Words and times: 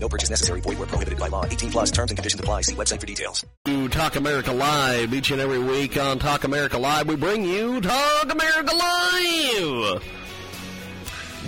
No 0.00 0.08
purchase 0.08 0.30
necessary. 0.30 0.60
Void 0.60 0.78
where 0.78 0.86
prohibited 0.86 1.18
by 1.18 1.28
law. 1.28 1.44
18 1.44 1.70
plus 1.70 1.90
terms 1.90 2.10
and 2.10 2.18
conditions 2.18 2.40
apply. 2.40 2.62
See 2.62 2.74
website 2.74 3.00
for 3.00 3.06
details. 3.06 3.44
To 3.64 3.88
Talk 3.88 4.16
America 4.16 4.52
Live 4.52 5.12
each 5.12 5.30
and 5.30 5.40
every 5.40 5.58
week 5.58 5.98
on 5.98 6.18
Talk 6.18 6.44
America 6.44 6.78
Live. 6.78 7.08
We 7.08 7.16
bring 7.16 7.44
you 7.44 7.80
Talk 7.80 8.32
America 8.32 8.74
Live. 8.74 10.02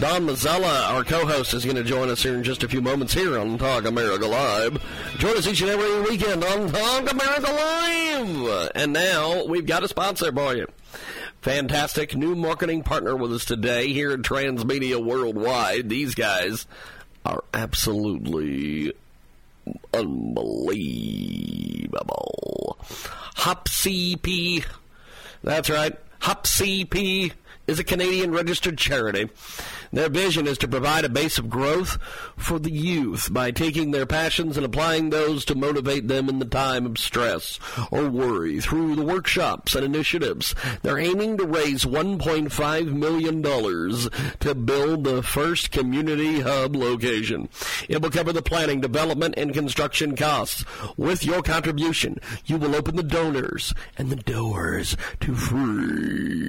Don 0.01 0.27
Mazzella, 0.27 0.93
our 0.93 1.05
co-host, 1.05 1.53
is 1.53 1.65
going 1.65 1.77
to 1.77 1.85
join 1.85 2.09
us 2.09 2.23
here 2.23 2.35
in 2.35 2.43
just 2.43 2.63
a 2.63 2.69
few 2.69 2.81
moments 2.81 3.13
here 3.13 3.39
on 3.39 3.59
Talk 3.59 3.85
America 3.85 4.27
Live. 4.27 4.83
Join 5.19 5.37
us 5.37 5.47
each 5.47 5.61
and 5.61 5.71
every 5.71 6.01
weekend 6.09 6.43
on 6.43 6.73
Talk 6.73 7.13
America 7.13 7.53
Live. 7.53 8.71
And 8.75 8.95
now 8.95 9.45
we've 9.45 9.67
got 9.67 9.85
a 9.85 9.89
sponsor 9.89 10.33
for 10.33 10.55
you. 10.55 10.67
Fantastic 11.43 12.17
new 12.17 12.35
marketing 12.35 12.83
partner 12.83 13.15
with 13.15 13.33
us 13.33 13.45
today 13.45 13.93
here 13.93 14.13
at 14.13 14.21
Transmedia 14.21 15.03
Worldwide. 15.05 15.89
These 15.91 16.15
guys 16.15 16.67
are 17.25 17.45
absolutely 17.55 18.93
unbelievable. 19.93 22.79
HopCP. 23.37 24.65
That's 25.43 25.71
right. 25.71 25.99
HopCP 26.21 27.33
is 27.71 27.79
a 27.79 27.85
Canadian 27.85 28.33
registered 28.33 28.77
charity. 28.77 29.31
Their 29.93 30.09
vision 30.09 30.49
is 30.49 30.59
to 30.59 30.69
provide 30.69 31.05
a 31.05 31.09
base 31.09 31.39
of 31.39 31.49
growth 31.49 31.99
for 32.37 32.59
the 32.59 32.71
youth 32.71 33.33
by 33.33 33.53
taking 33.53 33.93
their 33.93 34.07
passions 34.07 34.57
and 34.57 34.67
applying 34.67 35.11
those 35.11 35.45
to 35.45 35.55
motivate 35.55 36.09
them 36.09 36.29
in 36.29 36.41
the 36.41 36.45
time 36.45 36.85
of 36.85 36.99
stress 36.99 37.61
or 37.93 38.09
worry 38.09 38.61
through 38.61 38.97
the 38.97 39.05
workshops 39.05 39.77
and 39.77 39.85
initiatives. 39.85 40.55
They're 40.83 40.99
aiming 40.99 41.39
to 41.39 41.47
raise 41.47 41.85
$1.5 41.85 42.93
million 42.93 43.43
to 43.43 44.55
build 44.55 45.05
the 45.05 45.23
first 45.23 45.71
community 45.71 46.41
hub 46.41 46.75
location. 46.75 47.49
It 47.89 48.03
will 48.03 48.11
cover 48.11 48.33
the 48.33 48.43
planning, 48.43 48.81
development, 48.81 49.35
and 49.37 49.55
construction 49.55 50.17
costs. 50.17 50.65
With 50.97 51.25
your 51.25 51.43
contribution, 51.43 52.19
you 52.47 52.57
will 52.57 52.75
open 52.75 52.97
the 52.97 53.05
donors 53.05 53.75
and 53.97 54.11
the 54.11 54.17
doors 54.17 54.97
to 55.21 55.35
free 55.37 56.41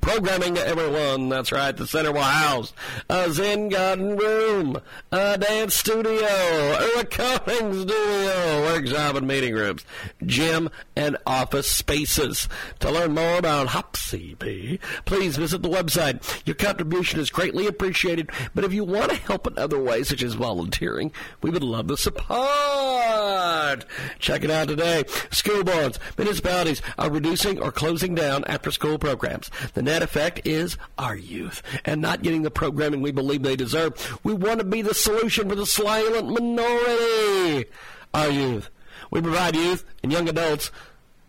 programming 0.00 0.54
to 0.54 0.66
everyone. 0.66 1.28
That's 1.28 1.52
right. 1.52 1.76
The 1.76 1.86
center 1.86 2.12
will 2.12 2.22
house 2.22 2.72
a 3.08 3.30
Zen 3.30 3.68
garden 3.68 4.16
room, 4.16 4.80
a 5.12 5.38
dance 5.38 5.74
studio, 5.74 6.26
a 6.26 6.98
recording 6.98 7.72
studio, 7.82 8.62
workshop 8.62 9.16
and 9.16 9.26
meeting 9.26 9.54
rooms, 9.54 9.84
gym 10.26 10.70
and 10.96 11.16
office 11.26 11.70
spaces. 11.70 12.48
To 12.80 12.90
learn 12.90 13.14
more 13.14 13.38
about 13.38 13.68
HopCP, 13.68 14.80
please 15.04 15.36
visit 15.36 15.62
the 15.62 15.68
website. 15.68 16.46
Your 16.46 16.54
contribution 16.54 17.20
is 17.20 17.30
greatly 17.30 17.66
appreciated, 17.66 18.30
but 18.54 18.64
if 18.64 18.72
you 18.72 18.84
want 18.84 19.10
to 19.10 19.16
help 19.16 19.46
in 19.46 19.58
other 19.58 19.78
ways, 19.78 20.08
such 20.08 20.22
as 20.22 20.34
volunteering, 20.34 21.12
we 21.42 21.50
would 21.50 21.62
love 21.62 21.88
the 21.88 21.96
support. 21.96 23.84
Check 24.18 24.44
it 24.44 24.50
out 24.50 24.68
today. 24.68 25.04
School 25.30 25.64
boards, 25.64 25.98
municipalities 26.16 26.82
are 26.98 27.10
reducing 27.10 27.60
or 27.60 27.72
closing 27.72 28.14
down 28.14 28.44
after 28.44 28.70
school 28.70 28.98
programs. 28.98 29.50
The 29.74 29.82
net 29.82 30.02
effect 30.02 30.46
is 30.46 30.76
our 30.98 31.16
youth 31.16 31.62
and 31.84 32.00
not 32.00 32.22
getting 32.22 32.42
the 32.42 32.50
programming 32.50 33.00
we 33.00 33.12
believe 33.12 33.42
they 33.42 33.56
deserve. 33.56 34.18
We 34.24 34.34
want 34.34 34.58
to 34.58 34.64
be 34.64 34.82
the 34.82 34.94
solution 34.94 35.48
for 35.48 35.54
the 35.54 35.66
silent 35.66 36.28
minority. 36.28 37.68
Our 38.14 38.30
youth. 38.30 38.70
We 39.10 39.20
provide 39.20 39.56
youth 39.56 39.84
and 40.02 40.12
young 40.12 40.28
adults 40.28 40.70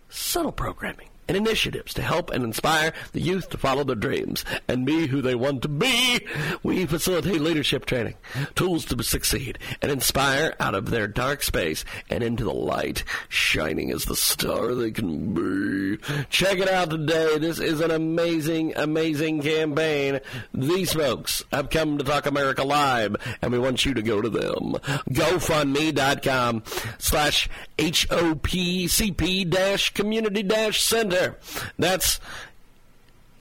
subtle 0.09 0.51
programming 0.51 1.09
and 1.29 1.38
initiatives 1.38 1.94
to 1.94 2.01
help 2.01 2.31
and 2.31 2.44
inspire 2.44 2.91
the 3.13 3.22
youth 3.22 3.50
to 3.51 3.57
follow 3.57 3.84
their 3.84 3.95
dreams 3.95 4.44
and 4.67 4.85
be 4.85 5.06
who 5.07 5.22
they 5.22 5.35
want 5.35 5.62
to 5.62 5.69
be. 5.69 6.19
We 6.63 6.88
facilitate 6.88 7.40
leadership 7.40 7.85
training, 7.85 8.16
tools 8.56 8.84
to 8.85 9.01
succeed, 9.03 9.59
and 9.81 9.91
inspire 9.91 10.56
out 10.59 10.73
of 10.73 10.90
their 10.90 11.07
dark 11.07 11.44
space 11.44 11.85
and 12.09 12.23
into 12.23 12.44
the 12.44 12.53
light, 12.53 13.03
shining 13.29 13.91
as 13.91 14.06
the 14.06 14.16
star 14.16 14.73
they 14.73 14.90
can 14.90 15.34
be. 15.35 15.97
Check 16.29 16.57
it 16.57 16.67
out 16.67 16.90
today. 16.90 17.38
This 17.38 17.59
is 17.59 17.79
an 17.79 17.91
amazing, 17.91 18.73
amazing 18.75 19.44
campaign. 19.44 20.19
These 20.53 20.94
folks 20.94 21.44
have 21.51 21.69
come 21.69 22.00
to 22.00 22.03
Talk 22.03 22.25
America 22.25 22.63
Live, 22.63 23.16
and 23.44 23.51
we 23.51 23.59
want 23.59 23.85
you 23.85 23.94
to 23.94 24.01
go 24.01 24.19
to 24.19 24.29
them. 24.29 24.73
GoFundMe.com 25.11 26.63
slash 26.97 27.47
HOPCP 27.78 29.47
dash 29.47 29.94
community 29.94 30.41
dash 30.41 30.81
center. 30.81 31.19
That's 31.78 32.19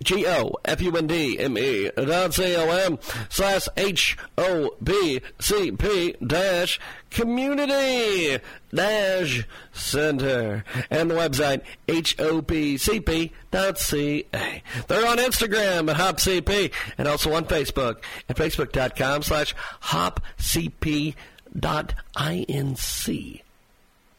G 0.03 0.27
O 0.27 0.53
F 0.65 0.81
U 0.81 0.97
N 0.97 1.07
D 1.07 1.39
M 1.39 1.59
E 1.59 1.91
dot 1.97 2.35
C 2.35 2.55
O 2.57 2.71
M 2.71 2.99
slash 3.29 3.69
H 3.77 4.17
O 4.37 4.71
B 4.83 5.21
C 5.41 5.73
P 5.73 6.15
dash 6.25 6.79
community 7.11 8.39
dash 8.73 9.45
center. 9.73 10.65
And 10.91 11.11
the 11.11 11.15
website 11.15 11.63
H 11.89 12.19
O 12.21 12.43
P 12.43 12.77
C 12.77 13.01
P 13.01 13.33
dot 13.51 13.79
C 13.79 14.25
A. 14.33 14.63
They're 14.87 15.07
on 15.07 15.19
Instagram 15.19 15.91
at 15.91 15.97
HopCP 15.97 16.73
and 16.97 17.09
also 17.09 17.33
on 17.35 17.47
Facebook 17.47 17.99
at 18.29 18.37
Facebook 18.37 18.73
dot 18.73 18.95
com 18.95 19.23
slash 19.23 19.55
HopCP 19.83 21.15
dot 21.59 21.95
INC 22.15 23.41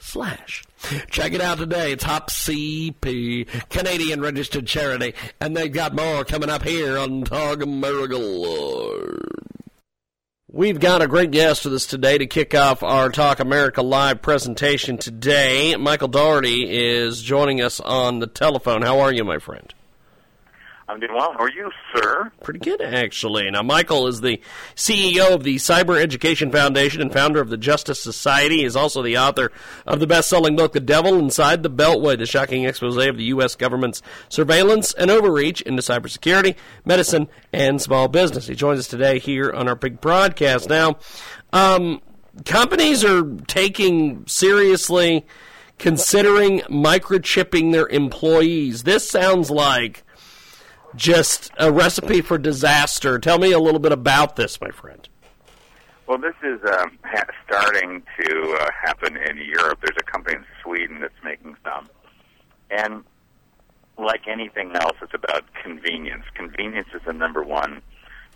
slash. 0.09 0.63
Check 1.09 1.33
it 1.33 1.41
out 1.41 1.59
today. 1.59 1.91
It's 1.91 2.03
Hop 2.03 2.29
CP, 2.29 3.69
Canadian 3.69 4.21
registered 4.21 4.65
charity, 4.65 5.13
and 5.39 5.55
they've 5.55 5.71
got 5.71 5.95
more 5.95 6.25
coming 6.25 6.49
up 6.49 6.63
here 6.63 6.97
on 6.97 7.23
Talk 7.23 7.61
America 7.61 8.17
Live. 8.17 9.19
We've 10.51 10.79
got 10.79 11.03
a 11.03 11.07
great 11.07 11.29
guest 11.29 11.63
with 11.63 11.75
us 11.75 11.85
today 11.85 12.17
to 12.17 12.25
kick 12.25 12.55
off 12.55 12.81
our 12.81 13.09
Talk 13.09 13.39
America 13.39 13.83
Live 13.83 14.23
presentation 14.23 14.97
today. 14.97 15.75
Michael 15.75 16.07
Daugherty 16.07 16.65
is 16.67 17.21
joining 17.21 17.61
us 17.61 17.79
on 17.79 18.17
the 18.17 18.25
telephone. 18.25 18.81
How 18.81 18.99
are 19.01 19.13
you, 19.13 19.23
my 19.23 19.37
friend? 19.37 19.71
I'm 20.89 20.99
doing 20.99 21.13
well. 21.13 21.33
How 21.33 21.43
are 21.43 21.51
you, 21.51 21.69
sir? 21.93 22.31
Pretty 22.41 22.59
good, 22.59 22.81
actually. 22.81 23.47
Now, 23.51 23.61
Michael 23.61 24.07
is 24.07 24.21
the 24.21 24.41
CEO 24.75 25.35
of 25.35 25.43
the 25.43 25.57
Cyber 25.57 26.01
Education 26.01 26.51
Foundation 26.51 26.99
and 26.99 27.13
founder 27.13 27.39
of 27.39 27.49
the 27.49 27.57
Justice 27.57 28.01
Society. 28.01 28.57
He 28.57 28.63
is 28.65 28.75
also 28.75 29.03
the 29.03 29.15
author 29.15 29.51
of 29.85 29.99
the 29.99 30.07
best-selling 30.07 30.55
book, 30.55 30.73
The 30.73 30.79
Devil 30.79 31.19
Inside 31.19 31.61
the 31.61 31.69
Beltway, 31.69 32.17
the 32.17 32.25
shocking 32.25 32.63
expose 32.63 32.97
of 32.97 33.17
the 33.17 33.23
U.S. 33.25 33.55
government's 33.55 34.01
surveillance 34.29 34.91
and 34.93 35.11
overreach 35.11 35.61
into 35.61 35.83
cybersecurity, 35.83 36.55
medicine, 36.83 37.27
and 37.53 37.79
small 37.79 38.07
business. 38.07 38.47
He 38.47 38.55
joins 38.55 38.79
us 38.79 38.87
today 38.87 39.19
here 39.19 39.51
on 39.51 39.67
our 39.67 39.75
big 39.75 40.01
broadcast. 40.01 40.69
Now, 40.69 40.97
um, 41.53 42.01
companies 42.45 43.05
are 43.05 43.23
taking 43.45 44.25
seriously 44.25 45.27
considering 45.77 46.61
microchipping 46.61 47.73
their 47.73 47.87
employees. 47.87 48.83
This 48.83 49.07
sounds 49.07 49.51
like 49.51 50.03
just 50.95 51.51
a 51.57 51.71
recipe 51.71 52.21
for 52.21 52.37
disaster. 52.37 53.19
Tell 53.19 53.37
me 53.37 53.51
a 53.51 53.59
little 53.59 53.79
bit 53.79 53.91
about 53.91 54.35
this, 54.35 54.59
my 54.59 54.69
friend. 54.69 55.07
Well, 56.07 56.17
this 56.17 56.35
is 56.41 56.59
um, 56.65 56.97
ha- 57.03 57.27
starting 57.45 58.01
to 58.19 58.57
uh, 58.59 58.69
happen 58.81 59.15
in 59.15 59.37
Europe. 59.37 59.79
There's 59.81 59.97
a 59.99 60.03
company 60.03 60.37
in 60.37 60.45
Sweden 60.63 60.99
that's 61.01 61.13
making 61.23 61.55
some. 61.63 61.87
And 62.71 63.03
like 63.97 64.27
anything 64.27 64.75
else, 64.75 64.97
it's 65.01 65.13
about 65.13 65.43
convenience. 65.61 66.23
Convenience 66.33 66.87
is 66.95 67.01
the 67.05 67.13
number 67.13 67.43
one 67.43 67.81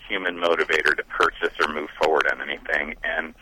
human 0.08 0.38
motivator 0.38 0.96
to 0.96 1.04
purchase 1.06 1.54
or 1.60 1.74
move 1.74 1.90
forward 2.02 2.28
on 2.32 2.42
anything. 2.42 2.96
And 3.04 3.34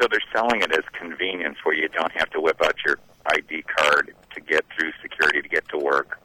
so 0.00 0.08
they're 0.10 0.20
selling 0.34 0.62
it 0.62 0.72
as 0.72 0.84
convenience 0.92 1.58
where 1.62 1.76
you 1.76 1.88
don't 1.88 2.12
have 2.12 2.30
to 2.30 2.40
whip 2.40 2.60
out 2.64 2.74
your 2.84 2.98
ID 3.26 3.62
card 3.62 4.14
to 4.34 4.40
get 4.40 4.64
through 4.76 4.90
security 5.00 5.42
to 5.42 5.48
get 5.48 5.68
to 5.68 5.78
work 5.78 6.18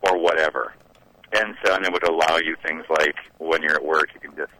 or 0.00 0.18
whatever. 0.18 0.74
And 1.34 1.54
so, 1.64 1.74
and 1.74 1.84
it 1.84 1.92
would 1.92 2.06
allow 2.06 2.36
you 2.38 2.56
things 2.66 2.84
like 2.90 3.16
when 3.38 3.62
you're 3.62 3.74
at 3.74 3.84
work, 3.84 4.08
you 4.14 4.20
can 4.20 4.36
just 4.36 4.52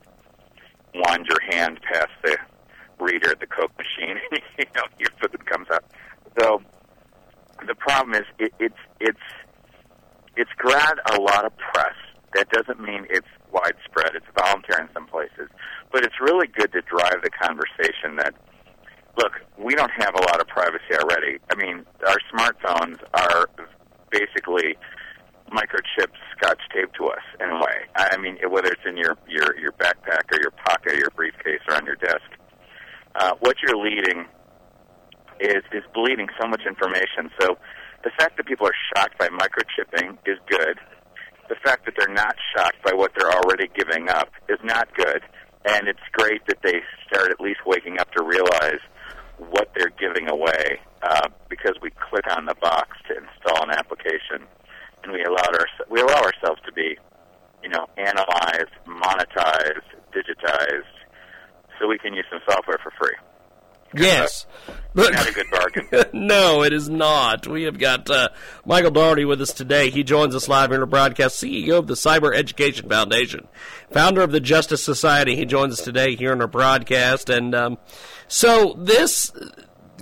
wand 0.95 1.27
your 1.29 1.41
hand 1.51 1.81
past 1.83 2.11
the 2.25 2.37
reader 2.99 3.31
at 3.31 3.41
the 3.41 3.47
Coke 3.47 3.73
machine, 3.77 4.19
and 4.31 4.41
you 4.59 4.65
know 4.75 4.83
your 4.99 5.11
food 5.21 5.45
comes 5.47 5.69
up. 5.71 5.85
So 6.39 6.63
the 7.67 7.75
problem 7.75 8.15
is, 8.15 8.27
it, 8.39 8.53
it's 8.59 8.83
it's 9.01 9.27
it's 10.37 10.51
grabbed 10.57 11.01
a 11.13 11.21
lot 11.21 11.45
of 11.45 11.53
press. 11.57 11.95
That 12.35 12.49
doesn't 12.49 12.81
mean 12.81 13.07
it's 13.11 13.29
widespread. 13.53 14.15
It's 14.15 14.27
voluntary 14.39 14.85
in 14.85 14.89
some 14.95 15.07
places, 15.07 15.49
but 15.93 16.05
it's 16.05 16.19
really 16.21 16.47
good 16.47 16.73
to 16.73 16.81
drive 16.83 17.21
the 17.23 17.31
conversation 17.31 18.17
that 18.17 18.35
look, 19.19 19.33
we 19.59 19.75
don't 19.75 19.93
have 19.99 20.15
a 20.15 20.23
lot 20.23 20.41
of 20.41 20.47
privacy 20.49 20.81
already. 20.93 21.03
already. 21.03 21.39
I 21.51 21.55
mean, 21.57 21.85
our 22.07 22.17
smartphones 22.33 22.99
are 23.15 23.49
basically 24.11 24.77
microchips 25.53 26.17
scotch 26.37 26.61
taped 26.75 26.97
to 26.97 27.07
us 27.07 27.23
in 27.41 27.51
a 27.51 27.57
way. 27.57 27.79
I 27.95 28.17
mean, 28.17 28.39
whether 28.49 28.73
it's 28.73 28.87
in 28.87 28.97
your 28.97 29.17
your 29.29 29.59
your 29.59 29.73
backpack 29.73 30.33
or 30.33 30.41
your 30.41 30.51
pocket 30.51 30.93
or 30.93 30.99
your 30.99 31.11
briefcase 31.11 31.61
or 31.69 31.77
on 31.77 31.87
your 31.87 31.97
desk, 31.97 32.25
uh, 33.15 33.33
what 33.41 33.57
you're 33.63 33.77
leading 33.77 34.27
is 35.41 35.63
is 35.73 35.85
bleeding 35.95 36.29
so 36.41 36.49
much 36.49 36.63
information. 36.67 37.31
So 37.41 37.59
the 38.05 38.11
fact 38.19 38.37
that 38.37 38.47
people 38.47 38.67
are 38.67 38.79
shocked 38.97 39.19
by 39.19 39.29
microchipping 39.29 40.19
is 40.27 40.39
good. 40.49 40.79
The 41.49 41.57
fact 41.63 41.85
that 41.85 41.95
they're 41.97 42.15
not 42.15 42.35
shocked 42.57 42.83
by 42.83 42.93
what 42.95 43.13
they're 43.17 43.31
already 43.31 43.69
giving 43.77 44.09
up 44.09 44.31
is 44.49 44.59
not 44.65 44.89
good. 44.97 45.23
And 45.65 45.87
it's 45.87 46.03
great 46.13 46.45
that 46.47 46.59
they 46.63 46.81
start 47.07 47.31
at 47.31 47.41
least 47.41 47.61
waking 47.67 48.01
up 48.01 48.11
to 48.13 48.25
realize 48.25 48.81
what 49.39 49.71
they're 49.77 49.93
giving 49.99 50.29
away 50.29 50.81
uh, 51.03 51.29
because 51.49 51.75
we 51.83 51.91
click 52.11 52.25
on 52.37 52.47
the 52.47 52.55
box 52.57 52.97
to 53.09 53.17
install 53.17 53.63
an 53.65 53.71
application 53.71 54.47
and 55.03 55.13
we 55.13 55.23
allowed 55.25 55.55
our 55.55 55.67
we 55.91 56.01
allow 56.01 56.23
ourselves 56.23 56.61
to 56.67 56.73
be, 56.73 56.97
you 57.63 57.69
know, 57.69 57.87
analyzed, 57.97 58.73
monetized, 58.87 59.87
digitized, 60.13 60.95
so 61.79 61.89
we 61.89 61.99
can 61.99 62.15
use 62.15 62.27
some 62.31 62.41
software 62.49 62.79
for 62.83 62.93
free. 62.99 63.17
Yes. 63.95 64.47
But, 64.95 65.13
not 65.13 65.29
a 65.29 65.33
good 65.33 65.47
bargain. 65.51 65.89
no, 66.27 66.63
it 66.63 66.73
is 66.73 66.89
not. 66.89 67.47
We 67.47 67.65
have 67.65 67.79
got 67.79 68.11
uh, 68.11 68.29
Michael 68.65 68.91
Daugherty 68.91 69.25
with 69.25 69.41
us 69.41 69.53
today. 69.53 69.91
He 69.91 70.03
joins 70.03 70.35
us 70.35 70.49
live 70.49 70.71
here 70.71 70.77
in 70.77 70.81
the 70.81 70.87
broadcast, 70.87 71.43
CEO 71.43 71.79
of 71.79 71.87
the 71.87 71.95
Cyber 71.95 72.35
Education 72.35 72.89
Foundation, 72.89 73.49
founder 73.91 74.23
of 74.23 74.33
the 74.33 74.41
Justice 74.41 74.83
Society. 74.83 75.37
He 75.37 75.45
joins 75.45 75.75
us 75.75 75.85
today 75.85 76.15
here 76.17 76.33
in 76.33 76.41
our 76.41 76.47
broadcast. 76.47 77.31
And 77.31 77.55
um, 77.55 77.79
so 78.29 78.75
this 78.79 79.33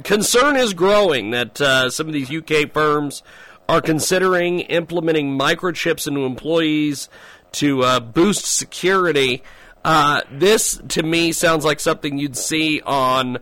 concern 0.03 0.57
is 0.57 0.75
growing 0.75 1.31
that 1.31 1.61
uh, 1.61 1.91
some 1.91 2.07
of 2.07 2.13
these 2.13 2.35
UK 2.35 2.73
firms 2.73 3.23
are 3.71 3.81
considering 3.81 4.61
implementing 4.63 5.39
microchips 5.39 6.09
into 6.09 6.25
employees 6.25 7.09
to 7.53 7.85
uh, 7.85 8.01
boost 8.01 8.45
security. 8.45 9.45
Uh, 9.85 10.23
this, 10.29 10.83
to 10.89 11.05
me, 11.05 11.31
sounds 11.31 11.65
like 11.65 11.79
something 11.79 12.19
you'd 12.19 12.37
see 12.37 12.81
on 12.81 13.39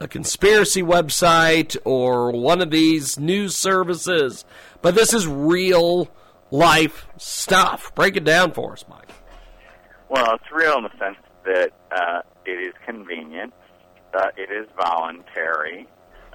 a 0.00 0.08
conspiracy 0.08 0.82
website 0.82 1.76
or 1.84 2.32
one 2.32 2.60
of 2.60 2.72
these 2.72 3.20
news 3.20 3.56
services. 3.56 4.44
But 4.82 4.96
this 4.96 5.14
is 5.14 5.28
real 5.28 6.08
life 6.50 7.06
stuff. 7.16 7.94
Break 7.94 8.16
it 8.16 8.24
down 8.24 8.50
for 8.50 8.72
us, 8.72 8.84
Mike. 8.90 9.12
Well, 10.08 10.34
it's 10.34 10.52
real 10.52 10.78
in 10.78 10.82
the 10.82 10.98
sense 10.98 11.18
that 11.44 11.70
uh, 11.92 12.22
it 12.44 12.50
is 12.50 12.74
convenient, 12.84 13.54
uh, 14.12 14.26
it 14.36 14.50
is 14.50 14.66
voluntary, 14.76 15.86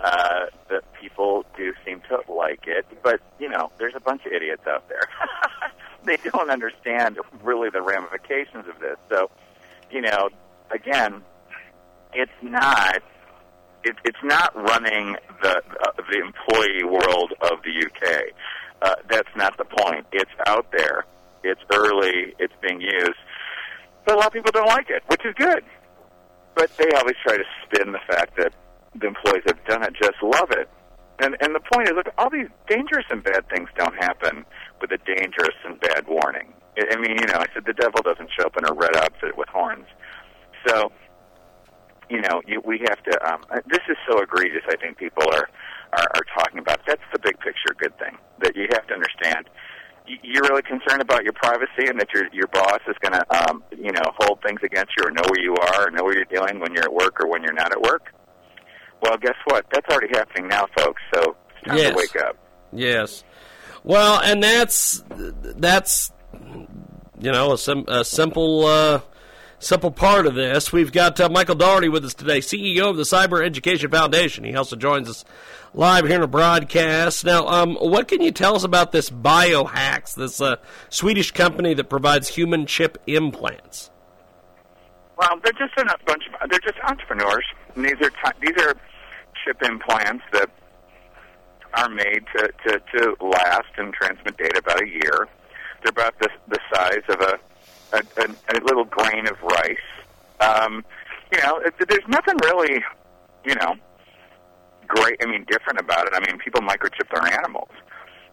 uh, 0.03 0.45
that 0.69 0.83
people 0.99 1.45
do 1.55 1.73
seem 1.85 2.01
to 2.09 2.19
like 2.31 2.65
it. 2.67 2.85
But, 3.01 3.21
you 3.39 3.49
know, 3.49 3.71
there's 3.77 3.95
a 3.95 3.99
bunch 3.99 4.25
of 4.25 4.33
idiots 4.33 4.67
out 4.67 4.87
there. 4.89 5.07
they 6.03 6.17
don't 6.29 6.49
understand 6.49 7.17
really 7.41 7.69
the 7.69 7.81
ramifications 7.81 8.67
of 8.67 8.79
this. 8.79 8.97
So, 9.09 9.31
you 9.89 10.01
know, 10.01 10.29
again, 10.71 11.21
it's 12.13 12.31
not 12.41 13.01
it, 13.83 13.95
it's 14.05 14.23
not 14.23 14.55
running 14.55 15.17
the 15.41 15.57
uh, 15.57 15.91
the 16.09 16.19
employee 16.19 16.83
world 16.83 17.33
of 17.41 17.59
the 17.63 17.85
UK. 17.85 18.23
Uh, 18.81 18.95
that's 19.09 19.29
not 19.35 19.57
the 19.57 19.65
point. 19.65 20.05
It's 20.11 20.31
out 20.47 20.71
there. 20.71 21.05
It's 21.43 21.61
early. 21.73 22.33
It's 22.39 22.53
being 22.61 22.81
used, 22.81 23.19
but 24.05 24.15
a 24.15 24.17
lot 24.17 24.27
of 24.27 24.33
people 24.33 24.51
don't 24.51 24.67
like 24.67 24.89
it, 24.89 25.03
which 25.07 25.25
is 25.25 25.33
good. 25.35 25.63
But 26.55 26.75
they 26.77 26.89
always 26.95 27.15
try 27.23 27.37
to 27.37 27.43
spin 27.65 27.91
the 27.91 27.99
fact 28.07 28.37
that 28.37 28.53
employees 29.03 29.43
have 29.47 29.63
done 29.65 29.83
it 29.83 29.93
just 29.93 30.21
love 30.21 30.51
it. 30.51 30.69
And 31.19 31.37
and 31.41 31.53
the 31.53 31.61
point 31.71 31.87
is, 31.87 31.93
look, 31.95 32.07
all 32.17 32.29
these 32.29 32.49
dangerous 32.67 33.05
and 33.09 33.23
bad 33.23 33.47
things 33.49 33.69
don't 33.77 33.95
happen 33.95 34.45
with 34.81 34.91
a 34.91 34.97
dangerous 35.05 35.55
and 35.65 35.79
bad 35.79 36.07
warning. 36.07 36.53
I 36.77 36.95
mean, 36.97 37.17
you 37.19 37.27
know, 37.27 37.37
I 37.37 37.45
said 37.53 37.65
the 37.65 37.73
devil 37.73 38.01
doesn't 38.01 38.29
show 38.37 38.47
up 38.47 38.57
in 38.57 38.65
a 38.65 38.73
red 38.73 38.95
outfit 38.97 39.37
with 39.37 39.47
horns. 39.49 39.85
So 40.65 40.91
you 42.09 42.21
know, 42.21 42.41
you, 42.47 42.61
we 42.65 42.79
have 42.87 43.01
to. 43.03 43.13
Um, 43.25 43.41
uh, 43.49 43.59
this 43.67 43.81
is 43.89 43.97
so 44.09 44.21
egregious. 44.21 44.61
I 44.69 44.75
think 44.77 44.97
people 44.97 45.23
are, 45.33 45.49
are 45.93 46.07
are 46.13 46.25
talking 46.37 46.59
about. 46.59 46.81
That's 46.85 47.01
the 47.11 47.19
big 47.19 47.39
picture 47.39 47.73
good 47.77 47.97
thing 47.97 48.17
that 48.39 48.55
you 48.55 48.67
have 48.73 48.85
to 48.87 48.93
understand. 48.93 49.49
You're 50.05 50.43
really 50.43 50.61
concerned 50.61 51.01
about 51.01 51.23
your 51.23 51.33
privacy 51.33 51.87
and 51.87 51.99
that 51.99 52.13
your 52.13 52.25
your 52.33 52.47
boss 52.47 52.81
is 52.87 52.95
going 53.01 53.13
to, 53.13 53.23
um, 53.49 53.63
you 53.71 53.91
know, 53.91 54.03
hold 54.19 54.41
things 54.43 54.59
against 54.63 54.91
you 54.97 55.07
or 55.07 55.11
know 55.11 55.23
where 55.29 55.41
you 55.41 55.55
are 55.55 55.87
or 55.87 55.91
know 55.91 56.03
where 56.03 56.15
you're 56.15 56.25
doing 56.25 56.59
when 56.59 56.73
you're 56.73 56.83
at 56.83 56.93
work 56.93 57.19
or 57.21 57.27
when 57.27 57.41
you're 57.41 57.53
not 57.53 57.71
at 57.71 57.81
work. 57.81 58.13
Well, 59.03 59.17
guess 59.17 59.35
what? 59.45 59.65
That's 59.71 59.87
already 59.93 60.15
happening 60.15 60.47
now, 60.47 60.65
folks. 60.77 61.01
So 61.13 61.35
it's 61.49 61.67
time 61.67 61.77
yes. 61.77 61.89
to 61.89 61.95
wake 61.95 62.15
up. 62.23 62.37
Yes. 62.71 63.23
Well, 63.83 64.21
and 64.21 64.41
that's 64.41 65.03
that's 65.09 66.11
you 67.19 67.31
know 67.31 67.53
a, 67.53 67.57
sim- 67.57 67.85
a 67.87 68.03
simple. 68.05 68.65
Uh, 68.65 69.01
simple 69.59 69.91
part 69.91 70.27
of 70.27 70.35
this. 70.35 70.73
We've 70.73 70.91
got 70.91 71.17
uh, 71.21 71.29
Michael 71.29 71.55
Daugherty 71.55 71.87
with 71.87 72.03
us 72.03 72.13
today, 72.13 72.39
CEO 72.39 72.89
of 72.89 72.97
the 72.97 73.03
Cyber 73.03 73.45
Education 73.45 73.89
Foundation. 73.89 74.43
He 74.43 74.57
also 74.57 74.75
joins 74.75 75.09
us 75.09 75.23
live 75.73 76.05
here 76.05 76.17
in 76.17 76.21
a 76.21 76.27
broadcast. 76.27 77.23
Now, 77.23 77.47
um, 77.47 77.75
what 77.75 78.09
can 78.09 78.21
you 78.21 78.31
tell 78.31 78.57
us 78.57 78.65
about 78.65 78.91
this 78.91 79.09
Biohax, 79.09 80.15
this 80.15 80.41
uh, 80.41 80.57
Swedish 80.89 81.31
company 81.31 81.73
that 81.75 81.85
provides 81.85 82.27
human 82.27 82.65
chip 82.65 82.97
implants? 83.07 83.89
Well, 85.17 85.39
they're 85.43 85.53
just 85.53 85.77
a 85.77 85.85
bunch 86.05 86.23
of 86.27 86.49
they're 86.49 86.59
just 86.59 86.79
entrepreneurs. 86.83 87.45
And 87.75 87.85
these 87.85 88.01
are 88.01 88.11
these 88.41 88.57
are 88.63 88.75
chip 89.43 89.61
implants 89.61 90.23
that 90.33 90.49
are 91.75 91.89
made 91.89 92.23
to, 92.35 92.51
to, 92.67 92.81
to 92.93 93.15
last 93.19 93.69
and 93.77 93.93
transmit 93.93 94.37
data 94.37 94.59
about 94.59 94.81
a 94.81 94.87
year. 94.87 95.27
They're 95.81 95.89
about 95.89 96.17
the 96.19 96.29
the 96.47 96.59
size 96.73 97.03
of 97.09 97.19
a 97.19 97.39
a, 97.93 98.01
a, 98.21 98.57
a 98.57 98.63
little 98.63 98.85
grain 98.85 99.27
of 99.27 99.41
rice. 99.41 99.77
Um, 100.39 100.85
you 101.31 101.41
know, 101.41 101.57
it, 101.57 101.73
there's 101.89 102.07
nothing 102.07 102.35
really, 102.43 102.83
you 103.45 103.55
know, 103.55 103.75
great. 104.87 105.17
I 105.21 105.25
mean, 105.25 105.45
different 105.49 105.79
about 105.79 106.07
it. 106.07 106.13
I 106.15 106.19
mean, 106.25 106.39
people 106.39 106.61
microchip 106.61 107.09
their 107.13 107.31
animals. 107.39 107.69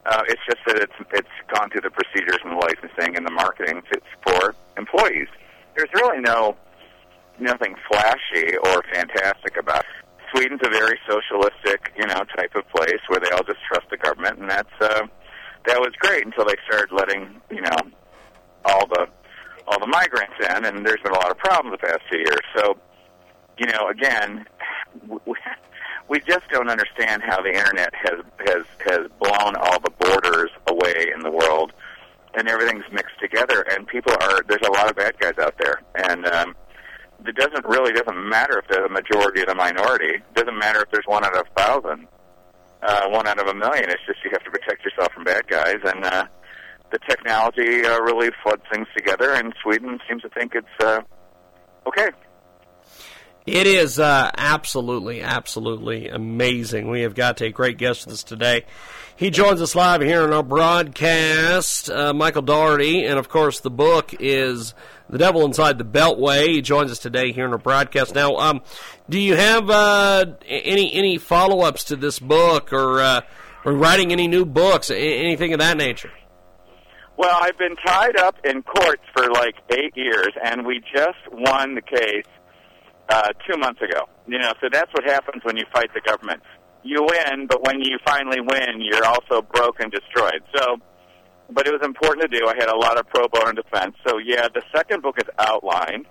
Uh, 0.07 0.23
it's 0.29 0.41
just 0.47 0.61
that 0.67 0.77
it's 0.77 1.11
it's 1.12 1.29
gone 1.55 1.71
through 1.71 1.83
the 1.83 1.91
procedures 1.91 2.39
and 2.45 2.53
the 2.53 2.57
licensing 2.57 3.17
and 3.17 3.27
the 3.27 3.31
marketing 3.31 3.83
to, 3.93 4.01
for 4.23 4.55
employees. 4.77 5.29
There's 5.77 5.91
really 5.95 6.21
no 6.21 6.57
nothing 7.39 7.75
flashy 7.91 8.57
or 8.57 8.83
fantastic 8.93 9.57
about. 9.59 9.81
It. 9.81 10.00
Sweden's 10.31 10.61
a 10.65 10.71
very 10.71 10.99
socialistic, 11.09 11.93
you 11.97 12.06
know, 12.06 12.23
type 12.37 12.55
of 12.55 12.69
place 12.69 13.00
where 13.09 13.21
they 13.21 13.31
all 13.31 13.43
just 13.43 13.61
trust 13.67 13.88
the 13.91 13.97
government, 13.97 14.38
and 14.38 14.50
that's 14.50 14.73
uh, 14.81 15.07
that 15.66 15.81
was 15.81 15.93
great 15.99 16.25
until 16.25 16.45
they 16.45 16.57
started 16.66 16.95
letting 16.95 17.40
you 17.50 17.61
know 17.61 17.76
all 18.64 18.87
the 18.87 19.07
all 19.66 19.78
the 19.78 19.87
migrants 19.87 20.35
in, 20.40 20.64
and 20.64 20.85
there's 20.85 21.00
been 21.02 21.12
a 21.12 21.19
lot 21.19 21.31
of 21.31 21.38
problems 21.38 21.78
the 21.81 21.87
past 21.87 22.00
few 22.11 22.19
years. 22.19 22.40
So, 22.57 22.76
you 23.59 23.66
know, 23.66 23.88
again, 23.88 24.45
we, 25.09 25.19
we 26.09 26.21
just 26.21 26.49
don't 26.50 26.69
understand 26.69 27.23
how 27.25 27.40
the 27.43 27.50
internet 27.50 27.93
has 27.95 28.25
has 28.47 28.64
has 28.87 29.07
blown 29.21 29.57
all 29.57 29.81
the 29.81 29.93
borders 29.99 30.50
away 30.69 31.12
in 31.14 31.23
the 31.23 31.31
world, 31.31 31.73
and 32.35 32.49
everything's 32.49 32.85
mixed 32.93 33.19
together. 33.21 33.64
And 33.71 33.87
people 33.87 34.12
are 34.21 34.43
there's 34.49 34.66
a 34.66 34.73
lot 34.73 34.90
of 34.90 34.97
bad 34.97 35.19
guys 35.19 35.38
out 35.40 35.54
there, 35.59 35.83
and 35.95 36.26
um, 36.26 36.54
it 37.30 37.37
doesn't 37.37 37.64
really 37.64 37.92
doesn't 37.92 38.28
matter 38.28 38.58
if 38.58 38.66
there's 38.68 38.87
a 38.87 38.92
majority 38.92 39.42
or 39.42 39.46
the 39.46 39.54
minority. 39.54 40.16
It 40.16 40.34
doesn't 40.34 40.58
matter 40.58 40.82
if 40.82 40.90
there's 40.90 41.06
one 41.06 41.25
out 41.25 41.37
of 41.37 41.46
a 41.46 41.60
thousand, 41.60 42.08
uh, 42.82 43.08
one 43.08 43.28
out 43.28 43.38
of 43.38 43.46
a 43.46 43.54
million. 43.54 43.88
It's 43.88 44.02
just 44.04 44.18
you 44.25 44.30
have 44.32 44.42
to 44.42 44.50
protect 44.50 44.84
yourself 44.84 45.12
from 45.12 45.22
bad 45.22 45.46
guys, 45.46 45.76
and 45.84 46.04
uh, 46.04 46.26
the 46.90 46.99
technology 47.08 47.84
uh, 47.84 48.00
really 48.00 48.30
floods 48.42 48.62
things 48.72 48.88
together, 48.96 49.30
and 49.32 49.54
Sweden 49.62 50.00
seems 50.08 50.22
to 50.22 50.28
think 50.30 50.56
it's 50.56 50.84
uh, 50.84 51.02
okay. 51.87 52.08
It 53.46 53.68
is 53.68 54.00
uh, 54.00 54.32
absolutely, 54.37 55.22
absolutely 55.22 56.08
amazing. 56.08 56.90
We 56.90 57.02
have 57.02 57.14
got 57.14 57.40
a 57.40 57.50
great 57.50 57.78
guest 57.78 58.06
with 58.06 58.14
us 58.14 58.25
today. 58.25 58.64
He 59.21 59.29
joins 59.29 59.61
us 59.61 59.75
live 59.75 60.00
here 60.00 60.25
in 60.25 60.33
our 60.33 60.43
broadcast, 60.43 61.91
uh, 61.91 62.15
Michael 62.15 62.41
Daugherty, 62.41 63.05
and 63.05 63.19
of 63.19 63.29
course 63.29 63.61
the 63.61 63.69
book 63.69 64.15
is 64.19 64.73
"The 65.11 65.19
Devil 65.19 65.45
Inside 65.45 65.77
the 65.77 65.85
Beltway." 65.85 66.47
He 66.47 66.62
joins 66.62 66.91
us 66.91 66.99
today 66.99 67.31
here 67.31 67.45
in 67.45 67.53
our 67.53 67.59
broadcast. 67.59 68.15
Now, 68.15 68.37
um, 68.37 68.62
do 69.11 69.19
you 69.19 69.37
have 69.37 69.69
uh, 69.69 70.25
any 70.49 70.91
any 70.95 71.19
follow 71.19 71.61
ups 71.61 71.85
to 71.85 71.97
this 71.97 72.19
book, 72.19 72.73
or 72.73 73.03
uh, 73.03 73.21
or 73.67 73.75
writing 73.75 74.11
any 74.11 74.27
new 74.27 74.47
books, 74.47 74.91
anything 74.91 75.53
of 75.53 75.59
that 75.59 75.77
nature? 75.77 76.12
Well, 77.19 77.37
I've 77.43 77.59
been 77.59 77.77
tied 77.77 78.17
up 78.17 78.37
in 78.43 78.62
courts 78.62 79.03
for 79.15 79.31
like 79.33 79.57
eight 79.69 79.95
years, 79.99 80.31
and 80.43 80.65
we 80.65 80.81
just 80.81 81.19
won 81.31 81.75
the 81.75 81.83
case 81.83 82.25
uh, 83.11 83.35
two 83.47 83.59
months 83.59 83.83
ago. 83.83 84.09
You 84.27 84.39
know, 84.39 84.55
so 84.62 84.71
that's 84.73 84.91
what 84.95 85.05
happens 85.05 85.45
when 85.45 85.59
you 85.59 85.67
fight 85.75 85.93
the 85.93 86.00
government. 86.00 86.43
You 86.82 87.02
win, 87.02 87.46
but 87.46 87.64
when 87.66 87.80
you 87.82 87.99
finally 88.04 88.40
win, 88.40 88.80
you're 88.80 89.04
also 89.04 89.42
broke 89.42 89.80
and 89.80 89.92
destroyed. 89.92 90.42
So, 90.54 90.76
but 91.50 91.66
it 91.66 91.72
was 91.72 91.82
important 91.84 92.30
to 92.30 92.38
do. 92.38 92.46
I 92.46 92.54
had 92.58 92.68
a 92.68 92.76
lot 92.76 92.99
of 92.99 93.06
pro 93.08 93.28
bono 93.28 93.52
defense. 93.52 93.96
So, 94.06 94.18
yeah, 94.18 94.49
the 94.52 94.62
second 94.75 95.02
book 95.02 95.16
is 95.18 95.28
outlined. 95.38 96.06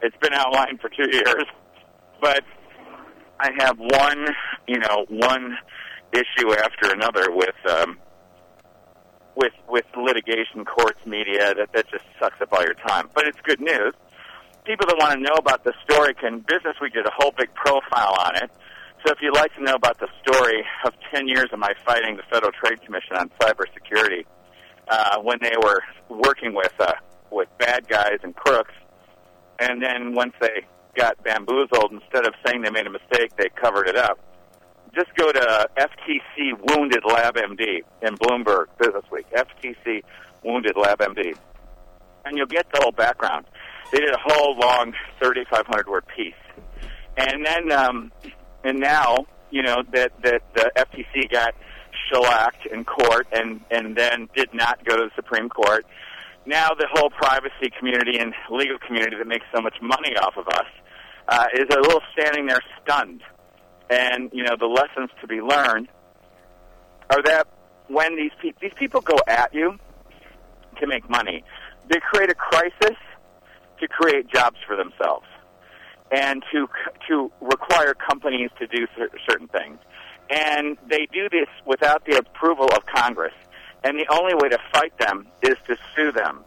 It's 0.00 0.16
been 0.18 0.32
outlined 0.32 0.80
for 0.80 0.88
two 0.88 1.08
years, 1.12 1.44
but 2.20 2.44
I 3.40 3.50
have 3.58 3.78
one, 3.78 4.26
you 4.68 4.78
know, 4.78 5.06
one 5.08 5.56
issue 6.12 6.52
after 6.52 6.92
another 6.92 7.26
with 7.30 7.56
um, 7.68 7.98
with 9.34 9.52
with 9.68 9.84
litigation, 9.96 10.64
courts, 10.64 11.00
media. 11.06 11.54
That 11.54 11.72
that 11.72 11.88
just 11.90 12.04
sucks 12.20 12.40
up 12.40 12.52
all 12.52 12.62
your 12.62 12.74
time. 12.74 13.08
But 13.14 13.26
it's 13.26 13.38
good 13.42 13.60
news. 13.60 13.94
People 14.64 14.86
that 14.86 14.96
want 14.98 15.14
to 15.14 15.20
know 15.20 15.34
about 15.36 15.64
the 15.64 15.72
story 15.82 16.14
can. 16.14 16.40
Business 16.40 16.76
Week 16.80 16.92
did 16.92 17.06
a 17.06 17.12
whole 17.16 17.32
big 17.36 17.52
profile 17.54 18.14
on 18.20 18.36
it. 18.36 18.50
So 19.04 19.12
if 19.12 19.18
you'd 19.20 19.34
like 19.34 19.52
to 19.56 19.62
know 19.64 19.74
about 19.74 19.98
the 19.98 20.06
story 20.22 20.64
of 20.84 20.92
10 21.12 21.26
years 21.26 21.46
of 21.52 21.58
my 21.58 21.72
fighting 21.84 22.16
the 22.16 22.22
Federal 22.30 22.52
Trade 22.52 22.80
Commission 22.82 23.16
on 23.16 23.30
cybersecurity, 23.40 24.24
uh, 24.86 25.18
when 25.20 25.38
they 25.40 25.54
were 25.60 25.80
working 26.08 26.54
with 26.54 26.72
uh, 26.78 26.92
with 27.30 27.48
bad 27.58 27.88
guys 27.88 28.18
and 28.22 28.36
crooks, 28.36 28.74
and 29.58 29.82
then 29.82 30.14
once 30.14 30.34
they 30.40 30.66
got 30.94 31.22
bamboozled, 31.24 31.90
instead 31.90 32.26
of 32.26 32.34
saying 32.46 32.62
they 32.62 32.70
made 32.70 32.86
a 32.86 32.90
mistake, 32.90 33.34
they 33.36 33.48
covered 33.60 33.88
it 33.88 33.96
up. 33.96 34.20
Just 34.94 35.12
go 35.16 35.32
to 35.32 35.68
FTC 35.76 36.52
Wounded 36.68 37.02
LabMD 37.02 37.80
in 38.02 38.16
Bloomberg 38.18 38.66
Business 38.78 39.04
Week. 39.10 39.26
FTC 39.30 40.02
Wounded 40.44 40.74
LabMD, 40.76 41.36
and 42.24 42.36
you'll 42.36 42.46
get 42.46 42.66
the 42.72 42.80
whole 42.82 42.92
background. 42.92 43.46
They 43.90 43.98
did 43.98 44.10
a 44.10 44.20
whole 44.22 44.56
long 44.58 44.92
3,500 45.18 45.88
word 45.88 46.04
piece, 46.14 46.34
and 47.16 47.44
then 47.44 47.72
um, 47.72 48.12
and 48.64 48.80
now 48.80 49.26
you 49.50 49.62
know 49.62 49.82
that 49.92 50.12
that 50.22 50.42
the 50.54 50.72
FTC 50.76 51.30
got 51.30 51.54
shellacked 52.08 52.66
in 52.66 52.84
court 52.84 53.26
and 53.32 53.60
and 53.70 53.96
then 53.96 54.28
did 54.34 54.52
not 54.52 54.84
go 54.84 54.96
to 54.96 55.04
the 55.04 55.10
Supreme 55.14 55.48
Court. 55.48 55.84
Now 56.46 56.70
the 56.70 56.88
whole 56.92 57.10
privacy 57.10 57.70
community 57.78 58.18
and 58.18 58.34
legal 58.50 58.78
community 58.78 59.16
that 59.16 59.26
makes 59.26 59.46
so 59.54 59.60
much 59.60 59.76
money 59.80 60.16
off 60.16 60.36
of 60.36 60.48
us 60.48 60.66
uh, 61.28 61.46
is 61.54 61.66
a 61.70 61.80
little 61.80 62.00
standing 62.12 62.46
there 62.46 62.60
stunned. 62.82 63.22
And 63.90 64.30
you 64.32 64.42
know 64.42 64.56
the 64.58 64.66
lessons 64.66 65.10
to 65.20 65.26
be 65.26 65.40
learned 65.40 65.88
are 67.10 67.22
that 67.24 67.46
when 67.88 68.16
these 68.16 68.32
pe- 68.40 68.54
these 68.60 68.74
people 68.74 69.00
go 69.00 69.18
at 69.28 69.52
you 69.54 69.78
to 70.80 70.86
make 70.86 71.08
money, 71.10 71.44
they 71.88 72.00
create 72.00 72.30
a 72.30 72.34
crisis 72.34 72.96
to 73.80 73.88
create 73.88 74.28
jobs 74.28 74.56
for 74.66 74.76
themselves 74.76 75.26
and 76.12 76.44
to 76.52 76.68
to 77.08 77.32
require 77.40 77.94
companies 77.94 78.50
to 78.58 78.66
do 78.66 78.86
certain 79.28 79.48
things. 79.48 79.78
And 80.30 80.76
they 80.88 81.06
do 81.12 81.28
this 81.30 81.48
without 81.66 82.04
the 82.04 82.16
approval 82.16 82.66
of 82.76 82.86
Congress. 82.86 83.34
And 83.84 83.98
the 83.98 84.06
only 84.10 84.34
way 84.34 84.48
to 84.50 84.58
fight 84.72 84.96
them 84.98 85.26
is 85.42 85.56
to 85.66 85.76
sue 85.96 86.12
them. 86.12 86.44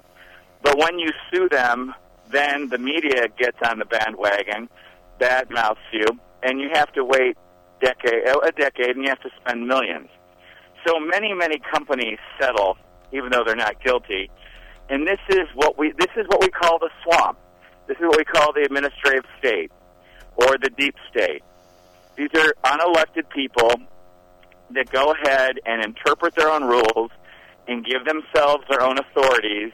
But 0.61 0.77
when 0.77 0.97
you 0.99 1.09
sue 1.31 1.49
them, 1.49 1.93
then 2.31 2.69
the 2.69 2.77
media 2.77 3.27
gets 3.37 3.57
on 3.69 3.79
the 3.79 3.85
bandwagon, 3.85 4.69
badmouths 5.19 5.77
you, 5.91 6.05
and 6.41 6.59
you 6.59 6.69
have 6.73 6.91
to 6.93 7.03
wait 7.03 7.37
decade 7.81 8.23
oh, 8.27 8.41
a 8.41 8.51
decade, 8.51 8.95
and 8.95 9.03
you 9.03 9.09
have 9.09 9.21
to 9.21 9.29
spend 9.41 9.67
millions. 9.67 10.09
So 10.87 10.99
many, 10.99 11.33
many 11.33 11.59
companies 11.59 12.19
settle, 12.39 12.77
even 13.11 13.31
though 13.31 13.43
they're 13.45 13.55
not 13.55 13.83
guilty. 13.83 14.29
And 14.89 15.05
this 15.07 15.19
is 15.29 15.47
what 15.55 15.77
we 15.77 15.91
this 15.97 16.11
is 16.15 16.25
what 16.27 16.41
we 16.41 16.49
call 16.49 16.79
the 16.79 16.89
swamp. 17.03 17.37
This 17.87 17.97
is 17.97 18.03
what 18.03 18.17
we 18.17 18.23
call 18.25 18.53
the 18.53 18.63
administrative 18.63 19.25
state 19.39 19.71
or 20.35 20.57
the 20.57 20.69
deep 20.69 20.95
state. 21.09 21.43
These 22.15 22.29
are 22.35 22.53
unelected 22.63 23.29
people 23.29 23.71
that 24.71 24.89
go 24.91 25.13
ahead 25.13 25.59
and 25.65 25.83
interpret 25.83 26.35
their 26.35 26.49
own 26.49 26.63
rules 26.63 27.11
and 27.67 27.85
give 27.85 28.05
themselves 28.05 28.63
their 28.69 28.81
own 28.81 28.97
authorities, 28.97 29.71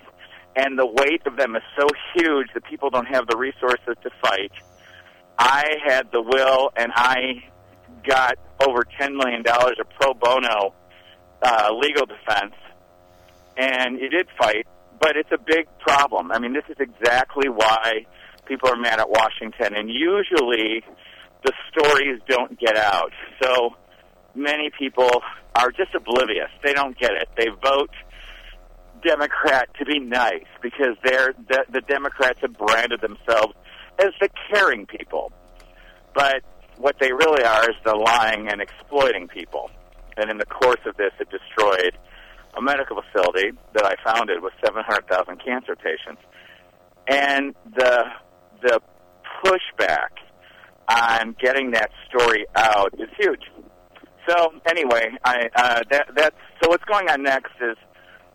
and 0.56 0.78
the 0.78 0.86
weight 0.86 1.26
of 1.26 1.38
them 1.38 1.56
is 1.56 1.64
so 1.78 1.88
huge 2.16 2.48
that 2.54 2.64
people 2.66 2.90
don't 2.90 3.08
have 3.08 3.28
the 3.28 3.38
resources 3.38 3.96
to 4.04 4.10
fight. 4.22 4.52
I 5.38 5.64
had 5.86 6.12
the 6.12 6.22
will, 6.22 6.72
and 6.76 6.92
I 6.96 7.44
got 8.04 8.38
over 8.60 8.84
$10 9.00 9.16
million 9.16 9.44
of 9.48 9.90
pro 10.00 10.14
bono 10.14 10.74
uh, 11.42 11.70
legal 11.74 12.06
defense, 12.06 12.56
and 13.58 14.00
you 14.00 14.10
did 14.10 14.28
fight, 14.38 14.68
but 15.02 15.18
it's 15.18 15.32
a 15.32 15.38
big 15.38 15.68
problem. 15.80 16.32
I 16.32 16.40
mean, 16.40 16.54
this 16.54 16.64
is 16.70 16.78
exactly 16.80 17.50
why 17.50 18.06
people 18.46 18.70
are 18.70 18.78
mad 18.78 19.00
at 19.00 19.10
Washington, 19.10 19.76
and 19.76 19.90
usually 19.90 20.84
the 21.44 21.54
stories 21.72 22.22
don't 22.30 22.58
get 22.60 22.78
out. 22.78 23.12
So 23.42 23.72
many 24.36 24.70
people 24.78 25.10
are 25.56 25.72
just 25.72 25.94
oblivious. 25.96 26.50
They 26.64 26.74
don't 26.74 26.98
get 26.98 27.12
it. 27.12 27.28
They 27.36 27.48
vote 27.48 27.90
Democrat 29.04 29.70
to 29.80 29.86
be 29.86 30.00
nice 30.00 30.46
because 30.62 30.96
they're 31.04 31.34
the, 31.50 31.66
the 31.72 31.82
Democrats 31.82 32.40
have 32.42 32.54
branded 32.54 33.02
themselves 33.02 33.54
as 34.00 34.12
the 34.22 34.30
caring 34.52 34.86
people. 34.86 35.32
But 36.14 36.44
what 36.78 36.96
they 37.00 37.12
really 37.12 37.44
are 37.44 37.70
is 37.70 37.76
the 37.84 37.96
lying 37.96 38.50
and 38.50 38.62
exploiting 38.62 39.28
people. 39.28 39.72
And 40.18 40.30
in 40.30 40.38
the 40.38 40.46
course 40.46 40.82
of 40.86 40.96
this, 40.98 41.12
it 41.20 41.30
destroyed 41.30 41.98
a 42.58 42.62
medical 42.62 43.02
facility 43.02 43.52
that 43.74 43.86
I 43.86 43.96
founded 44.04 44.42
with 44.42 44.54
700,000 44.64 45.44
cancer 45.44 45.76
patients. 45.76 46.22
And 47.08 47.56
the 47.76 48.04
the 48.62 48.80
pushback 49.44 50.22
on 50.88 51.36
getting 51.42 51.72
that 51.72 51.90
story 52.08 52.46
out 52.56 52.94
is 53.00 53.10
huge. 53.18 53.42
So 54.28 54.54
anyway, 54.68 55.10
I 55.24 55.50
uh, 55.56 55.82
that 55.90 56.08
that's 56.16 56.36
so 56.62 56.70
what's 56.70 56.84
going 56.86 57.10
on 57.10 57.24
next 57.24 57.54
is 57.60 57.78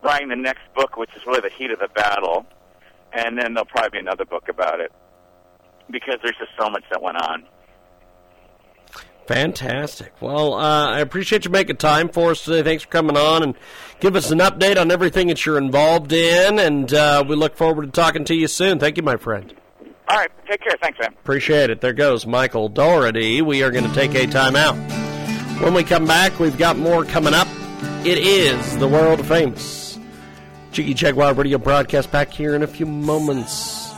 writing 0.03 0.29
the 0.29 0.37
next 0.37 0.63
book, 0.75 0.97
which 0.97 1.11
is 1.17 1.23
really 1.27 1.41
the 1.41 1.55
heat 1.57 1.71
of 1.71 1.79
the 1.79 1.89
battle, 1.95 2.45
and 3.13 3.39
then 3.39 3.55
there'll 3.55 3.67
probably 3.67 3.91
be 3.91 3.99
another 3.99 4.25
book 4.25 4.49
about 4.49 4.81
it 4.81 4.93
because 5.91 6.17
there's 6.23 6.37
just 6.39 6.51
so 6.59 6.69
much 6.69 6.85
that 6.91 7.01
went 7.01 7.21
on. 7.21 7.45
Fantastic. 9.27 10.13
Well, 10.21 10.55
uh, 10.55 10.87
I 10.87 11.01
appreciate 11.01 11.45
you 11.45 11.51
making 11.51 11.77
time 11.77 12.09
for 12.09 12.31
us 12.31 12.45
today. 12.45 12.63
Thanks 12.63 12.85
for 12.85 12.91
coming 12.91 13.17
on 13.17 13.43
and 13.43 13.55
give 13.99 14.15
us 14.15 14.31
an 14.31 14.39
update 14.39 14.81
on 14.81 14.91
everything 14.91 15.27
that 15.29 15.45
you're 15.45 15.59
involved 15.59 16.13
in, 16.13 16.59
and 16.59 16.93
uh, 16.95 17.25
we 17.29 17.35
look 17.35 17.57
forward 17.57 17.87
to 17.87 17.91
talking 17.91 18.25
to 18.27 18.35
you 18.35 18.47
soon. 18.47 18.79
Thank 18.79 18.97
you, 18.97 19.03
my 19.03 19.17
friend. 19.17 19.53
All 20.09 20.17
right, 20.17 20.31
take 20.49 20.61
care. 20.61 20.77
Thanks, 20.81 20.99
man. 21.01 21.09
Appreciate 21.09 21.71
it. 21.71 21.81
There 21.81 21.93
goes 21.93 22.25
Michael 22.27 22.69
Daugherty. 22.69 23.43
We 23.43 23.65
are 23.65 23.73
going 23.73 23.89
to 23.89 23.95
take 23.95 24.15
a 24.15 24.27
time 24.29 24.55
out. 24.55 24.77
When 25.61 25.75
we 25.75 25.83
come 25.83 26.07
back, 26.07 26.39
we've 26.39 26.57
got 26.57 26.79
more 26.79 27.05
coming 27.05 27.35
up. 27.35 27.49
It 28.05 28.19
is 28.19 28.79
the 28.79 28.87
world 28.87 29.27
famous 29.27 29.99
Jiggy 30.71 30.95
Jaguar 30.95 31.35
radio 31.35 31.59
broadcast 31.59 32.13
back 32.13 32.31
here 32.31 32.55
in 32.55 32.63
a 32.63 32.67
few 32.67 32.87
moments. 32.87 33.91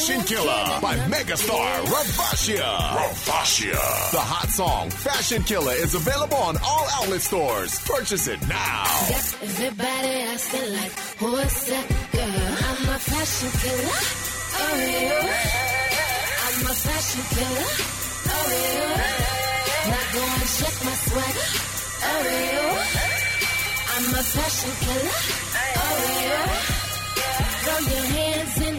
Fashion 0.00 0.24
Killer 0.24 0.80
by 0.80 0.96
megastar 1.12 1.84
Ravoshia. 1.84 2.72
Ravoshia. 2.96 4.10
The 4.12 4.24
hot 4.32 4.48
song 4.48 4.88
Fashion 4.88 5.42
Killer 5.42 5.74
is 5.74 5.94
available 5.94 6.38
on 6.38 6.56
all 6.64 6.86
outlet 6.96 7.20
stores. 7.20 7.78
Purchase 7.84 8.26
it 8.26 8.40
now. 8.48 8.84
Got 9.12 9.36
everybody 9.44 10.24
asking 10.32 10.72
like, 10.72 10.92
what's 11.20 11.68
that 11.68 11.86
girl? 12.16 12.48
I'm 12.64 12.88
a 12.88 12.98
fashion 13.12 13.50
killer. 13.60 14.00
Oh 14.56 14.72
yeah. 14.88 15.20
I'm 16.48 16.64
a 16.64 16.74
fashion 16.80 17.24
killer. 17.36 17.68
Oh 18.24 18.48
yeah. 18.56 19.04
Now 19.84 20.04
go 20.16 20.22
and 20.24 20.48
check 20.48 20.76
my 20.80 20.96
swagger. 20.96 21.50
Oh 22.08 22.24
yeah. 22.24 22.88
I'm 23.92 24.16
a 24.16 24.22
fashion 24.32 24.72
killer. 24.80 25.20
Oh 25.76 25.92
yeah. 26.24 26.88
Throw 27.60 27.80
your 27.84 28.06
hands 28.16 28.56
in 28.64 28.69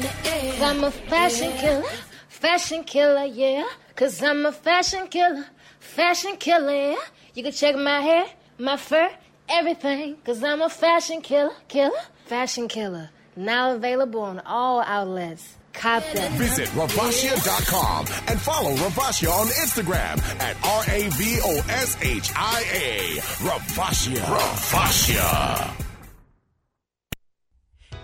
the 0.61 0.67
air. 0.67 0.71
I'm 0.71 0.83
a 0.83 0.91
fashion 0.91 1.51
killer. 1.57 1.89
Fashion 2.29 2.83
killer, 2.83 3.25
yeah. 3.25 3.65
Cause 3.95 4.21
I'm 4.23 4.45
a 4.45 4.51
fashion 4.51 5.07
killer. 5.07 5.45
Fashion 5.79 6.37
killer, 6.37 6.73
yeah. 6.73 6.95
You 7.33 7.43
can 7.43 7.51
check 7.51 7.75
my 7.75 8.01
hair, 8.01 8.25
my 8.57 8.77
fur, 8.77 9.09
everything. 9.49 10.17
Cause 10.25 10.43
I'm 10.43 10.61
a 10.61 10.69
fashion 10.69 11.21
killer, 11.21 11.53
killer. 11.67 11.99
Fashion 12.25 12.67
killer. 12.67 13.09
Now 13.35 13.75
available 13.75 14.21
on 14.21 14.39
all 14.39 14.81
outlets. 14.81 15.57
Cop 15.73 16.03
that. 16.13 16.31
Visit 16.31 16.67
Ravoshia.com 16.69 18.05
and 18.27 18.39
follow 18.41 18.75
Ravoshia 18.75 19.31
on 19.31 19.47
Instagram 19.47 20.19
at 20.41 20.55
R 20.65 20.83
A 20.89 21.09
V 21.11 21.39
O 21.43 21.55
S 21.69 21.97
H 22.01 22.31
I 22.35 22.63
A. 22.73 23.21
Ravoshia. 23.47 24.17
Ravoshia. 24.19 25.85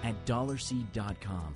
At 0.03 0.25
dollarseed.com, 0.25 1.55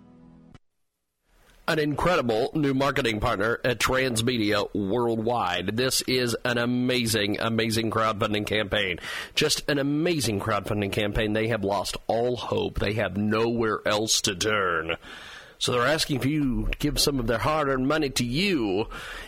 An 1.71 1.79
incredible 1.79 2.51
new 2.53 2.73
marketing 2.73 3.21
partner 3.21 3.61
at 3.63 3.79
Transmedia 3.79 4.67
Worldwide. 4.75 5.77
This 5.77 6.01
is 6.01 6.35
an 6.43 6.57
amazing, 6.57 7.39
amazing 7.39 7.91
crowdfunding 7.91 8.45
campaign. 8.45 8.99
Just 9.35 9.63
an 9.69 9.79
amazing 9.79 10.41
crowdfunding 10.41 10.91
campaign. 10.91 11.31
They 11.31 11.47
have 11.47 11.63
lost 11.63 11.95
all 12.07 12.35
hope. 12.35 12.79
They 12.79 12.95
have 12.95 13.15
nowhere 13.15 13.79
else 13.85 14.19
to 14.21 14.35
turn. 14.35 14.97
So 15.59 15.71
they're 15.71 15.87
asking 15.87 16.19
for 16.19 16.27
you 16.27 16.67
to 16.71 16.77
give 16.77 16.99
some 16.99 17.19
of 17.19 17.27
their 17.27 17.37
hard 17.37 17.69
earned 17.69 17.87
money 17.87 18.09
to 18.09 18.25
you. 18.25 18.87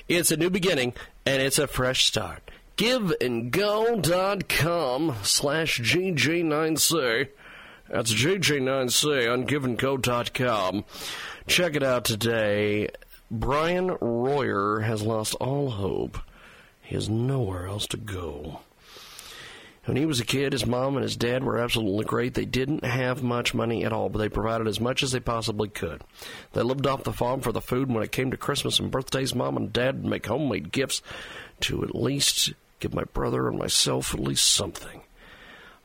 It's 0.10 0.32
a 0.32 0.38
new 0.38 0.50
beginning 0.50 0.96
and 1.26 1.42
it's 1.42 1.60
a 1.60 1.68
fresh 1.68 2.04
start. 2.04 2.52
GiveAndGo.com 2.76 5.16
slash 5.24 5.80
GG9C. 5.80 7.30
That's 7.90 8.14
GG9C 8.14 9.32
on 9.32 9.48
GiveAndGo.com. 9.48 10.84
Check 11.48 11.76
it 11.76 11.84
out 11.84 12.06
today. 12.06 12.90
Brian 13.30 13.98
Royer 14.00 14.80
has 14.80 15.02
lost 15.02 15.36
all 15.36 15.72
hope. 15.72 16.18
He 16.82 16.96
has 16.96 17.10
nowhere 17.10 17.68
else 17.68 17.88
to 17.88 17.98
go. 17.98 18.62
When 19.86 19.98
he 19.98 20.06
was 20.06 20.22
a 20.22 20.26
kid, 20.26 20.54
his 20.54 20.66
mom 20.66 20.96
and 20.96 21.04
his 21.04 21.18
dad 21.18 21.44
were 21.44 21.58
absolutely 21.58 22.06
great. 22.06 22.36
They 22.36 22.46
didn't 22.46 22.86
have 22.86 23.22
much 23.22 23.54
money 23.54 23.84
at 23.84 23.92
all, 23.92 24.08
but 24.08 24.20
they 24.20 24.30
provided 24.30 24.68
as 24.68 24.80
much 24.80 25.04
as 25.04 25.12
they 25.12 25.20
possibly 25.20 25.68
could. 25.68 26.02
They 26.54 26.62
lived 26.62 26.88
off 26.88 27.04
the 27.04 27.12
farm 27.12 27.42
for 27.42 27.52
the 27.52 27.60
food, 27.60 27.92
when 27.92 28.04
it 28.04 28.14
came 28.14 28.32
to 28.32 28.38
Christmas 28.38 28.80
and 28.80 28.90
birthdays, 28.90 29.36
mom 29.36 29.58
and 29.58 29.74
dad 29.74 29.96
would 29.96 30.06
make 30.06 30.26
homemade 30.26 30.72
gifts 30.72 31.02
to 31.62 31.84
at 31.84 31.94
least 31.94 32.54
give 32.80 32.94
my 32.94 33.04
brother 33.04 33.50
and 33.50 33.60
myself 33.60 34.14
at 34.14 34.22
least 34.22 34.50
something. 34.50 35.02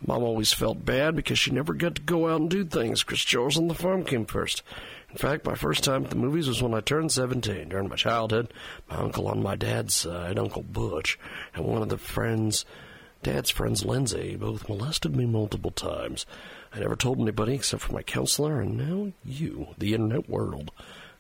Mom 0.06 0.22
always 0.22 0.52
felt 0.52 0.84
bad 0.84 1.16
because 1.16 1.40
she 1.40 1.50
never 1.50 1.74
got 1.74 1.96
to 1.96 2.02
go 2.02 2.28
out 2.28 2.40
and 2.40 2.48
do 2.48 2.64
things 2.64 3.02
because 3.02 3.18
chores 3.18 3.58
on 3.58 3.66
the 3.66 3.74
farm 3.74 4.04
came 4.04 4.26
first. 4.26 4.62
In 5.18 5.28
fact, 5.28 5.46
my 5.46 5.56
first 5.56 5.82
time 5.82 6.04
at 6.04 6.10
the 6.10 6.16
movies 6.16 6.46
was 6.46 6.62
when 6.62 6.75
I 6.75 6.80
turned 6.80 7.10
17. 7.10 7.70
During 7.70 7.88
my 7.88 7.96
childhood, 7.96 8.54
my 8.88 8.98
uncle 8.98 9.26
on 9.26 9.42
my 9.42 9.56
dad's 9.56 9.92
side, 9.92 10.38
Uncle 10.38 10.62
Butch, 10.62 11.18
and 11.54 11.64
one 11.64 11.82
of 11.82 11.88
the 11.88 11.98
friends, 11.98 12.64
Dad's 13.25 13.50
friends, 13.50 13.84
Lindsay, 13.84 14.37
both 14.37 14.68
molested 14.68 15.16
me 15.16 15.26
multiple 15.26 15.72
times. 15.72 16.25
I 16.72 16.78
never 16.78 16.94
told 16.94 17.18
anybody 17.18 17.54
except 17.54 17.82
for 17.82 17.94
my 17.94 18.04
counselor, 18.04 18.60
and 18.60 18.76
now 18.76 19.12
you, 19.25 19.75
the 19.76 19.92
internet 19.92 20.30
world. 20.30 20.70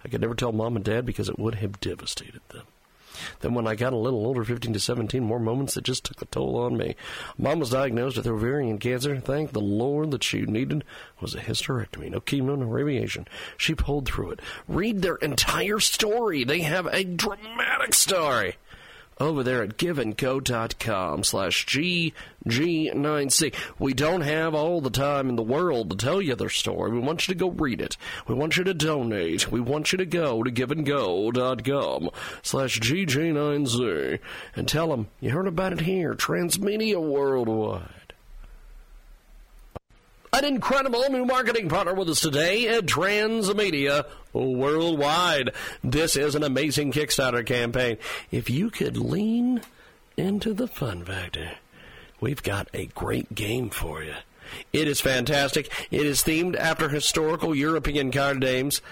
I 0.04 0.08
could 0.08 0.20
never 0.20 0.36
tell 0.36 0.52
Mom 0.52 0.76
and 0.76 0.84
Dad 0.84 1.04
because 1.04 1.28
it 1.28 1.40
would 1.40 1.56
have 1.56 1.80
devastated 1.80 2.42
them. 2.50 2.66
Then, 3.40 3.54
when 3.54 3.66
I 3.66 3.74
got 3.74 3.92
a 3.92 3.96
little 3.96 4.24
older, 4.26 4.44
15 4.44 4.72
to 4.72 4.80
17, 4.80 5.22
more 5.22 5.38
moments 5.38 5.74
that 5.74 5.84
just 5.84 6.04
took 6.04 6.22
a 6.22 6.26
toll 6.26 6.56
on 6.56 6.76
me. 6.76 6.96
Mom 7.36 7.60
was 7.60 7.70
diagnosed 7.70 8.16
with 8.16 8.26
ovarian 8.26 8.78
cancer. 8.78 9.20
Thank 9.20 9.52
the 9.52 9.60
Lord 9.60 10.10
that 10.10 10.24
she 10.24 10.42
needed 10.42 10.84
was 11.20 11.34
a 11.34 11.40
hysterectomy. 11.40 12.10
No 12.10 12.20
chemo, 12.20 12.58
no 12.58 12.66
radiation. 12.66 13.26
She 13.56 13.74
pulled 13.74 14.06
through 14.06 14.32
it. 14.32 14.40
Read 14.66 15.02
their 15.02 15.16
entire 15.16 15.80
story. 15.80 16.44
They 16.44 16.60
have 16.60 16.86
a 16.86 17.04
dramatic 17.04 17.94
story 17.94 18.56
over 19.20 19.42
there 19.42 19.62
at 19.62 19.76
giveandgo.com 19.76 21.24
slash 21.24 21.66
GG9C. 21.66 23.54
We 23.78 23.94
don't 23.94 24.20
have 24.22 24.54
all 24.54 24.80
the 24.80 24.90
time 24.90 25.28
in 25.28 25.36
the 25.36 25.42
world 25.42 25.90
to 25.90 25.96
tell 25.96 26.22
you 26.22 26.34
their 26.34 26.48
story. 26.48 26.92
We 26.92 27.00
want 27.00 27.26
you 27.26 27.34
to 27.34 27.38
go 27.38 27.50
read 27.50 27.80
it. 27.80 27.96
We 28.26 28.34
want 28.34 28.56
you 28.56 28.64
to 28.64 28.74
donate. 28.74 29.50
We 29.50 29.60
want 29.60 29.92
you 29.92 29.98
to 29.98 30.06
go 30.06 30.42
to 30.42 30.50
giveandgo.com 30.50 32.10
slash 32.42 32.80
GG9C 32.80 34.18
and 34.56 34.68
tell 34.68 34.88
them 34.88 35.08
you 35.20 35.30
heard 35.30 35.46
about 35.46 35.72
it 35.72 35.80
here, 35.80 36.14
Transmedia 36.14 37.00
Worldwide. 37.00 38.07
An 40.30 40.44
incredible 40.44 41.04
new 41.08 41.24
marketing 41.24 41.70
partner 41.70 41.94
with 41.94 42.10
us 42.10 42.20
today 42.20 42.68
at 42.68 42.84
Transmedia 42.84 44.04
Worldwide. 44.34 45.52
This 45.82 46.16
is 46.16 46.34
an 46.34 46.42
amazing 46.42 46.92
Kickstarter 46.92 47.46
campaign. 47.46 47.96
If 48.30 48.50
you 48.50 48.70
could 48.70 48.98
lean 48.98 49.62
into 50.18 50.52
the 50.52 50.68
fun 50.68 51.04
factor, 51.04 51.52
we've 52.20 52.42
got 52.42 52.68
a 52.74 52.86
great 52.86 53.34
game 53.34 53.70
for 53.70 54.02
you. 54.02 54.14
It 54.70 54.86
is 54.86 55.00
fantastic. 55.00 55.72
It 55.90 56.04
is 56.04 56.22
themed 56.22 56.56
after 56.56 56.90
historical 56.90 57.54
European 57.54 58.12
card 58.12 58.42
games, 58.42 58.82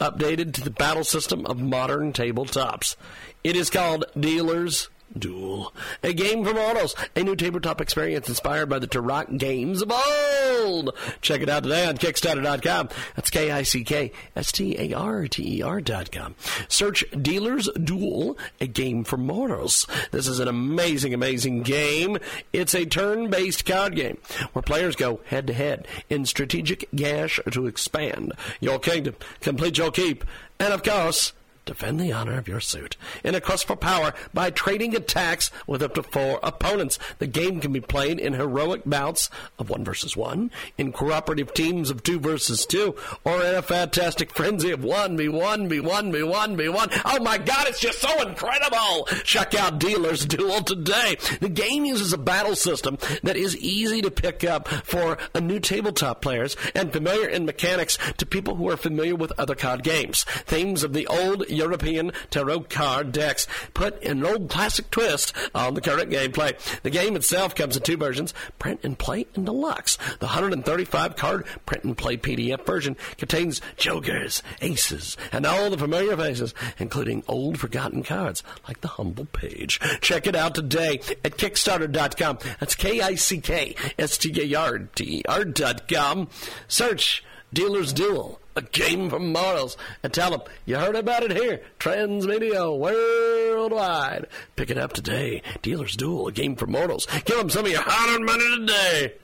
updated 0.00 0.54
to 0.54 0.60
the 0.60 0.70
battle 0.70 1.04
system 1.04 1.44
of 1.46 1.60
modern 1.60 2.12
tabletops. 2.12 2.94
It 3.42 3.56
is 3.56 3.68
called 3.68 4.04
Dealers 4.18 4.88
Duel, 5.18 5.72
a 6.02 6.12
game 6.12 6.44
from 6.44 6.56
Autos, 6.56 6.94
a 7.14 7.22
new 7.22 7.36
tabletop 7.36 7.80
experience 7.80 8.28
inspired 8.28 8.68
by 8.68 8.78
the 8.78 8.86
tarot 8.86 9.24
games 9.36 9.82
of 9.82 9.92
old. 9.92 10.96
Check 11.20 11.40
it 11.40 11.48
out 11.48 11.62
today 11.62 11.86
on 11.86 11.96
Kickstarter.com. 11.96 12.88
That's 13.16 13.30
K 13.30 13.50
I 13.50 13.62
C 13.62 13.84
K 13.84 14.12
S 14.36 14.52
T 14.52 14.76
A 14.78 14.96
R 14.96 15.26
T 15.28 15.58
E 15.58 15.62
R.com. 15.62 16.34
Search 16.68 17.04
Dealers 17.10 17.68
Duel, 17.82 18.36
a 18.60 18.66
game 18.66 19.04
from 19.04 19.30
Autos. 19.30 19.86
This 20.10 20.26
is 20.26 20.40
an 20.40 20.48
amazing, 20.48 21.14
amazing 21.14 21.62
game. 21.62 22.18
It's 22.52 22.74
a 22.74 22.84
turn 22.84 23.30
based 23.30 23.64
card 23.64 23.96
game 23.96 24.18
where 24.52 24.62
players 24.62 24.96
go 24.96 25.20
head 25.26 25.46
to 25.46 25.52
head 25.52 25.86
in 26.10 26.26
strategic 26.26 26.88
gash 26.94 27.40
to 27.50 27.66
expand 27.66 28.32
your 28.60 28.78
kingdom, 28.78 29.16
complete 29.40 29.78
your 29.78 29.90
keep, 29.90 30.24
and 30.58 30.72
of 30.72 30.82
course, 30.82 31.32
Defend 31.64 31.98
the 31.98 32.12
honor 32.12 32.36
of 32.36 32.46
your 32.46 32.60
suit 32.60 32.98
in 33.22 33.34
a 33.34 33.40
quest 33.40 33.66
for 33.66 33.74
power 33.74 34.12
by 34.34 34.50
trading 34.50 34.94
attacks 34.94 35.50
with 35.66 35.82
up 35.82 35.94
to 35.94 36.02
four 36.02 36.38
opponents. 36.42 36.98
The 37.18 37.26
game 37.26 37.58
can 37.60 37.72
be 37.72 37.80
played 37.80 38.20
in 38.20 38.34
heroic 38.34 38.82
bouts 38.84 39.30
of 39.58 39.70
one 39.70 39.82
versus 39.82 40.14
one, 40.14 40.50
in 40.76 40.92
cooperative 40.92 41.54
teams 41.54 41.88
of 41.88 42.02
two 42.02 42.20
versus 42.20 42.66
two, 42.66 42.94
or 43.24 43.42
in 43.42 43.54
a 43.54 43.62
fantastic 43.62 44.34
frenzy 44.34 44.72
of 44.72 44.84
one 44.84 45.16
v 45.16 45.28
one 45.28 45.68
v 45.68 45.80
one 45.80 46.12
v 46.12 46.22
one 46.22 46.54
v 46.56 46.68
one. 46.68 46.90
Oh 47.04 47.18
my 47.20 47.38
God, 47.38 47.66
it's 47.66 47.80
just 47.80 48.00
so 48.00 48.28
incredible! 48.28 49.06
Check 49.24 49.54
out 49.54 49.78
Dealer's 49.78 50.26
Duel 50.26 50.62
today. 50.62 51.16
The 51.40 51.48
game 51.48 51.86
uses 51.86 52.12
a 52.12 52.18
battle 52.18 52.56
system 52.56 52.98
that 53.22 53.36
is 53.36 53.56
easy 53.56 54.02
to 54.02 54.10
pick 54.10 54.44
up 54.44 54.68
for 54.68 55.16
a 55.34 55.40
new 55.40 55.60
tabletop 55.60 56.20
players 56.20 56.58
and 56.74 56.92
familiar 56.92 57.28
in 57.28 57.46
mechanics 57.46 57.98
to 58.18 58.26
people 58.26 58.56
who 58.56 58.68
are 58.68 58.76
familiar 58.76 59.16
with 59.16 59.32
other 59.38 59.54
card 59.54 59.82
games. 59.82 60.24
Themes 60.24 60.84
of 60.84 60.92
the 60.92 61.06
old 61.06 61.46
European 61.54 62.12
tarot 62.30 62.62
card 62.62 63.12
decks 63.12 63.46
put 63.72 64.02
an 64.02 64.24
old 64.24 64.50
classic 64.50 64.90
twist 64.90 65.32
on 65.54 65.74
the 65.74 65.80
current 65.80 66.10
gameplay. 66.10 66.52
The 66.82 66.90
game 66.90 67.14
itself 67.16 67.54
comes 67.54 67.76
in 67.76 67.82
two 67.82 67.96
versions, 67.96 68.34
print 68.58 68.80
and 68.82 68.98
play 68.98 69.26
and 69.34 69.46
deluxe. 69.46 69.96
The 70.18 70.26
135 70.26 71.16
card 71.16 71.46
print 71.66 71.84
and 71.84 71.96
play 71.96 72.16
PDF 72.16 72.66
version 72.66 72.96
contains 73.18 73.60
jokers, 73.76 74.42
aces, 74.60 75.16
and 75.32 75.46
all 75.46 75.70
the 75.70 75.78
familiar 75.78 76.16
faces, 76.16 76.54
including 76.78 77.22
old 77.28 77.58
forgotten 77.58 78.02
cards 78.02 78.42
like 78.68 78.80
the 78.80 78.88
humble 78.88 79.26
page. 79.26 79.78
Check 80.00 80.26
it 80.26 80.34
out 80.34 80.54
today 80.54 81.00
at 81.24 81.36
Kickstarter.com. 81.36 82.38
That's 82.60 82.74
K-I-C-K-S-T-A-R-T-E-R 82.74 85.44
dot 85.44 85.88
com. 85.88 86.28
Search 86.68 87.24
Dealer's 87.54 87.92
Duel 87.92 88.40
a 88.56 88.62
game 88.62 89.10
from 89.10 89.32
Morals, 89.32 89.76
and 90.02 90.12
tell 90.12 90.30
them 90.30 90.42
you 90.64 90.76
heard 90.76 90.96
about 90.96 91.24
it 91.24 91.32
here. 91.32 91.60
Transmedia 91.78 92.76
Worldwide. 92.76 94.26
Pick 94.56 94.70
it 94.70 94.78
up 94.78 94.92
today. 94.92 95.42
Dealer's 95.62 95.96
Duel, 95.96 96.28
a 96.28 96.32
game 96.32 96.56
for 96.56 96.66
mortals. 96.66 97.06
Give 97.24 97.36
them 97.36 97.50
some 97.50 97.64
of 97.64 97.70
your 97.70 97.82
hard-earned 97.82 98.24
money 98.24 98.56
today. 98.58 99.14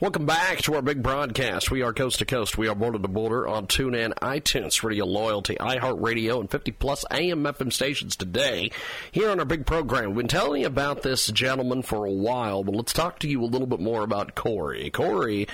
Welcome 0.00 0.24
back 0.24 0.58
to 0.62 0.74
our 0.74 0.82
big 0.82 1.02
broadcast. 1.02 1.70
We 1.70 1.82
are 1.82 1.92
coast 1.92 2.20
to 2.20 2.24
coast. 2.24 2.56
We 2.56 2.68
are 2.68 2.76
border 2.76 2.98
to 2.98 3.08
border 3.08 3.48
on 3.48 3.66
TuneIn, 3.66 4.14
iTunes, 4.14 4.82
Radio 4.84 5.04
Loyalty, 5.04 5.56
iHeartRadio, 5.56 6.38
and 6.38 6.48
50 6.50 6.70
plus 6.72 7.04
AM 7.10 7.42
FM 7.42 7.72
stations 7.72 8.14
today. 8.14 8.70
Here 9.10 9.30
on 9.30 9.40
our 9.40 9.44
big 9.44 9.66
program, 9.66 10.10
we've 10.10 10.18
been 10.18 10.28
telling 10.28 10.60
you 10.62 10.68
about 10.68 11.02
this 11.02 11.26
gentleman 11.26 11.82
for 11.82 12.04
a 12.04 12.12
while, 12.12 12.62
but 12.62 12.74
let's 12.74 12.92
talk 12.92 13.18
to 13.20 13.28
you 13.28 13.42
a 13.42 13.46
little 13.46 13.66
bit 13.66 13.80
more 13.80 14.02
about 14.02 14.36
Corey. 14.36 14.90
Corey 14.90 15.48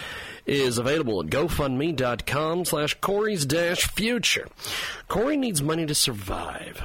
is 0.44 0.76
available 0.76 1.20
at 1.20 1.28
GoFundMe.com 1.28 2.66
slash 2.66 2.94
Corey's 3.00 3.46
dash 3.46 3.87
future. 3.88 4.48
Corey 5.09 5.38
needs 5.38 5.62
money 5.62 5.87
to 5.87 5.94
survive. 5.94 6.83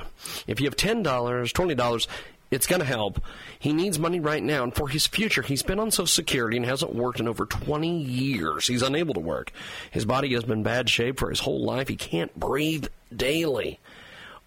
If 0.47 0.61
you 0.61 0.67
have 0.67 0.77
$10, 0.77 1.03
$20, 1.03 2.07
it's 2.51 2.67
going 2.67 2.79
to 2.79 2.85
help. 2.85 3.19
He 3.59 3.73
needs 3.73 3.99
money 3.99 4.19
right 4.19 4.43
now, 4.43 4.63
and 4.63 4.73
for 4.73 4.87
his 4.87 5.07
future, 5.07 5.41
he's 5.41 5.63
been 5.63 5.79
on 5.79 5.91
Social 5.91 6.07
Security 6.07 6.57
and 6.57 6.65
hasn't 6.65 6.95
worked 6.95 7.19
in 7.19 7.27
over 7.27 7.45
20 7.45 7.99
years. 7.99 8.67
He's 8.67 8.81
unable 8.81 9.13
to 9.15 9.19
work. 9.19 9.51
His 9.91 10.05
body 10.05 10.33
has 10.33 10.43
been 10.43 10.63
bad 10.63 10.89
shape 10.89 11.19
for 11.19 11.29
his 11.29 11.39
whole 11.39 11.63
life. 11.63 11.87
He 11.87 11.95
can't 11.95 12.37
breathe 12.39 12.87
daily. 13.15 13.79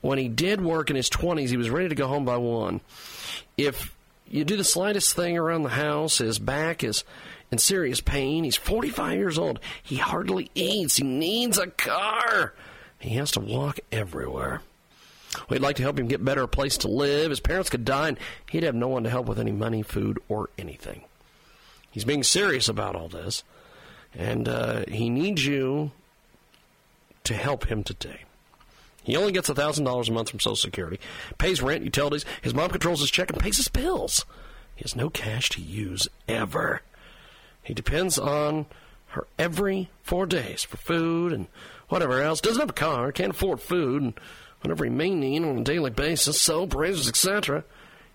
When 0.01 0.19
he 0.19 0.29
did 0.29 0.61
work 0.61 0.91
in 0.91 0.97
his 0.97 1.11
20s, 1.11 1.49
he 1.49 1.57
was 1.57 1.71
ready 1.71 1.89
to 1.89 1.95
go 1.95 2.07
home 2.07 2.25
by 2.25 2.37
one. 2.37 2.81
if 3.57 3.95
you 4.31 4.45
do 4.45 4.57
the 4.57 4.65
slightest 4.65 5.17
thing 5.17 5.39
around 5.39 5.63
the 5.63 5.71
house, 5.71 6.19
his 6.19 6.39
back 6.39 6.85
is 6.85 7.03
in 7.51 7.59
serious 7.59 8.01
pain. 8.01 8.45
He's 8.45 8.57
45 8.57 9.17
years 9.17 9.39
old. 9.39 9.59
He 9.83 9.97
hardly 9.97 10.51
eats. 10.55 10.97
He 10.97 11.05
needs 11.05 11.59
a 11.59 11.69
car. 11.69 12.53
He 12.99 13.11
has 13.17 13.31
to 13.33 13.41
walk 13.41 13.81
everywhere. 13.91 14.61
We'd 15.49 15.61
like 15.61 15.77
to 15.77 15.83
help 15.83 15.99
him 15.99 16.09
get 16.09 16.25
better 16.25 16.43
a 16.43 16.49
place 16.49 16.79
to 16.79 16.88
live. 16.88 17.31
His 17.31 17.41
parents 17.41 17.71
could 17.71 17.85
die, 17.85 18.09
and 18.09 18.19
he'd 18.51 18.62
have 18.62 18.75
no 18.75 18.88
one 18.88 19.05
to 19.05 19.11
help 19.11 19.27
with 19.27 19.38
any 19.38 19.53
money, 19.53 19.83
food, 19.83 20.19
or 20.29 20.51
anything. 20.59 21.03
He's 21.91 22.05
being 22.05 22.23
serious 22.23 22.69
about 22.69 22.97
all 22.97 23.09
this, 23.09 23.43
and 24.14 24.49
uh, 24.49 24.85
he 24.88 25.11
needs 25.11 25.45
you 25.45 25.93
to 27.25 27.35
help 27.35 27.67
him 27.67 27.83
today. 27.83 28.25
He 29.03 29.17
only 29.17 29.33
gets 29.33 29.49
$1,000 29.49 30.09
a 30.09 30.12
month 30.12 30.31
from 30.31 30.41
Social 30.41 30.57
Security, 30.57 31.01
pays 31.38 31.62
rent, 31.62 31.85
utilities. 31.85 32.27
His 32.43 32.55
mom 32.55 32.71
controls 32.71 33.01
his 33.01 33.11
check 33.11 33.31
and 33.31 33.41
pays 33.41 33.57
his 33.57 33.69
bills. 33.69 34.25
He 34.75 34.83
has 34.83 34.95
no 34.95 35.09
cash 35.09 35.49
to 35.51 35.62
use 35.62 36.09
ever. 36.29 36.83
He 37.62 37.75
depends 37.75 38.19
on 38.19 38.67
her 39.09 39.27
every 39.38 39.91
four 40.03 40.27
days 40.27 40.62
for 40.62 40.77
food 40.77 41.33
and 41.33 41.47
whatever 41.88 42.21
else. 42.23 42.41
Doesn't 42.41 42.61
have 42.61 42.71
a 42.71 42.75
car, 42.75 43.11
can't 43.11 43.33
afford 43.33 43.61
food, 43.61 44.03
and 44.03 44.14
whatever 44.61 44.85
he 44.85 44.90
may 44.90 45.11
need 45.11 45.44
on 45.44 45.59
a 45.59 45.64
daily 45.64 45.90
basis, 45.90 46.40
soap, 46.40 46.75
razors, 46.75 47.09
etc. 47.09 47.64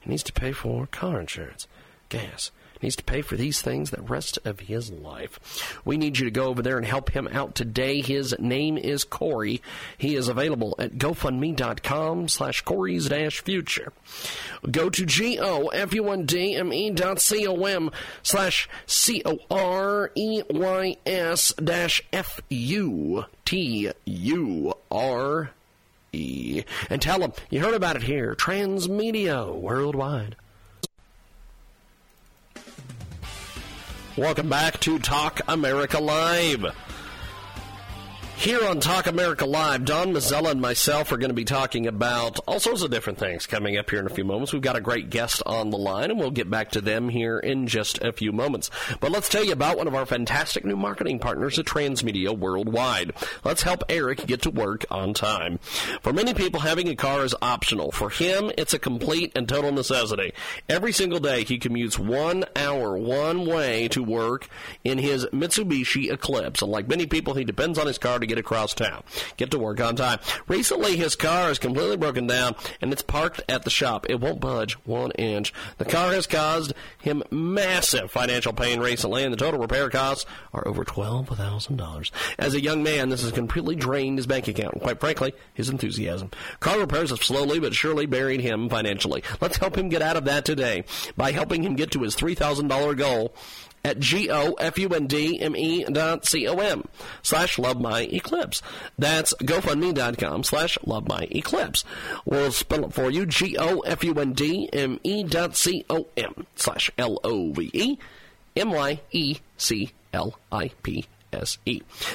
He 0.01 0.09
needs 0.09 0.23
to 0.23 0.33
pay 0.33 0.51
for 0.51 0.87
car 0.87 1.19
insurance, 1.19 1.67
gas. 2.09 2.51
He 2.79 2.87
needs 2.87 2.97
to 2.97 3.03
pay 3.05 3.21
for 3.21 3.37
these 3.37 3.61
things 3.61 3.91
the 3.91 4.01
rest 4.01 4.37
of 4.43 4.59
his 4.59 4.91
life. 4.91 5.79
We 5.85 5.95
need 5.95 6.19
you 6.19 6.25
to 6.25 6.31
go 6.31 6.47
over 6.47 6.61
there 6.61 6.75
and 6.75 6.85
help 6.85 7.11
him 7.11 7.29
out 7.29 7.55
today. 7.55 8.01
His 8.01 8.35
name 8.39 8.77
is 8.77 9.05
Corey. 9.05 9.61
He 9.97 10.17
is 10.17 10.27
available 10.27 10.75
at 10.77 10.97
GoFundMe.com 10.97 12.27
slash 12.27 12.61
Corey's 12.63 13.07
dash 13.07 13.39
future. 13.41 13.93
Go 14.69 14.89
to 14.89 15.05
G-O-F-U-N-D-M-E 15.05 16.89
dot 16.91 17.21
C-O-M 17.21 17.89
slash 18.21 18.67
C-O-R-E-Y-S 18.85 19.43
dash 21.53 22.01
F-U-T-U-R. 22.11 23.23
And 26.13 27.01
tell 27.01 27.19
them 27.19 27.33
you 27.49 27.59
heard 27.61 27.73
about 27.73 27.95
it 27.95 28.03
here. 28.03 28.35
Transmedia 28.35 29.53
Worldwide. 29.53 30.35
Welcome 34.15 34.47
back 34.47 34.79
to 34.81 34.99
Talk 34.99 35.41
America 35.47 35.99
Live. 35.99 36.67
Here 38.43 38.67
on 38.67 38.81
Talk 38.81 39.07
America 39.07 39.45
Live, 39.45 39.85
Don 39.85 40.11
Mazzella 40.11 40.51
and 40.51 40.59
myself 40.59 41.13
are 41.13 41.17
going 41.17 41.29
to 41.29 41.33
be 41.33 41.45
talking 41.45 41.87
about 41.87 42.41
all 42.45 42.59
sorts 42.59 42.81
of 42.81 42.91
different 42.91 43.17
things 43.17 43.47
coming 43.47 43.77
up 43.77 43.89
here 43.89 44.01
in 44.01 44.05
a 44.05 44.09
few 44.09 44.25
moments. 44.25 44.51
We've 44.51 44.61
got 44.61 44.75
a 44.75 44.81
great 44.81 45.09
guest 45.09 45.41
on 45.45 45.69
the 45.69 45.77
line, 45.77 46.11
and 46.11 46.19
we'll 46.19 46.29
get 46.29 46.49
back 46.49 46.71
to 46.71 46.81
them 46.81 47.07
here 47.07 47.39
in 47.39 47.67
just 47.67 48.03
a 48.03 48.11
few 48.11 48.33
moments. 48.33 48.69
But 48.99 49.11
let's 49.13 49.29
tell 49.29 49.45
you 49.45 49.53
about 49.53 49.77
one 49.77 49.87
of 49.87 49.95
our 49.95 50.05
fantastic 50.05 50.65
new 50.65 50.75
marketing 50.75 51.19
partners 51.19 51.57
at 51.57 51.63
Transmedia 51.63 52.37
Worldwide. 52.37 53.13
Let's 53.45 53.63
help 53.63 53.85
Eric 53.87 54.27
get 54.27 54.41
to 54.41 54.49
work 54.49 54.83
on 54.91 55.13
time. 55.13 55.59
For 56.01 56.11
many 56.11 56.33
people, 56.33 56.59
having 56.59 56.89
a 56.89 56.97
car 56.97 57.23
is 57.23 57.33
optional. 57.41 57.93
For 57.93 58.09
him, 58.09 58.51
it's 58.57 58.73
a 58.73 58.79
complete 58.79 59.31
and 59.37 59.47
total 59.47 59.71
necessity. 59.71 60.33
Every 60.67 60.91
single 60.91 61.21
day, 61.21 61.45
he 61.45 61.59
commutes 61.59 61.97
one 61.97 62.43
hour 62.57 62.97
one 62.97 63.45
way 63.45 63.87
to 63.87 64.03
work 64.03 64.49
in 64.83 64.97
his 64.97 65.25
Mitsubishi 65.27 66.11
Eclipse. 66.11 66.61
And 66.61 66.73
like 66.73 66.89
many 66.89 67.05
people, 67.05 67.35
he 67.35 67.45
depends 67.45 67.79
on 67.79 67.87
his 67.87 67.97
car 67.97 68.19
to 68.19 68.32
get 68.33 68.39
across 68.39 68.73
town, 68.73 69.03
get 69.37 69.51
to 69.51 69.59
work 69.59 69.79
on 69.79 69.95
time. 69.95 70.19
Recently, 70.47 70.97
his 70.97 71.15
car 71.15 71.51
is 71.51 71.59
completely 71.59 71.97
broken 71.97 72.25
down 72.25 72.55
and 72.81 72.91
it's 72.91 73.03
parked 73.03 73.41
at 73.47 73.63
the 73.63 73.69
shop. 73.69 74.07
It 74.09 74.19
won't 74.19 74.39
budge 74.39 74.73
one 74.85 75.11
inch. 75.11 75.53
The 75.77 75.85
car 75.85 76.11
has 76.13 76.25
caused 76.25 76.73
him 76.99 77.21
massive 77.29 78.09
financial 78.09 78.53
pain 78.53 78.79
recently, 78.79 79.23
and 79.23 79.31
the 79.31 79.37
total 79.37 79.59
repair 79.59 79.89
costs 79.89 80.25
are 80.51 80.67
over 80.67 80.83
$12,000. 80.83 82.11
As 82.39 82.55
a 82.55 82.61
young 82.61 82.81
man, 82.81 83.09
this 83.09 83.21
has 83.21 83.31
completely 83.31 83.75
drained 83.75 84.17
his 84.17 84.27
bank 84.27 84.47
account 84.47 84.81
quite 84.81 84.99
frankly, 84.99 85.33
his 85.53 85.69
enthusiasm. 85.69 86.31
Car 86.59 86.79
repairs 86.79 87.11
have 87.11 87.23
slowly 87.23 87.59
but 87.59 87.75
surely 87.75 88.05
buried 88.05 88.41
him 88.41 88.69
financially. 88.69 89.23
Let's 89.41 89.57
help 89.57 89.77
him 89.77 89.89
get 89.89 90.01
out 90.01 90.17
of 90.17 90.25
that 90.25 90.45
today 90.45 90.85
by 91.15 91.31
helping 91.31 91.63
him 91.63 91.75
get 91.75 91.91
to 91.91 92.01
his 92.01 92.15
$3,000 92.15 92.97
goal 92.97 93.35
at 93.83 93.99
G-O-F-U-N-D-M-E 93.99 95.83
dot 95.85 96.25
C-O-M 96.25 96.83
slash 97.21 97.59
love 97.59 97.79
my 97.81 98.01
eclipse. 98.01 98.61
That's 98.97 99.33
GoFundMe.com 99.41 100.43
slash 100.43 100.77
love 100.85 101.07
my 101.07 101.27
eclipse. 101.31 101.83
We'll 102.25 102.51
spell 102.51 102.85
it 102.85 102.93
for 102.93 103.09
you. 103.09 103.25
G-O-F-U-N-D-M-E 103.25 105.23
dot 105.25 105.55
C-O-M 105.55 106.47
slash 106.55 106.91
L-O-V-E 106.97 107.97
M-Y-E-C-L-I-P-S-E. 108.55 109.01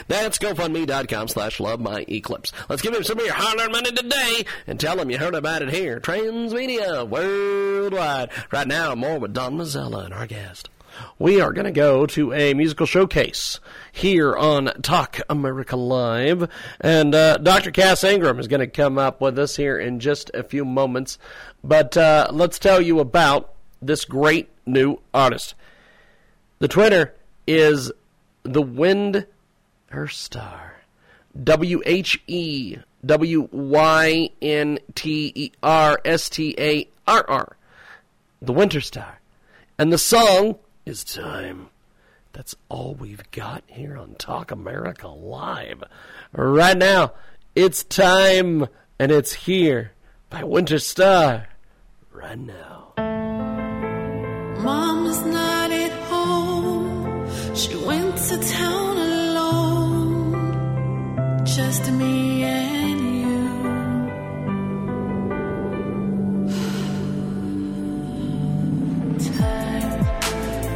That's 0.06 0.38
GoFundMe.com 0.38 1.28
slash 1.28 1.60
love 1.60 1.80
my 1.80 2.04
eclipse. 2.08 2.52
Let's 2.68 2.82
give 2.82 2.94
him 2.94 3.02
some 3.02 3.18
of 3.18 3.24
your 3.24 3.34
hard-earned 3.34 3.72
money 3.72 3.90
today 3.90 4.44
and 4.66 4.78
tell 4.78 5.00
him 5.00 5.10
you 5.10 5.18
heard 5.18 5.34
about 5.34 5.62
it 5.62 5.70
here. 5.70 5.98
Transmedia 6.00 7.08
Worldwide. 7.08 8.30
Right 8.52 8.68
now, 8.68 8.94
more 8.94 9.18
with 9.18 9.32
Don 9.34 9.58
Mazzella 9.58 10.04
and 10.04 10.14
our 10.14 10.26
guest 10.28 10.70
we 11.18 11.40
are 11.40 11.52
going 11.52 11.64
to 11.64 11.70
go 11.70 12.06
to 12.06 12.32
a 12.32 12.54
musical 12.54 12.86
showcase 12.86 13.60
here 13.92 14.36
on 14.36 14.66
Talk 14.82 15.20
America 15.28 15.76
Live. 15.76 16.50
And 16.80 17.14
uh, 17.14 17.38
Dr. 17.38 17.70
Cass 17.70 18.04
Ingram 18.04 18.38
is 18.38 18.48
going 18.48 18.60
to 18.60 18.66
come 18.66 18.98
up 18.98 19.20
with 19.20 19.38
us 19.38 19.56
here 19.56 19.78
in 19.78 20.00
just 20.00 20.30
a 20.34 20.42
few 20.42 20.64
moments. 20.64 21.18
But 21.62 21.96
uh, 21.96 22.28
let's 22.32 22.58
tell 22.58 22.80
you 22.80 23.00
about 23.00 23.54
this 23.80 24.04
great 24.04 24.48
new 24.66 25.00
artist. 25.12 25.54
The 26.58 26.68
Twitter 26.68 27.14
is 27.46 27.92
The 28.42 28.62
Wind 28.62 29.26
Her 29.90 30.08
Star. 30.08 30.76
W 31.42 31.82
H 31.86 32.20
E 32.26 32.78
W 33.04 33.48
Y 33.52 34.30
N 34.42 34.78
T 34.94 35.32
E 35.34 35.52
R 35.62 36.00
S 36.04 36.28
T 36.28 36.54
A 36.58 36.88
R 37.06 37.24
R. 37.28 37.56
The 38.42 38.52
Wynter 38.52 38.80
Starr. 38.80 39.20
And 39.78 39.92
the 39.92 39.98
song 39.98 40.58
is 40.88 41.04
time. 41.04 41.68
That's 42.32 42.56
all 42.70 42.94
we've 42.94 43.30
got 43.30 43.62
here 43.66 43.98
on 43.98 44.14
Talk 44.14 44.50
America 44.50 45.06
Live. 45.08 45.84
Right 46.32 46.76
now, 46.76 47.12
it's 47.54 47.84
time, 47.84 48.66
and 48.98 49.12
it's 49.12 49.34
here 49.34 49.92
by 50.30 50.44
Wynter 50.44 50.78
Starr. 50.78 51.48
Right 52.10 52.38
now. 52.38 52.94
Mom 54.62 55.06
is 55.06 55.20
not 55.26 55.70
at 55.70 55.92
home. 56.08 57.54
She 57.54 57.76
went 57.76 58.16
to 58.16 58.38
town 58.38 58.87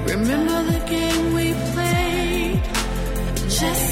Remember 0.05 0.63
the 0.65 0.85
game 0.87 1.35
we 1.35 1.55
played? 1.73 2.63
Just 3.49 3.92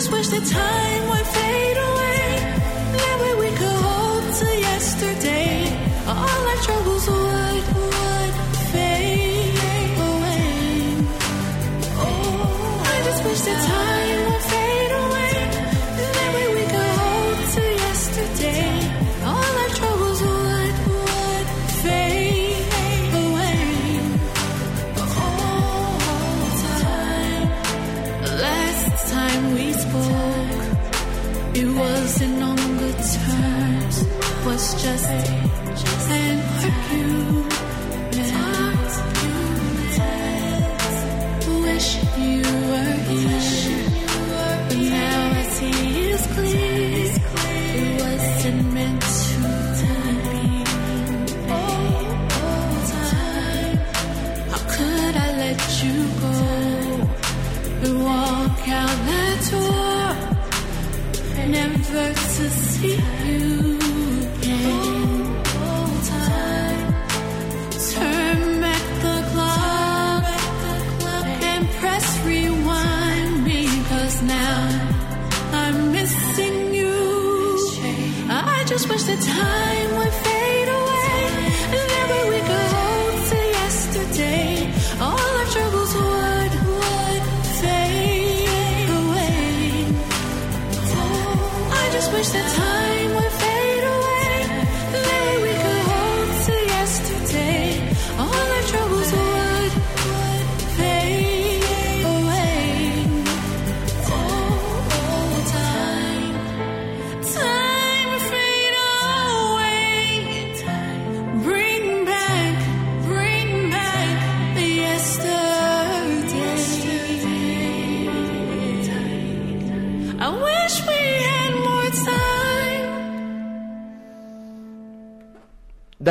just 0.00 0.12
wish 0.12 0.28
that 0.28 0.46
time 0.46 1.02
would 1.10 1.26
fade 1.26 1.76
away. 1.76 2.24
That 2.96 3.16
way 3.20 3.34
we 3.44 3.50
could 3.54 3.78
hold 3.86 4.32
to 4.40 4.48
yesterday. 4.68 5.52
All 6.06 6.48
our 6.50 6.56
troubles 6.66 7.06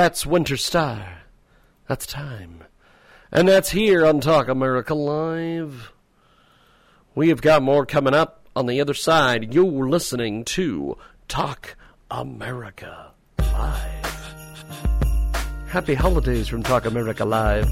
That's 0.01 0.25
Wynter 0.25 0.55
Starr. 0.55 1.23
That's 1.89 2.05
time. 2.05 2.63
And 3.33 3.49
that's 3.49 3.71
here 3.71 4.05
on 4.05 4.21
Talk 4.21 4.47
America 4.47 4.93
Live. 4.93 5.91
We 7.15 7.27
have 7.27 7.41
got 7.41 7.61
more 7.61 7.85
coming 7.85 8.13
up 8.13 8.47
on 8.55 8.65
the 8.67 8.79
other 8.79 8.93
side. 8.93 9.53
You're 9.53 9.89
listening 9.89 10.45
to 10.45 10.97
Talk 11.27 11.75
America 12.09 13.11
Live. 13.39 14.33
Happy 15.67 15.95
holidays 15.95 16.47
from 16.47 16.63
Talk 16.63 16.85
America 16.85 17.25
Live. 17.25 17.69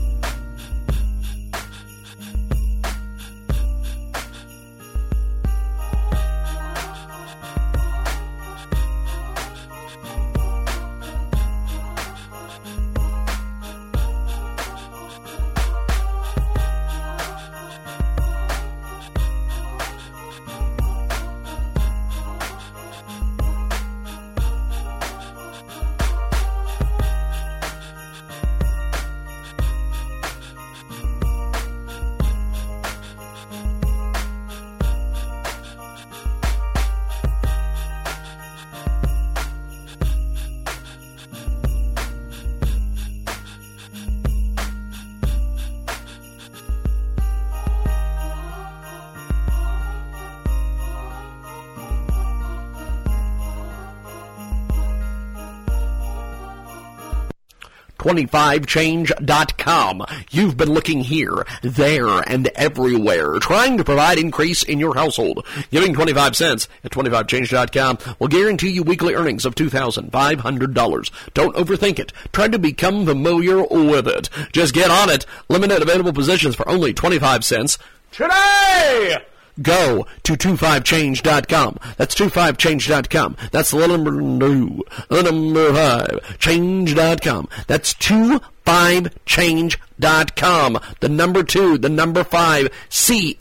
.25change.com. 58.08 60.06
You've 60.32 60.58
been 60.58 60.74
looking 60.74 61.02
here, 61.02 61.46
there, 61.62 62.08
and 62.08 62.48
everywhere, 62.56 63.40
trying 63.40 63.78
to 63.78 63.84
provide 63.84 64.18
increase 64.18 64.64
in 64.64 64.80
your 64.80 64.96
household. 64.96 65.46
Giving 65.72 65.94
25 65.94 66.36
cents 66.36 66.68
at 66.84 66.92
25change.com 66.92 67.98
will 68.20 68.28
guarantee 68.28 68.70
you 68.70 68.84
weekly 68.84 69.14
earnings 69.14 69.46
of 69.46 69.56
$2,500. 69.56 71.12
Don't 71.34 71.56
overthink 71.56 72.00
it. 72.00 72.14
Try 72.32 72.48
to 72.48 72.60
become 72.60 73.06
familiar 73.06 73.64
with 73.64 74.08
it. 74.08 74.30
Just 74.52 74.74
get 74.74 74.90
on 74.90 75.10
it. 75.10 75.26
Limited 75.50 75.82
available 75.82 76.14
positions 76.14 76.56
for 76.56 76.68
only 76.70 76.94
25 76.94 77.44
cents 77.44 77.78
today! 78.12 79.18
Go 79.62 80.08
to 80.24 80.34
25change.com. 80.34 81.78
That's 81.98 82.16
25change.com. 82.16 83.36
That's 83.52 83.72
the 83.72 83.88
number 83.88 84.12
two, 84.12 84.86
the 85.10 85.24
number 85.24 85.74
five, 85.74 86.38
change.com. 86.40 87.50
That's 87.68 87.94
25change.com. 87.96 90.80
The 91.00 91.10
number 91.10 91.44
two, 91.44 91.78
the 91.78 91.90
number 91.90 92.24
five, 92.24 92.70
C-H-A-N-G-E 92.90 93.38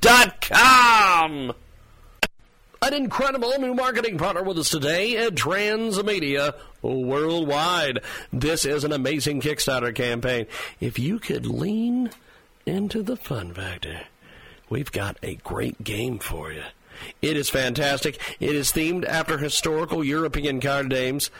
dot 0.00 0.40
com. 0.40 1.52
An 2.82 2.94
incredible 2.94 3.52
new 3.58 3.74
marketing 3.74 4.18
partner 4.18 4.42
with 4.42 4.58
us 4.58 4.70
today 4.70 5.16
at 5.16 5.34
Transmedia 5.34 6.54
Worldwide. 6.82 8.00
This 8.32 8.64
is 8.64 8.84
an 8.84 8.92
amazing 8.92 9.40
Kickstarter 9.40 9.94
campaign. 9.94 10.46
If 10.78 10.98
you 10.98 11.18
could 11.18 11.46
lean 11.46 12.10
into 12.66 13.02
the 13.02 13.16
fun 13.16 13.54
factor, 13.54 14.02
we've 14.68 14.92
got 14.92 15.16
a 15.22 15.36
great 15.36 15.82
game 15.82 16.18
for 16.18 16.52
you. 16.52 16.62
It 17.20 17.36
is 17.36 17.50
fantastic. 17.50 18.20
It 18.40 18.54
is 18.54 18.72
themed 18.72 19.04
after 19.06 19.38
historical 19.38 20.02
European 20.02 20.60
card 20.60 20.90
games, 20.90 21.30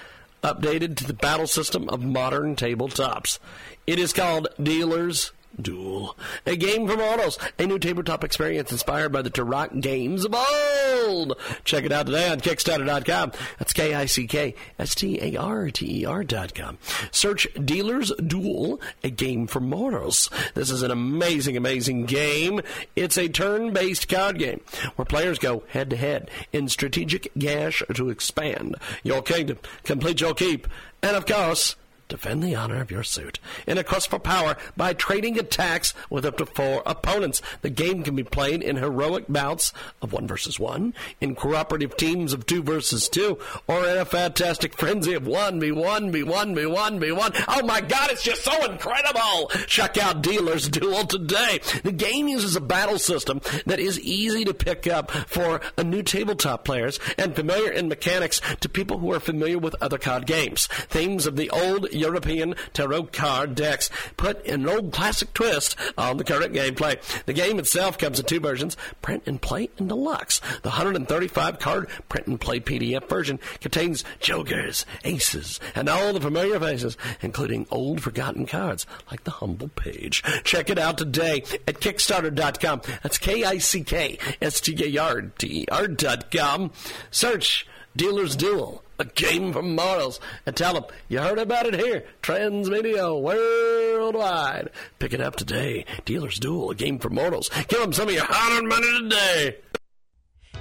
updated 0.42 0.96
to 0.96 1.06
the 1.06 1.14
battle 1.14 1.46
system 1.46 1.88
of 1.88 2.02
modern 2.02 2.56
tabletops. 2.56 3.38
It 3.86 3.98
is 3.98 4.12
called 4.12 4.48
Dealers 4.62 5.32
Duel, 5.60 6.16
a 6.44 6.56
game 6.56 6.86
from 6.86 7.00
Autos, 7.00 7.38
a 7.58 7.66
new 7.66 7.78
tabletop 7.78 8.24
experience 8.24 8.72
inspired 8.72 9.12
by 9.12 9.22
the 9.22 9.30
tarot 9.30 9.68
games 9.80 10.24
of 10.24 10.34
old. 10.34 11.38
Check 11.64 11.84
it 11.84 11.92
out 11.92 12.06
today 12.06 12.28
on 12.28 12.40
Kickstarter.com. 12.40 13.32
That's 13.58 13.72
K-I-C-K-S-T-A-R-T-E-R 13.72 16.24
dot 16.24 16.54
com. 16.54 16.78
Search 17.10 17.46
Dealers 17.54 18.12
Duel, 18.24 18.80
a 19.02 19.10
game 19.10 19.46
for 19.46 19.60
mortals. 19.60 20.30
This 20.54 20.70
is 20.70 20.82
an 20.82 20.90
amazing, 20.90 21.56
amazing 21.56 22.04
game. 22.06 22.60
It's 22.94 23.16
a 23.16 23.28
turn-based 23.28 24.08
card 24.08 24.38
game 24.38 24.60
where 24.96 25.06
players 25.06 25.38
go 25.38 25.62
head-to-head 25.68 26.30
in 26.52 26.68
strategic 26.68 27.32
gash 27.38 27.82
to 27.94 28.10
expand 28.10 28.76
your 29.02 29.22
kingdom, 29.22 29.58
complete 29.84 30.20
your 30.20 30.34
keep, 30.34 30.66
and 31.02 31.16
of 31.16 31.24
course, 31.26 31.76
Defend 32.08 32.42
the 32.42 32.54
honor 32.54 32.80
of 32.80 32.90
your 32.90 33.02
suit 33.02 33.40
in 33.66 33.78
a 33.78 33.84
quest 33.84 34.10
for 34.10 34.18
power 34.20 34.56
by 34.76 34.92
trading 34.92 35.38
attacks 35.38 35.92
with 36.08 36.24
up 36.24 36.36
to 36.36 36.46
four 36.46 36.82
opponents. 36.86 37.42
The 37.62 37.70
game 37.70 38.04
can 38.04 38.14
be 38.14 38.22
played 38.22 38.62
in 38.62 38.76
heroic 38.76 39.24
bouts 39.28 39.72
of 40.00 40.12
one 40.12 40.28
versus 40.28 40.60
one, 40.60 40.94
in 41.20 41.34
cooperative 41.34 41.96
teams 41.96 42.32
of 42.32 42.46
two 42.46 42.62
versus 42.62 43.08
two, 43.08 43.38
or 43.66 43.84
in 43.86 43.98
a 43.98 44.04
fantastic 44.04 44.74
frenzy 44.74 45.14
of 45.14 45.26
one 45.26 45.58
v 45.58 45.72
one 45.72 46.12
v 46.12 46.22
one 46.22 46.54
v 46.54 46.66
one 46.66 47.00
v 47.00 47.10
one. 47.10 47.32
Oh 47.48 47.64
my 47.64 47.80
God, 47.80 48.10
it's 48.10 48.22
just 48.22 48.44
so 48.44 48.70
incredible! 48.70 49.48
Check 49.66 49.98
out 49.98 50.22
Dealer's 50.22 50.68
Duel 50.68 51.06
today. 51.06 51.60
The 51.82 51.92
game 51.92 52.28
uses 52.28 52.54
a 52.54 52.60
battle 52.60 52.98
system 52.98 53.40
that 53.66 53.80
is 53.80 53.98
easy 54.00 54.44
to 54.44 54.54
pick 54.54 54.86
up 54.86 55.10
for 55.10 55.60
a 55.76 55.82
new 55.82 56.02
tabletop 56.02 56.64
players 56.64 57.00
and 57.18 57.34
familiar 57.34 57.72
in 57.72 57.88
mechanics 57.88 58.40
to 58.60 58.68
people 58.68 58.98
who 58.98 59.12
are 59.12 59.20
familiar 59.20 59.58
with 59.58 59.74
other 59.80 59.98
card 59.98 60.26
games. 60.26 60.66
Themes 60.88 61.26
of 61.26 61.36
the 61.36 61.50
old 61.50 61.88
European 61.96 62.54
tarot 62.72 63.04
card 63.04 63.54
decks 63.54 63.90
put 64.16 64.44
an 64.46 64.68
old 64.68 64.92
classic 64.92 65.32
twist 65.34 65.76
on 65.96 66.16
the 66.16 66.24
current 66.24 66.52
gameplay. 66.52 67.00
The 67.24 67.32
game 67.32 67.58
itself 67.58 67.98
comes 67.98 68.20
in 68.20 68.26
two 68.26 68.40
versions, 68.40 68.76
print 69.02 69.22
and 69.26 69.40
play 69.40 69.70
and 69.78 69.88
deluxe. 69.88 70.40
The 70.62 70.70
135 70.70 71.58
card 71.58 71.88
print 72.08 72.26
and 72.26 72.40
play 72.40 72.60
PDF 72.60 73.08
version 73.08 73.38
contains 73.60 74.04
jokers, 74.20 74.86
aces, 75.04 75.60
and 75.74 75.88
all 75.88 76.12
the 76.12 76.20
familiar 76.20 76.60
faces, 76.60 76.96
including 77.20 77.66
old 77.70 78.02
forgotten 78.02 78.46
cards 78.46 78.86
like 79.10 79.24
the 79.24 79.30
humble 79.32 79.68
page. 79.68 80.22
Check 80.44 80.70
it 80.70 80.78
out 80.78 80.98
today 80.98 81.42
at 81.66 81.80
Kickstarter.com. 81.80 82.82
That's 83.02 83.18
K-I-C-K-S-T-A-R-T-E-R 83.18 85.88
dot 85.88 86.30
com. 86.30 86.70
Search 87.10 87.66
Dealer's 87.96 88.36
Duel, 88.36 88.82
a 88.98 89.06
game 89.06 89.54
from 89.54 89.74
mortals, 89.74 90.20
and 90.44 90.54
tell 90.54 90.74
them 90.74 90.84
you 91.08 91.18
heard 91.18 91.38
about 91.38 91.66
it 91.66 91.74
here, 91.74 92.04
Transmedia 92.22 93.18
Worldwide. 93.18 94.70
Pick 94.98 95.14
it 95.14 95.20
up 95.20 95.36
today. 95.36 95.86
Dealer's 96.04 96.38
Duel, 96.38 96.70
a 96.70 96.74
game 96.74 96.98
for 96.98 97.08
mortals. 97.08 97.48
Give 97.68 97.80
them 97.80 97.94
some 97.94 98.08
of 98.08 98.14
your 98.14 98.26
hard-earned 98.26 98.68
money 98.68 99.00
today. 99.00 99.56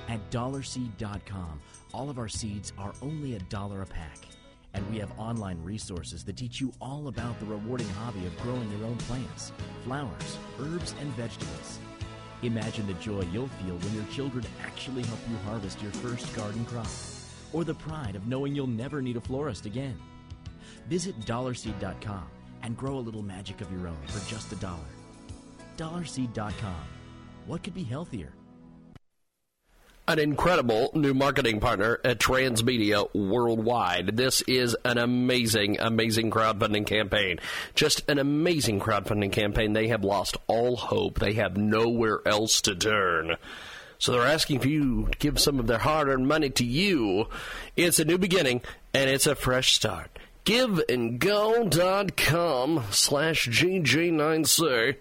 At 0.07 0.31
dollarseed.com, 0.31 1.59
all 1.93 2.09
of 2.09 2.17
our 2.17 2.29
seeds 2.29 2.71
are 2.77 2.93
only 3.01 3.35
a 3.35 3.39
dollar 3.39 3.81
a 3.81 3.85
pack. 3.85 4.19
And 4.73 4.89
we 4.89 4.97
have 4.99 5.11
online 5.17 5.61
resources 5.63 6.23
that 6.25 6.37
teach 6.37 6.61
you 6.61 6.71
all 6.79 7.07
about 7.07 7.39
the 7.39 7.45
rewarding 7.45 7.89
hobby 7.89 8.25
of 8.25 8.37
growing 8.41 8.69
your 8.77 8.87
own 8.87 8.97
plants, 8.97 9.51
flowers, 9.83 10.37
herbs, 10.61 10.93
and 11.01 11.09
vegetables. 11.13 11.79
Imagine 12.43 12.85
the 12.85 12.93
joy 12.95 13.21
you'll 13.31 13.47
feel 13.47 13.77
when 13.77 13.95
your 13.95 14.05
children 14.05 14.45
actually 14.63 15.03
help 15.03 15.19
you 15.29 15.37
harvest 15.49 15.81
your 15.81 15.91
first 15.93 16.33
garden 16.35 16.63
crop, 16.65 16.87
or 17.55 17.63
the 17.63 17.73
pride 17.73 18.15
of 18.15 18.27
knowing 18.27 18.53
you'll 18.53 18.67
never 18.67 19.01
need 19.01 19.15
a 19.15 19.21
florist 19.21 19.65
again. 19.65 19.97
Visit 20.89 21.17
dollarseed.com 21.21 22.25
and 22.63 22.75
grow 22.75 22.97
a 22.97 22.99
little 22.99 23.23
magic 23.23 23.61
of 23.61 23.71
your 23.71 23.87
own 23.87 23.97
for 24.07 24.29
just 24.29 24.51
a 24.51 24.55
dollar. 24.57 24.77
Dollarseed.com. 25.77 26.83
What 27.47 27.63
could 27.63 27.73
be 27.73 27.83
healthier? 27.83 28.33
an 30.07 30.19
incredible 30.19 30.91
new 30.93 31.15
marketing 31.15 31.59
partner 31.59 31.99
at 32.03 32.19
Transmedia 32.19 33.07
Worldwide. 33.15 34.15
This 34.15 34.41
is 34.43 34.77
an 34.85 34.99
amazing, 34.99 35.79
amazing 35.79 36.29
crowdfunding 36.29 36.85
campaign. 36.85 37.39
Just 37.73 38.07
an 38.07 38.19
amazing 38.19 38.79
crowdfunding 38.79 39.31
campaign. 39.31 39.73
They 39.73 39.87
have 39.87 40.03
lost 40.03 40.37
all 40.45 40.75
hope. 40.75 41.17
They 41.17 41.33
have 41.33 41.57
nowhere 41.57 42.19
else 42.27 42.61
to 42.61 42.75
turn. 42.75 43.35
So 44.05 44.11
they're 44.11 44.21
asking 44.21 44.59
for 44.59 44.67
you 44.67 45.07
to 45.07 45.17
give 45.17 45.39
some 45.39 45.57
of 45.57 45.65
their 45.65 45.79
hard 45.79 46.09
earned 46.09 46.27
money 46.27 46.51
to 46.51 46.63
you. 46.63 47.25
It's 47.75 47.97
a 47.97 48.05
new 48.05 48.19
beginning 48.19 48.61
and 48.93 49.09
it's 49.09 49.25
a 49.25 49.33
fresh 49.33 49.73
start. 49.73 50.19
GiveAndGo.com 50.45 51.23
slash 52.91 53.49
GG9C. 53.49 54.97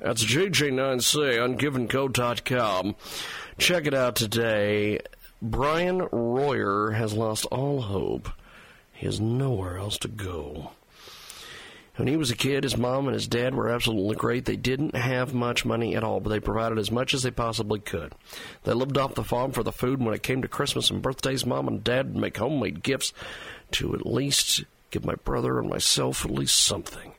That's 0.00 0.24
GG9C 0.24 1.44
on 1.44 1.58
GiveAndGo.com. 1.58 2.96
Check 3.58 3.86
it 3.86 3.92
out 3.92 4.16
today. 4.16 5.00
Brian 5.42 6.08
Royer 6.10 6.92
has 6.92 7.12
lost 7.12 7.44
all 7.50 7.82
hope. 7.82 8.30
He 8.94 9.04
has 9.04 9.20
nowhere 9.20 9.76
else 9.76 9.98
to 9.98 10.08
go. 10.08 10.70
When 11.98 12.06
he 12.06 12.16
was 12.16 12.30
a 12.30 12.36
kid, 12.36 12.62
his 12.62 12.76
mom 12.76 13.08
and 13.08 13.14
his 13.14 13.26
dad 13.26 13.56
were 13.56 13.68
absolutely 13.68 14.14
great. 14.14 14.44
They 14.44 14.54
didn't 14.54 14.94
have 14.94 15.34
much 15.34 15.64
money 15.64 15.96
at 15.96 16.04
all, 16.04 16.20
but 16.20 16.30
they 16.30 16.38
provided 16.38 16.78
as 16.78 16.92
much 16.92 17.12
as 17.12 17.24
they 17.24 17.32
possibly 17.32 17.80
could. 17.80 18.12
They 18.62 18.72
lived 18.72 18.96
off 18.96 19.16
the 19.16 19.24
farm 19.24 19.50
for 19.50 19.64
the 19.64 19.72
food. 19.72 20.00
When 20.00 20.14
it 20.14 20.22
came 20.22 20.40
to 20.42 20.48
Christmas 20.48 20.90
and 20.90 21.02
birthdays, 21.02 21.44
mom 21.44 21.66
and 21.66 21.82
dad 21.82 22.14
would 22.14 22.22
make 22.22 22.36
homemade 22.36 22.84
gifts 22.84 23.12
to 23.72 23.96
at 23.96 24.06
least 24.06 24.62
give 24.92 25.04
my 25.04 25.16
brother 25.16 25.58
and 25.58 25.68
myself 25.68 26.24
at 26.24 26.30
least 26.30 26.62
something. 26.62 27.14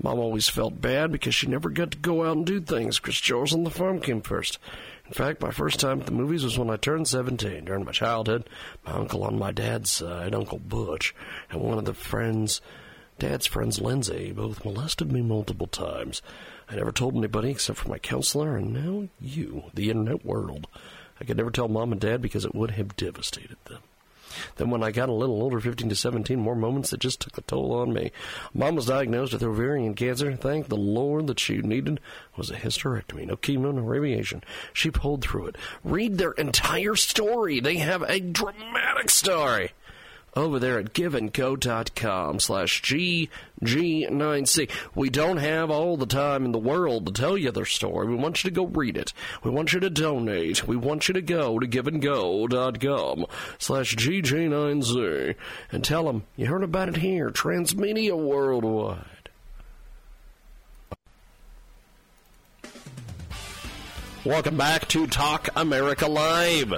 Mom 0.00 0.20
always 0.20 0.48
felt 0.48 0.80
bad 0.80 1.10
because 1.10 1.34
she 1.34 1.48
never 1.48 1.68
got 1.68 1.90
to 1.90 1.98
go 1.98 2.24
out 2.24 2.36
and 2.36 2.46
do 2.46 2.60
things 2.60 3.00
because 3.00 3.16
chores 3.16 3.52
on 3.52 3.64
the 3.64 3.70
farm 3.70 3.98
came 3.98 4.20
first. 4.20 4.60
In 5.06 5.12
fact, 5.12 5.42
my 5.42 5.50
first 5.50 5.80
time 5.80 5.98
at 5.98 6.06
the 6.06 6.12
movies 6.12 6.44
was 6.44 6.56
when 6.56 6.70
I 6.70 6.76
turned 6.76 7.08
17. 7.08 7.64
During 7.64 7.84
my 7.84 7.90
childhood, 7.90 8.48
my 8.86 8.92
uncle 8.92 9.24
on 9.24 9.40
my 9.40 9.50
dad's 9.50 9.90
side, 9.90 10.36
Uncle 10.36 10.60
Butch, 10.60 11.16
and 11.50 11.60
one 11.60 11.78
of 11.78 11.84
the 11.84 11.94
friends, 11.94 12.60
Dad's 13.18 13.46
friends, 13.46 13.80
Lindsay, 13.80 14.30
both 14.30 14.64
molested 14.64 15.10
me 15.10 15.22
multiple 15.22 15.66
times. 15.66 16.22
I 16.70 16.76
never 16.76 16.92
told 16.92 17.16
anybody 17.16 17.50
except 17.50 17.80
for 17.80 17.88
my 17.88 17.98
counselor, 17.98 18.56
and 18.56 18.72
now 18.72 19.08
you, 19.20 19.64
the 19.74 19.90
internet 19.90 20.24
world. 20.24 20.68
I 21.20 21.24
could 21.24 21.36
never 21.36 21.50
tell 21.50 21.66
Mom 21.66 21.90
and 21.90 22.00
Dad 22.00 22.22
because 22.22 22.44
it 22.44 22.54
would 22.54 22.72
have 22.72 22.94
devastated 22.94 23.56
them. 23.64 23.80
Then, 24.54 24.70
when 24.70 24.84
I 24.84 24.92
got 24.92 25.08
a 25.08 25.12
little 25.12 25.42
older, 25.42 25.58
15 25.58 25.88
to 25.88 25.96
17, 25.96 26.38
more 26.38 26.54
moments 26.54 26.90
that 26.90 27.00
just 27.00 27.18
took 27.18 27.36
a 27.38 27.40
toll 27.40 27.72
on 27.72 27.92
me. 27.92 28.12
Mom 28.54 28.76
was 28.76 28.86
diagnosed 28.86 29.32
with 29.32 29.42
ovarian 29.42 29.94
cancer. 29.94 30.36
Thank 30.36 30.68
the 30.68 30.76
Lord 30.76 31.26
that 31.26 31.40
she 31.40 31.56
needed 31.56 31.98
was 32.36 32.50
a 32.50 32.56
hysterectomy. 32.56 33.26
No 33.26 33.36
chemo, 33.36 33.74
no 33.74 33.82
radiation. 33.82 34.44
She 34.72 34.92
pulled 34.92 35.22
through 35.22 35.48
it. 35.48 35.56
Read 35.82 36.18
their 36.18 36.32
entire 36.32 36.94
story. 36.94 37.58
They 37.58 37.78
have 37.78 38.02
a 38.02 38.20
dramatic 38.20 39.10
story 39.10 39.72
over 40.38 40.58
there 40.58 40.78
at 40.78 40.94
giveandgo.com 40.94 42.40
slash 42.40 42.80
GG9C. 42.82 44.70
We 44.94 45.10
don't 45.10 45.36
have 45.38 45.70
all 45.70 45.96
the 45.96 46.06
time 46.06 46.44
in 46.44 46.52
the 46.52 46.58
world 46.58 47.06
to 47.06 47.12
tell 47.12 47.36
you 47.36 47.50
their 47.50 47.64
story. 47.64 48.06
We 48.06 48.14
want 48.14 48.42
you 48.42 48.50
to 48.50 48.54
go 48.54 48.66
read 48.66 48.96
it. 48.96 49.12
We 49.42 49.50
want 49.50 49.72
you 49.72 49.80
to 49.80 49.90
donate. 49.90 50.66
We 50.66 50.76
want 50.76 51.08
you 51.08 51.14
to 51.14 51.22
go 51.22 51.58
to 51.58 51.66
giveandgo.com 51.66 53.26
slash 53.58 53.96
GG9C 53.96 55.34
and 55.72 55.84
tell 55.84 56.04
them 56.04 56.24
you 56.36 56.46
heard 56.46 56.62
about 56.62 56.88
it 56.88 56.96
here, 56.98 57.30
Transmedia 57.30 58.16
Worldwide. 58.16 59.04
Welcome 64.24 64.56
back 64.56 64.88
to 64.88 65.06
Talk 65.06 65.48
America 65.56 66.06
Live. 66.06 66.74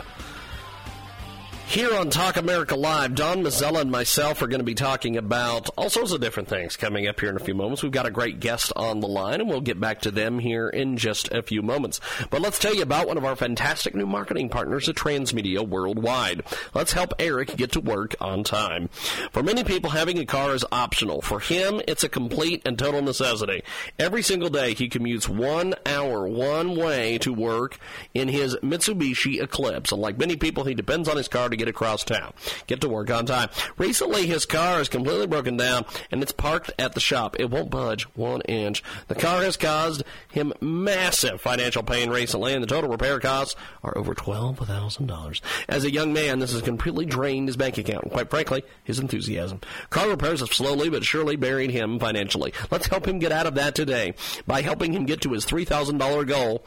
Here 1.70 1.94
on 1.94 2.10
Talk 2.10 2.36
America 2.36 2.74
Live, 2.74 3.14
Don 3.14 3.44
Mazzella 3.44 3.82
and 3.82 3.92
myself 3.92 4.42
are 4.42 4.48
going 4.48 4.58
to 4.58 4.64
be 4.64 4.74
talking 4.74 5.16
about 5.16 5.70
all 5.78 5.88
sorts 5.88 6.10
of 6.10 6.20
different 6.20 6.48
things 6.48 6.76
coming 6.76 7.06
up 7.06 7.20
here 7.20 7.28
in 7.28 7.36
a 7.36 7.44
few 7.44 7.54
moments. 7.54 7.80
We've 7.80 7.92
got 7.92 8.06
a 8.06 8.10
great 8.10 8.40
guest 8.40 8.72
on 8.74 8.98
the 8.98 9.06
line, 9.06 9.40
and 9.40 9.48
we'll 9.48 9.60
get 9.60 9.78
back 9.78 10.00
to 10.00 10.10
them 10.10 10.40
here 10.40 10.68
in 10.68 10.96
just 10.96 11.30
a 11.30 11.42
few 11.42 11.62
moments. 11.62 12.00
But 12.28 12.40
let's 12.40 12.58
tell 12.58 12.74
you 12.74 12.82
about 12.82 13.06
one 13.06 13.18
of 13.18 13.24
our 13.24 13.36
fantastic 13.36 13.94
new 13.94 14.04
marketing 14.04 14.48
partners 14.48 14.88
at 14.88 14.96
Transmedia 14.96 15.64
Worldwide. 15.64 16.42
Let's 16.74 16.92
help 16.92 17.14
Eric 17.20 17.56
get 17.56 17.70
to 17.72 17.80
work 17.80 18.16
on 18.20 18.42
time. 18.42 18.88
For 19.30 19.44
many 19.44 19.62
people, 19.62 19.90
having 19.90 20.18
a 20.18 20.26
car 20.26 20.56
is 20.56 20.64
optional. 20.72 21.22
For 21.22 21.38
him, 21.38 21.80
it's 21.86 22.02
a 22.02 22.08
complete 22.08 22.62
and 22.66 22.76
total 22.80 23.00
necessity. 23.00 23.62
Every 23.96 24.22
single 24.22 24.50
day, 24.50 24.74
he 24.74 24.88
commutes 24.88 25.28
one 25.28 25.76
hour 25.86 26.26
one 26.26 26.74
way 26.74 27.18
to 27.18 27.32
work 27.32 27.78
in 28.12 28.26
his 28.26 28.56
Mitsubishi 28.56 29.40
Eclipse. 29.40 29.92
And 29.92 30.02
like 30.02 30.18
many 30.18 30.34
people, 30.34 30.64
he 30.64 30.74
depends 30.74 31.08
on 31.08 31.16
his 31.16 31.28
car 31.28 31.48
to 31.48 31.59
get 31.60 31.68
across 31.68 32.04
town, 32.04 32.32
get 32.66 32.80
to 32.80 32.88
work 32.88 33.10
on 33.10 33.26
time. 33.26 33.48
Recently, 33.78 34.26
his 34.26 34.46
car 34.46 34.80
is 34.80 34.88
completely 34.88 35.26
broken 35.26 35.56
down 35.56 35.84
and 36.10 36.22
it's 36.22 36.32
parked 36.32 36.72
at 36.78 36.94
the 36.94 37.00
shop. 37.00 37.36
It 37.38 37.50
won't 37.50 37.70
budge 37.70 38.04
one 38.14 38.40
inch. 38.42 38.82
The 39.08 39.14
car 39.14 39.42
has 39.42 39.56
caused 39.56 40.02
him 40.30 40.52
massive 40.60 41.40
financial 41.40 41.82
pain 41.82 42.10
recently, 42.10 42.54
and 42.54 42.62
the 42.62 42.66
total 42.66 42.90
repair 42.90 43.20
costs 43.20 43.56
are 43.82 43.96
over 43.96 44.14
$12,000. 44.14 45.40
As 45.68 45.84
a 45.84 45.92
young 45.92 46.12
man, 46.12 46.38
this 46.38 46.52
has 46.52 46.62
completely 46.62 47.04
drained 47.04 47.48
his 47.48 47.56
bank 47.56 47.78
account 47.78 48.10
quite 48.10 48.30
frankly, 48.30 48.62
his 48.84 48.98
enthusiasm. 48.98 49.60
Car 49.90 50.08
repairs 50.08 50.40
have 50.40 50.52
slowly 50.52 50.88
but 50.88 51.04
surely 51.04 51.36
buried 51.36 51.70
him 51.70 51.98
financially. 51.98 52.52
Let's 52.70 52.86
help 52.86 53.06
him 53.06 53.18
get 53.18 53.32
out 53.32 53.46
of 53.46 53.54
that 53.54 53.74
today 53.74 54.14
by 54.46 54.62
helping 54.62 54.92
him 54.92 55.06
get 55.06 55.20
to 55.22 55.32
his 55.32 55.46
$3,000 55.46 56.26
goal 56.26 56.64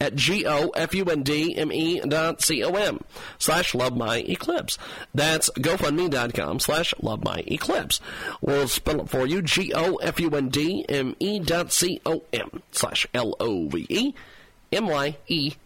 at 0.00 0.14
G-O-F-U-N-D-M-E 0.14 2.00
dot 2.00 2.42
C-O-M 2.42 3.00
slash 3.38 3.74
love 3.74 3.96
my 3.96 4.18
eclipse. 4.28 4.78
That's 5.14 5.50
GoFundMe.com 5.50 6.60
slash 6.60 6.94
love 7.00 7.24
my 7.24 7.42
eclipse. 7.46 8.00
We'll 8.40 8.68
spell 8.68 9.00
it 9.02 9.08
for 9.08 9.26
you. 9.26 9.42
G-O-F-U-N-D-M-E 9.42 11.38
dot 11.40 11.72
C-O-M 11.72 12.62
slash 12.72 13.06
L-O-V-E 13.14 14.14
M-Y-E-C-L-I-P 14.72 15.56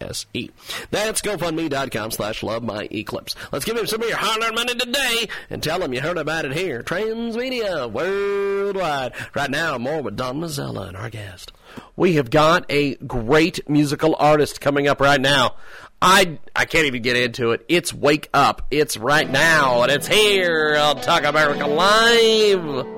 S-E. 0.00 0.50
That's 0.90 1.22
GoFundMe.com 1.22 2.10
slash 2.10 2.42
love 2.42 2.62
my 2.62 2.88
eclipse. 2.90 3.34
Let's 3.52 3.64
give 3.64 3.76
him 3.76 3.86
some 3.86 4.02
of 4.02 4.08
your 4.08 4.18
hard-earned 4.18 4.54
money 4.54 4.74
today 4.74 5.28
and 5.50 5.62
tell 5.62 5.82
him 5.82 5.92
you 5.92 6.00
heard 6.00 6.18
about 6.18 6.44
it 6.44 6.52
here. 6.52 6.82
Transmedia 6.82 7.90
Worldwide. 7.90 9.12
Right 9.34 9.50
now, 9.50 9.78
more 9.78 10.02
with 10.02 10.16
Don 10.16 10.40
Mazzella 10.40 10.88
and 10.88 10.96
our 10.96 11.10
guest. 11.10 11.52
We 11.96 12.14
have 12.14 12.30
got 12.30 12.64
a 12.68 12.94
great 12.96 13.68
musical 13.68 14.16
artist 14.18 14.60
coming 14.60 14.88
up 14.88 15.00
right 15.00 15.20
now. 15.20 15.56
I 16.00 16.38
I 16.54 16.64
can't 16.64 16.86
even 16.86 17.02
get 17.02 17.16
into 17.16 17.50
it. 17.50 17.64
It's 17.68 17.92
Wake 17.92 18.28
Up. 18.32 18.66
It's 18.70 18.96
right 18.96 19.28
now, 19.28 19.82
and 19.82 19.90
it's 19.90 20.06
here 20.06 20.76
on 20.78 21.00
Talk 21.00 21.24
America 21.24 21.66
Live. 21.66 22.97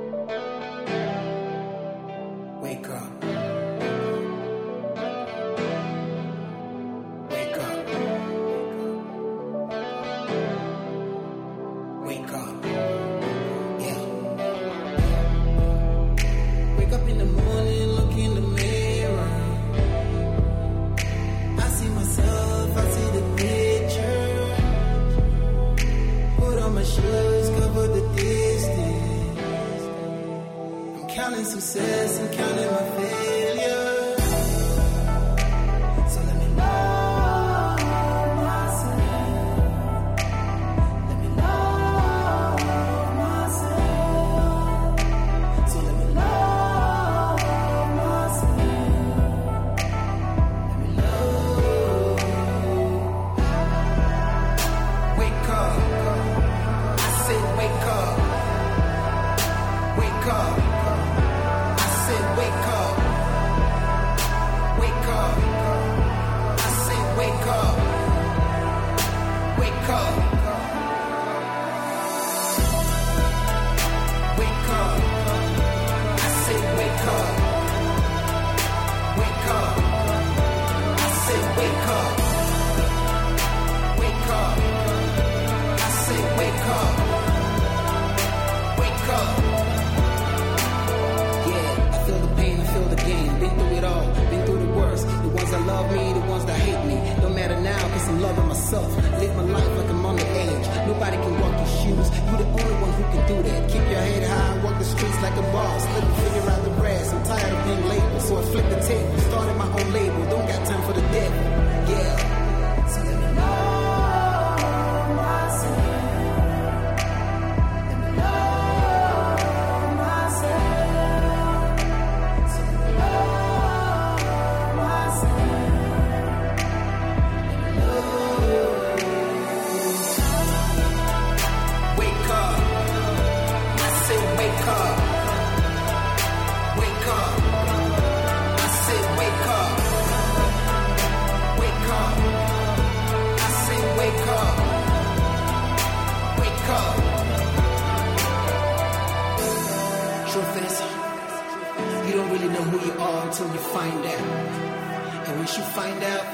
Once 155.40 155.56
you 155.56 155.64
find 155.64 156.02
out, 156.04 156.24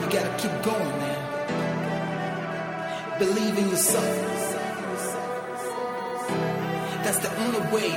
you 0.00 0.06
gotta 0.16 0.32
keep 0.38 0.54
going, 0.62 0.98
man. 1.00 1.18
Believe 3.18 3.58
in 3.58 3.68
yourself. 3.68 4.16
That's 7.02 7.18
the 7.18 7.30
only 7.42 7.60
way. 7.74 7.90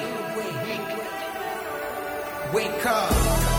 Wake 2.53 2.85
up. 2.87 3.52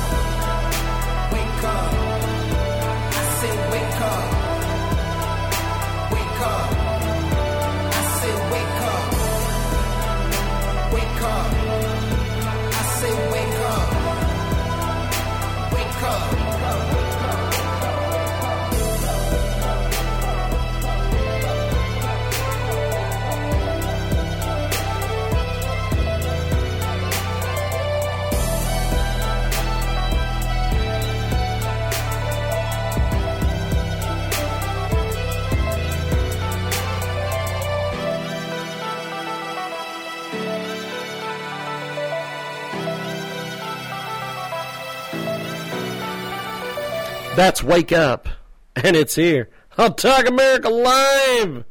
That's 47.37 47.65
Wake 47.65 47.91
Up, 47.91 48.29
and 48.77 48.95
it's 48.95 49.17
here 49.17 49.49
on 49.77 49.97
Talk 49.97 50.29
America 50.29 50.69
Live. 50.69 51.65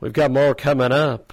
We've 0.00 0.12
got 0.12 0.32
more 0.32 0.52
coming 0.52 0.90
up. 0.90 1.32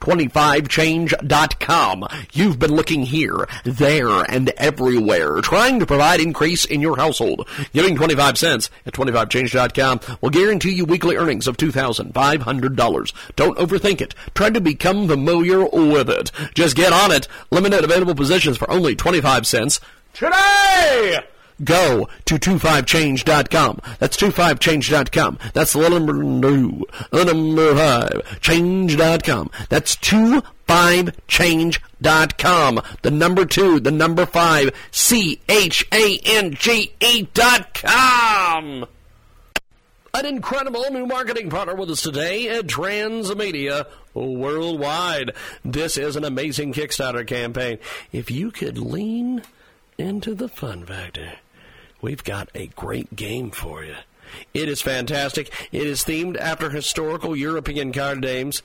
25change.com. 0.00 2.06
You've 2.32 2.58
been 2.58 2.74
looking 2.74 3.02
here, 3.02 3.46
there, 3.64 4.22
and 4.30 4.50
everywhere, 4.50 5.40
trying 5.40 5.80
to 5.80 5.86
provide 5.86 6.20
increase 6.20 6.64
in 6.64 6.80
your 6.80 6.96
household. 6.96 7.48
Giving 7.72 7.96
25 7.96 8.38
cents 8.38 8.70
at 8.86 8.94
25change.com 8.94 10.00
will 10.20 10.30
guarantee 10.30 10.72
you 10.72 10.84
weekly 10.84 11.16
earnings 11.16 11.46
of 11.46 11.56
$2,500. 11.56 13.12
Don't 13.36 13.58
overthink 13.58 14.00
it. 14.00 14.14
Try 14.34 14.50
to 14.50 14.60
become 14.60 15.08
familiar 15.08 15.64
with 15.64 16.10
it. 16.10 16.30
Just 16.54 16.76
get 16.76 16.92
on 16.92 17.10
it. 17.10 17.28
Limited 17.50 17.84
available 17.84 18.14
positions 18.14 18.56
for 18.56 18.70
only 18.70 18.96
25 18.96 19.46
cents 19.46 19.80
today! 20.12 21.18
Go 21.62 22.08
to 22.26 22.34
25change.com. 22.36 23.80
That's 23.98 24.16
25change.com. 24.16 25.38
That's 25.54 25.72
the 25.72 25.88
number 25.88 26.12
two, 26.12 26.86
the 27.10 27.24
number 27.24 27.74
five, 27.74 28.40
change.com. 28.40 29.50
That's 29.68 29.96
25change.com. 29.96 32.82
The 33.02 33.10
number 33.10 33.44
two, 33.44 33.80
the 33.80 33.90
number 33.90 34.24
five, 34.26 34.70
C-H-A-N-G-E 34.92 35.42
dot 37.34 37.74
com. 37.74 38.86
An 40.14 40.24
incredible 40.26 40.84
new 40.90 41.06
marketing 41.06 41.50
partner 41.50 41.74
with 41.74 41.90
us 41.90 42.02
today 42.02 42.48
at 42.48 42.66
Transmedia 42.66 43.86
Worldwide. 44.14 45.32
This 45.64 45.98
is 45.98 46.16
an 46.16 46.24
amazing 46.24 46.72
Kickstarter 46.72 47.26
campaign. 47.26 47.78
If 48.10 48.30
you 48.30 48.50
could 48.50 48.78
lean 48.78 49.42
into 49.98 50.34
the 50.34 50.48
fun 50.48 50.86
factor, 50.86 51.34
we've 52.00 52.24
got 52.24 52.48
a 52.54 52.68
great 52.68 53.14
game 53.14 53.50
for 53.50 53.84
you. 53.84 53.96
It 54.54 54.68
is 54.68 54.82
fantastic. 54.82 55.52
It 55.72 55.86
is 55.86 56.04
themed 56.04 56.36
after 56.38 56.70
historical 56.70 57.34
European 57.34 57.92
card 57.92 58.22
games, 58.22 58.62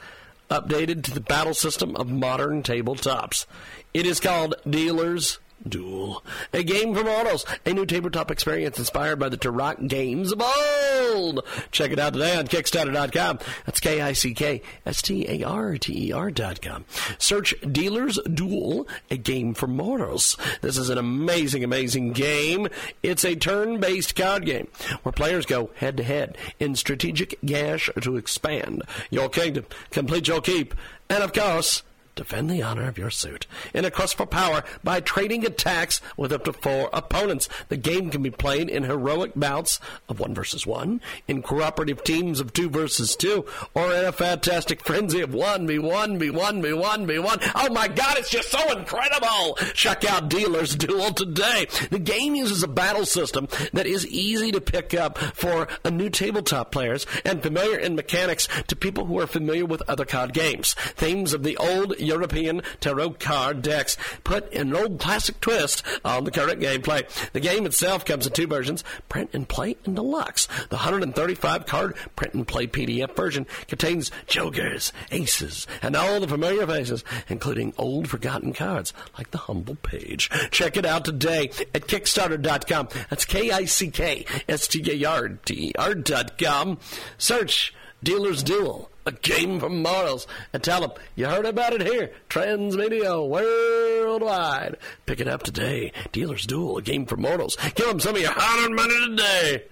updated 0.49 1.03
to 1.03 1.11
the 1.11 1.21
battle 1.21 1.53
system 1.53 1.95
of 1.95 2.09
modern 2.09 2.63
tabletops. 2.63 3.45
It 3.93 4.05
is 4.05 4.19
called 4.19 4.55
Dealers 4.69 5.39
Duel, 5.67 6.23
a 6.51 6.63
game 6.63 6.93
from 6.93 7.07
Autos, 7.07 7.45
a 7.65 7.73
new 7.73 7.85
tabletop 7.85 8.31
experience 8.31 8.77
inspired 8.77 9.19
by 9.19 9.29
the 9.29 9.37
tarot 9.37 9.75
games 9.87 10.31
of 10.31 10.41
old. 10.41 11.45
Check 11.71 11.91
it 11.91 11.99
out 11.99 12.13
today 12.13 12.37
on 12.37 12.47
Kickstarter.com. 12.47 13.39
That's 13.65 13.79
K 13.79 14.01
I 14.01 14.13
C 14.13 14.33
K 14.33 14.61
S 14.85 15.01
T 15.01 15.27
A 15.27 15.47
R 15.47 15.77
T 15.77 16.07
E 16.07 16.11
R 16.11 16.31
dot 16.31 16.61
com. 16.61 16.85
Search 17.17 17.53
Dealers 17.61 18.19
Duel, 18.31 18.87
a 19.09 19.17
game 19.17 19.53
from 19.53 19.79
Autos. 19.79 20.37
This 20.61 20.77
is 20.77 20.89
an 20.89 20.97
amazing, 20.97 21.63
amazing 21.63 22.13
game. 22.13 22.67
It's 23.01 23.23
a 23.23 23.35
turn 23.35 23.79
based 23.79 24.15
card 24.15 24.45
game 24.45 24.67
where 25.03 25.13
players 25.13 25.45
go 25.45 25.69
head 25.75 25.97
to 25.97 26.03
head 26.03 26.37
in 26.59 26.75
strategic 26.75 27.39
gash 27.45 27.89
to 28.01 28.17
expand 28.17 28.83
your 29.09 29.29
kingdom, 29.29 29.65
complete 29.91 30.27
your 30.27 30.41
keep, 30.41 30.73
and 31.09 31.23
of 31.23 31.33
course, 31.33 31.83
Defend 32.15 32.49
the 32.49 32.61
honor 32.61 32.87
of 32.87 32.97
your 32.97 33.09
suit 33.09 33.47
in 33.73 33.85
a 33.85 33.91
quest 33.91 34.15
for 34.15 34.25
power 34.25 34.63
by 34.83 34.99
trading 34.99 35.45
attacks 35.45 35.99
with 36.15 36.31
up 36.31 36.43
to 36.43 36.53
four 36.53 36.89
opponents. 36.93 37.49
The 37.69 37.77
game 37.77 38.11
can 38.11 38.21
be 38.21 38.29
played 38.29 38.69
in 38.69 38.83
heroic 38.83 39.31
bouts 39.35 39.79
of 40.07 40.19
one 40.19 40.35
versus 40.35 40.67
one, 40.67 41.01
in 41.27 41.41
cooperative 41.41 42.03
teams 42.03 42.39
of 42.39 42.53
two 42.53 42.69
versus 42.69 43.15
two, 43.15 43.45
or 43.73 43.91
in 43.93 44.05
a 44.05 44.11
fantastic 44.11 44.85
frenzy 44.85 45.21
of 45.21 45.33
one 45.33 45.65
v 45.65 45.79
one 45.79 46.19
v 46.19 46.29
one 46.29 46.61
v 46.61 46.73
one 46.73 47.07
v 47.07 47.17
one. 47.17 47.39
Oh 47.55 47.69
my 47.71 47.87
God, 47.87 48.17
it's 48.17 48.29
just 48.29 48.49
so 48.49 48.77
incredible! 48.77 49.55
Check 49.73 50.05
out 50.05 50.29
Dealer's 50.29 50.75
Duel 50.75 51.13
today. 51.13 51.67
The 51.89 51.99
game 51.99 52.35
uses 52.35 52.61
a 52.61 52.67
battle 52.67 53.05
system 53.05 53.47
that 53.73 53.87
is 53.87 54.05
easy 54.07 54.51
to 54.51 54.61
pick 54.61 54.93
up 54.93 55.17
for 55.17 55.67
new 55.89 56.09
tabletop 56.09 56.71
players 56.71 57.07
and 57.25 57.41
familiar 57.41 57.79
in 57.79 57.95
mechanics 57.95 58.47
to 58.67 58.75
people 58.75 59.05
who 59.05 59.19
are 59.19 59.27
familiar 59.27 59.65
with 59.65 59.81
other 59.87 60.05
card 60.05 60.33
games. 60.33 60.73
Themes 60.95 61.33
of 61.33 61.43
the 61.43 61.57
old 61.57 61.95
European 62.03 62.61
tarot 62.79 63.11
card 63.19 63.61
decks 63.61 63.97
put 64.23 64.51
an 64.53 64.75
old 64.75 64.99
classic 64.99 65.39
twist 65.41 65.83
on 66.03 66.23
the 66.23 66.31
current 66.31 66.59
gameplay. 66.59 67.03
The 67.31 67.39
game 67.39 67.65
itself 67.65 68.05
comes 68.05 68.27
in 68.27 68.33
two 68.33 68.47
versions, 68.47 68.83
print 69.09 69.29
and 69.33 69.47
play 69.47 69.75
and 69.85 69.95
deluxe. 69.95 70.47
The 70.69 70.75
135 70.75 71.65
card 71.65 71.95
print 72.15 72.33
and 72.33 72.47
play 72.47 72.67
PDF 72.67 73.15
version 73.15 73.45
contains 73.67 74.11
jokers, 74.27 74.91
aces, 75.11 75.67
and 75.81 75.95
all 75.95 76.19
the 76.19 76.27
familiar 76.27 76.67
faces, 76.67 77.03
including 77.29 77.73
old 77.77 78.07
forgotten 78.07 78.53
cards 78.53 78.93
like 79.17 79.31
the 79.31 79.37
humble 79.39 79.75
page. 79.75 80.29
Check 80.51 80.77
it 80.77 80.85
out 80.85 81.05
today 81.05 81.49
at 81.73 81.87
Kickstarter.com. 81.87 82.89
That's 83.09 83.25
K-I-C-K-S-T-A-R-T-R 83.25 85.95
dot 85.95 86.37
com. 86.37 86.77
Search 87.17 87.73
Dealer's 88.03 88.43
Duel, 88.43 88.89
a 89.05 89.11
game 89.11 89.59
from 89.59 89.81
mortals, 89.81 90.27
and 90.53 90.63
tell 90.63 90.81
them 90.81 90.91
you 91.15 91.25
heard 91.25 91.45
about 91.45 91.73
it 91.73 91.81
here, 91.81 92.11
Transmedia 92.29 93.27
Worldwide. 93.27 94.77
Pick 95.05 95.19
it 95.19 95.27
up 95.27 95.43
today. 95.43 95.91
Dealer's 96.11 96.45
Duel, 96.45 96.77
a 96.77 96.81
game 96.81 97.05
for 97.05 97.17
mortals. 97.17 97.57
Give 97.75 97.87
them 97.87 97.99
some 97.99 98.15
of 98.15 98.21
your 98.21 98.31
hard-earned 98.31 98.75
money 98.75 99.07
today. 99.09 99.63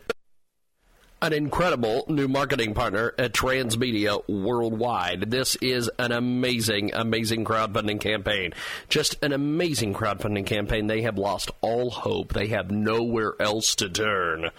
An 1.24 1.34
incredible 1.34 2.04
new 2.08 2.28
marketing 2.28 2.74
partner 2.74 3.14
at 3.20 3.32
Transmedia 3.32 4.28
Worldwide. 4.28 5.30
This 5.30 5.56
is 5.58 5.88
an 6.00 6.12
amazing, 6.12 6.96
amazing 6.96 7.46
crowdfunding 7.46 8.02
campaign. 8.02 8.54
Just 8.90 9.24
an 9.24 9.32
amazing 9.32 9.94
crowdfunding 9.94 10.48
campaign. 10.48 10.88
They 10.88 11.04
have 11.04 11.20
lost 11.20 11.52
all 11.62 11.92
hope. 11.92 12.34
They 12.34 12.48
have 12.48 12.72
nowhere 12.72 13.34
else 13.40 13.76
to 13.76 13.88
turn. 13.88 14.50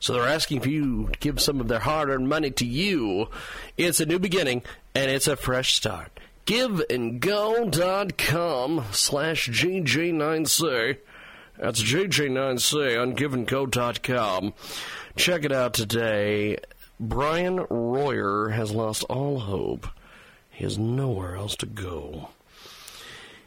So 0.00 0.12
they're 0.12 0.28
asking 0.28 0.60
for 0.60 0.68
you 0.68 1.08
to 1.12 1.18
give 1.18 1.40
some 1.40 1.60
of 1.60 1.68
their 1.68 1.78
hard 1.80 2.08
earned 2.08 2.28
money 2.28 2.50
to 2.52 2.64
you. 2.64 3.28
It's 3.76 4.00
a 4.00 4.06
new 4.06 4.18
beginning 4.18 4.62
and 4.94 5.10
it's 5.10 5.26
a 5.26 5.36
fresh 5.36 5.74
start. 5.74 6.18
GiveAndGo.com 6.46 8.84
slash 8.92 9.48
GG9C. 9.48 10.98
That's 11.58 11.82
GG9C 11.82 13.02
on 13.02 13.16
GiveAndGo.com. 13.16 14.54
Check 15.16 15.44
it 15.44 15.52
out 15.52 15.74
today. 15.74 16.58
Brian 17.00 17.66
Royer 17.68 18.50
has 18.50 18.70
lost 18.70 19.02
all 19.04 19.40
hope. 19.40 19.88
He 20.50 20.64
has 20.64 20.78
nowhere 20.78 21.36
else 21.36 21.56
to 21.56 21.66
go. 21.66 22.28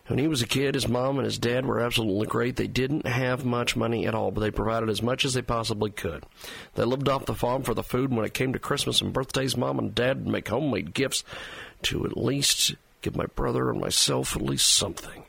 When 0.07 0.19
he 0.19 0.27
was 0.27 0.41
a 0.41 0.47
kid, 0.47 0.75
his 0.75 0.87
mom 0.87 1.17
and 1.17 1.25
his 1.25 1.37
dad 1.37 1.65
were 1.65 1.79
absolutely 1.79 2.27
great. 2.27 2.55
They 2.55 2.67
didn't 2.67 3.05
have 3.05 3.45
much 3.45 3.75
money 3.75 4.07
at 4.07 4.15
all, 4.15 4.31
but 4.31 4.41
they 4.41 4.51
provided 4.51 4.89
as 4.89 5.01
much 5.01 5.23
as 5.25 5.33
they 5.33 5.41
possibly 5.41 5.91
could. 5.91 6.25
They 6.75 6.83
lived 6.83 7.07
off 7.07 7.25
the 7.25 7.35
farm 7.35 7.63
for 7.63 7.73
the 7.73 7.83
food, 7.83 8.09
and 8.09 8.17
when 8.17 8.25
it 8.25 8.33
came 8.33 8.51
to 8.53 8.59
Christmas 8.59 8.99
and 9.01 9.13
birthdays, 9.13 9.55
mom 9.55 9.79
and 9.79 9.95
dad 9.95 10.25
would 10.25 10.27
make 10.27 10.47
homemade 10.47 10.93
gifts 10.93 11.23
to 11.83 12.05
at 12.05 12.17
least 12.17 12.75
give 13.01 13.15
my 13.15 13.25
brother 13.27 13.69
and 13.69 13.79
myself 13.79 14.35
at 14.35 14.41
least 14.41 14.69
something. 14.73 15.23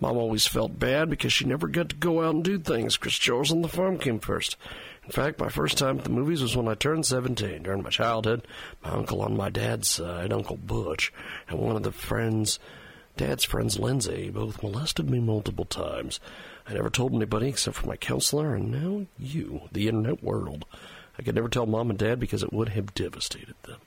Mom 0.00 0.16
always 0.16 0.46
felt 0.46 0.78
bad 0.78 1.10
because 1.10 1.32
she 1.32 1.44
never 1.44 1.66
got 1.66 1.88
to 1.88 1.96
go 1.96 2.22
out 2.22 2.34
and 2.34 2.44
do 2.44 2.58
things 2.58 2.96
because 2.96 3.14
chores 3.14 3.50
on 3.50 3.62
the 3.62 3.68
farm 3.68 3.98
came 3.98 4.20
first. 4.20 4.56
In 5.04 5.10
fact, 5.10 5.40
my 5.40 5.48
first 5.48 5.78
time 5.78 5.98
at 5.98 6.04
the 6.04 6.10
movies 6.10 6.42
was 6.42 6.56
when 6.56 6.68
I 6.68 6.74
turned 6.74 7.06
17. 7.06 7.62
During 7.62 7.82
my 7.82 7.90
childhood, 7.90 8.46
my 8.84 8.90
uncle 8.90 9.22
on 9.22 9.36
my 9.36 9.48
dad's 9.48 9.88
side, 9.88 10.32
Uncle 10.32 10.58
Butch, 10.58 11.12
and 11.48 11.58
one 11.58 11.76
of 11.76 11.82
the 11.82 11.92
friends 11.92 12.58
Dad's 13.18 13.42
friends, 13.42 13.80
Lindsay, 13.80 14.30
both 14.30 14.62
molested 14.62 15.10
me 15.10 15.18
multiple 15.18 15.64
times. 15.64 16.20
I 16.68 16.74
never 16.74 16.88
told 16.88 17.12
anybody 17.12 17.48
except 17.48 17.76
for 17.76 17.88
my 17.88 17.96
counselor, 17.96 18.54
and 18.54 18.70
now 18.70 19.06
you, 19.18 19.62
the 19.72 19.88
internet 19.88 20.22
world. 20.22 20.64
I 21.18 21.22
could 21.22 21.34
never 21.34 21.48
tell 21.48 21.66
Mom 21.66 21.90
and 21.90 21.98
Dad 21.98 22.20
because 22.20 22.44
it 22.44 22.52
would 22.52 22.68
have 22.68 22.94
devastated 22.94 23.56
them. 23.64 23.80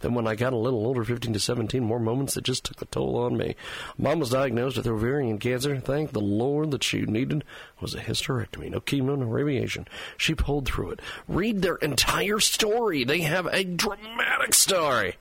Then, 0.00 0.14
when 0.14 0.26
I 0.26 0.34
got 0.34 0.54
a 0.54 0.56
little 0.56 0.86
older, 0.86 1.04
15 1.04 1.34
to 1.34 1.40
17, 1.40 1.84
more 1.84 2.00
moments 2.00 2.34
that 2.34 2.44
just 2.44 2.64
took 2.64 2.78
the 2.78 2.86
toll 2.86 3.18
on 3.18 3.36
me. 3.36 3.54
Mom 3.98 4.20
was 4.20 4.30
diagnosed 4.30 4.78
with 4.78 4.86
ovarian 4.86 5.36
cancer. 5.36 5.78
Thank 5.78 6.12
the 6.12 6.20
Lord 6.20 6.70
that 6.70 6.82
she 6.82 7.02
needed 7.02 7.44
was 7.82 7.94
a 7.94 8.00
hysterectomy. 8.00 8.70
No 8.70 8.80
chemo, 8.80 9.18
no 9.18 9.26
radiation. 9.26 9.86
She 10.16 10.34
pulled 10.34 10.66
through 10.66 10.92
it. 10.92 11.00
Read 11.28 11.60
their 11.60 11.76
entire 11.76 12.40
story. 12.40 13.04
They 13.04 13.20
have 13.20 13.44
a 13.44 13.62
dramatic 13.62 14.54
story 14.54 15.16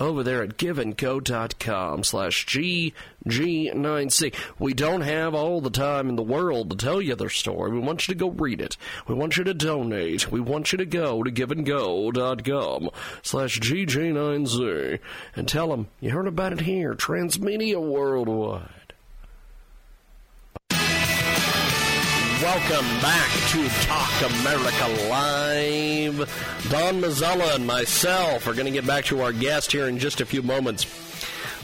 over 0.00 0.22
there 0.22 0.42
at 0.42 0.56
giveandgo.com 0.56 2.04
slash 2.04 2.46
GG9C. 2.46 4.34
We 4.58 4.74
don't 4.74 5.02
have 5.02 5.34
all 5.34 5.60
the 5.60 5.70
time 5.70 6.08
in 6.08 6.16
the 6.16 6.22
world 6.22 6.70
to 6.70 6.76
tell 6.76 7.00
you 7.00 7.14
their 7.14 7.28
story. 7.28 7.72
We 7.72 7.80
want 7.80 8.06
you 8.06 8.14
to 8.14 8.18
go 8.18 8.30
read 8.30 8.60
it. 8.60 8.76
We 9.06 9.14
want 9.14 9.36
you 9.36 9.44
to 9.44 9.54
donate. 9.54 10.30
We 10.30 10.40
want 10.40 10.72
you 10.72 10.78
to 10.78 10.86
go 10.86 11.22
to 11.22 11.30
giveandgo.com 11.30 12.90
slash 13.22 13.60
GG9C 13.60 14.98
and 15.36 15.48
tell 15.48 15.68
them 15.68 15.88
you 16.00 16.10
heard 16.10 16.26
about 16.26 16.52
it 16.52 16.60
here, 16.60 16.94
Transmedia 16.94 17.80
Worldwide. 17.80 18.83
Welcome 22.44 22.86
back 23.00 23.30
to 23.52 23.68
Talk 23.86 24.30
America 24.42 25.08
Live. 25.08 26.18
Don 26.70 27.00
Mazzella 27.00 27.54
and 27.54 27.66
myself 27.66 28.46
are 28.46 28.52
going 28.52 28.66
to 28.66 28.70
get 28.70 28.86
back 28.86 29.06
to 29.06 29.22
our 29.22 29.32
guest 29.32 29.72
here 29.72 29.88
in 29.88 29.98
just 29.98 30.20
a 30.20 30.26
few 30.26 30.42
moments. 30.42 30.84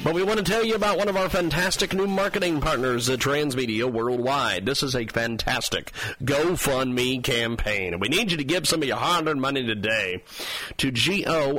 But 0.03 0.15
we 0.15 0.23
want 0.23 0.39
to 0.39 0.45
tell 0.45 0.65
you 0.65 0.77
about 0.77 0.97
one 0.97 1.11
of 1.11 1.17
our 1.19 1.29
fantastic 1.29 1.93
new 1.93 2.07
marketing 2.07 2.63
partners 2.63 3.11
at 3.11 3.19
Transmedia 3.19 3.85
Worldwide. 3.85 4.65
This 4.65 4.83
is 4.83 4.97
a 4.97 5.05
fantastic 5.07 5.93
GoFundMe 6.25 7.23
campaign. 7.23 7.93
And 7.93 8.01
we 8.01 8.09
need 8.09 8.31
you 8.31 8.39
to 8.39 8.45
give 8.45 8.67
some 8.67 8.81
of 8.81 8.89
your 8.89 8.97
hard-earned 8.97 9.43
money 9.43 9.63
today 9.63 10.23
to 10.79 10.91
G-O-F-U-N-D-M-E 10.91 11.53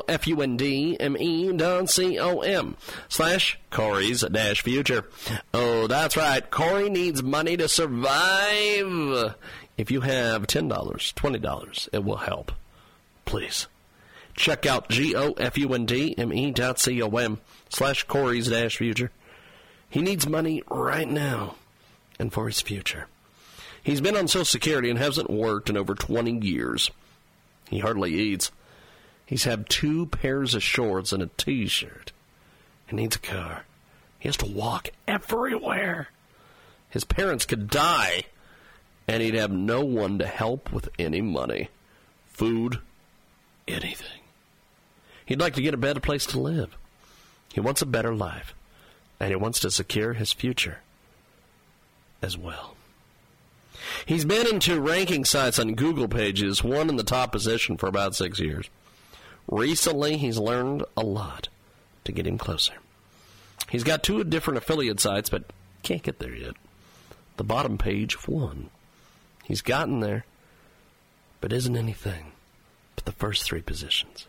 dot 1.54 1.90
C-O-M 1.92 2.78
slash 3.10 3.60
Corey's 3.70 4.22
dash 4.22 4.64
future. 4.64 5.06
Oh, 5.54 5.86
that's 5.86 6.18
right. 6.18 6.50
Corey 6.50 6.90
needs 6.90 7.22
money 7.22 7.58
to 7.58 7.68
survive. 7.68 9.36
If 9.78 9.92
you 9.92 10.02
have 10.02 10.48
$10, 10.48 10.68
$20, 10.68 11.90
it 11.94 12.04
will 12.04 12.18
help. 12.18 12.52
Please. 13.26 13.68
Check 14.34 14.66
out 14.66 14.90
G-O-F-U-N-D-M-E 14.90 16.52
dot 16.52 16.80
C-O-M 16.80 17.40
slash 17.72 18.04
Corey's 18.04 18.50
dash 18.50 18.78
future. 18.78 19.12
He 19.90 20.02
needs 20.02 20.28
money 20.28 20.62
right 20.70 21.10
now 21.10 21.56
and 22.20 22.32
for 22.32 22.48
his 22.48 22.62
future. 22.62 23.08
He's 23.82 24.02
been 24.02 24.16
on 24.16 24.28
Social 24.28 24.46
Security 24.46 24.90
and 24.90 25.00
hasn't 25.00 25.30
worked 25.30 25.70
in 25.70 25.78
over 25.78 25.96
20 25.96 26.46
years. 26.46 26.92
He 27.70 27.80
hardly 27.80 28.14
eats. 28.14 28.52
He's 29.26 29.46
had 29.46 29.70
two 29.70 30.06
pairs 30.08 30.54
of 30.54 30.62
shorts 30.62 31.12
and 31.12 31.24
a 31.24 31.30
t-shirt. 31.38 32.12
He 32.86 32.96
needs 32.96 33.16
a 33.16 33.20
car. 33.20 33.66
He 34.20 34.28
has 34.28 34.38
to 34.38 34.46
walk 34.46 34.90
everywhere. 35.08 36.10
His 36.90 37.06
parents 37.06 37.46
could 37.46 37.70
die, 37.70 38.26
and 39.08 39.24
he'd 39.24 39.34
have 39.34 39.52
no 39.52 39.84
one 39.84 40.20
to 40.20 40.28
help 40.28 40.72
with 40.74 40.90
any 41.00 41.22
money, 41.22 41.70
food, 42.28 42.80
anything. 43.68 44.20
He'd 45.26 45.40
like 45.40 45.54
to 45.56 45.62
get 45.62 45.74
a 45.74 45.78
better 45.78 46.02
place 46.02 46.26
to 46.28 46.40
live. 46.40 46.78
He 47.54 47.60
wants 47.60 47.82
a 47.82 47.86
better 47.86 48.16
life, 48.16 48.54
and 49.20 49.30
he 49.30 49.36
wants 49.36 49.60
to 49.62 49.72
secure 49.72 50.14
his 50.14 50.34
future 50.34 50.80
as 52.22 52.38
well. 52.38 52.76
He's 54.06 54.26
been 54.26 54.48
into 54.48 54.80
ranking 54.80 55.26
sites 55.26 55.60
on 55.60 55.76
Google 55.76 56.08
pages, 56.08 56.64
one 56.64 56.90
in 56.90 56.96
the 56.96 57.04
top 57.04 57.32
position 57.32 57.78
for 57.78 57.88
about 57.88 58.16
six 58.16 58.40
years. 58.40 58.70
Recently, 59.48 60.18
he's 60.18 60.38
learned 60.38 60.84
a 60.96 61.02
lot 61.02 61.50
to 62.06 62.12
get 62.12 62.28
him 62.28 62.38
closer. 62.38 62.74
He's 63.70 63.84
got 63.84 64.04
two 64.04 64.24
different 64.24 64.58
affiliate 64.58 65.00
sites, 65.00 65.30
but 65.30 65.44
can't 65.84 66.04
get 66.04 66.20
there 66.20 66.36
yet. 66.36 66.56
The 67.38 67.44
bottom 67.44 67.78
page 67.78 68.16
of 68.16 68.28
one. 68.28 68.70
He's 69.44 69.62
gotten 69.62 70.00
there, 70.00 70.26
but 71.42 71.52
isn't 71.52 71.76
anything 71.76 72.34
but 72.96 73.06
the 73.06 73.12
first 73.12 73.44
three 73.44 73.62
positions 73.62 74.28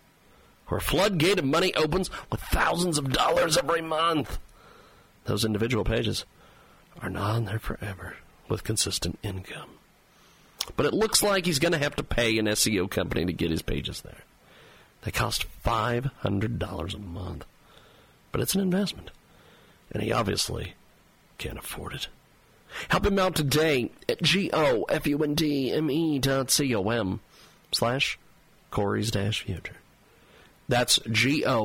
where 0.72 0.78
a 0.78 0.80
floodgate 0.80 1.38
of 1.38 1.44
money 1.44 1.74
opens 1.74 2.08
with 2.30 2.40
thousands 2.40 2.96
of 2.96 3.12
dollars 3.12 3.58
every 3.58 3.82
month. 3.82 4.38
Those 5.26 5.44
individual 5.44 5.84
pages 5.84 6.24
are 7.02 7.10
not 7.10 7.32
on 7.32 7.44
there 7.44 7.58
forever 7.58 8.16
with 8.48 8.64
consistent 8.64 9.18
income. 9.22 9.68
But 10.74 10.86
it 10.86 10.94
looks 10.94 11.22
like 11.22 11.44
he's 11.44 11.58
going 11.58 11.72
to 11.72 11.78
have 11.78 11.94
to 11.96 12.02
pay 12.02 12.38
an 12.38 12.46
SEO 12.46 12.90
company 12.90 13.26
to 13.26 13.34
get 13.34 13.50
his 13.50 13.60
pages 13.60 14.00
there. 14.00 14.22
They 15.04 15.10
cost 15.10 15.44
$500 15.62 16.94
a 16.94 16.98
month. 16.98 17.44
But 18.30 18.40
it's 18.40 18.54
an 18.54 18.62
investment. 18.62 19.10
and 19.92 20.02
he 20.02 20.10
obviously 20.10 20.72
can't 21.36 21.58
afford 21.58 21.92
it. 21.92 22.08
Help 22.88 23.04
him 23.04 23.18
out 23.18 23.34
today 23.34 23.90
at 24.08 24.22
G-O-F-U-N-D-M-E 24.22 26.18
dot 26.18 26.50
C-O-M 26.50 27.20
slash 27.72 28.18
Corey's 28.70 29.10
dash 29.10 29.42
future. 29.42 29.76
That's 30.68 31.00
G-O-F-U-N-D-M-E 31.10 31.62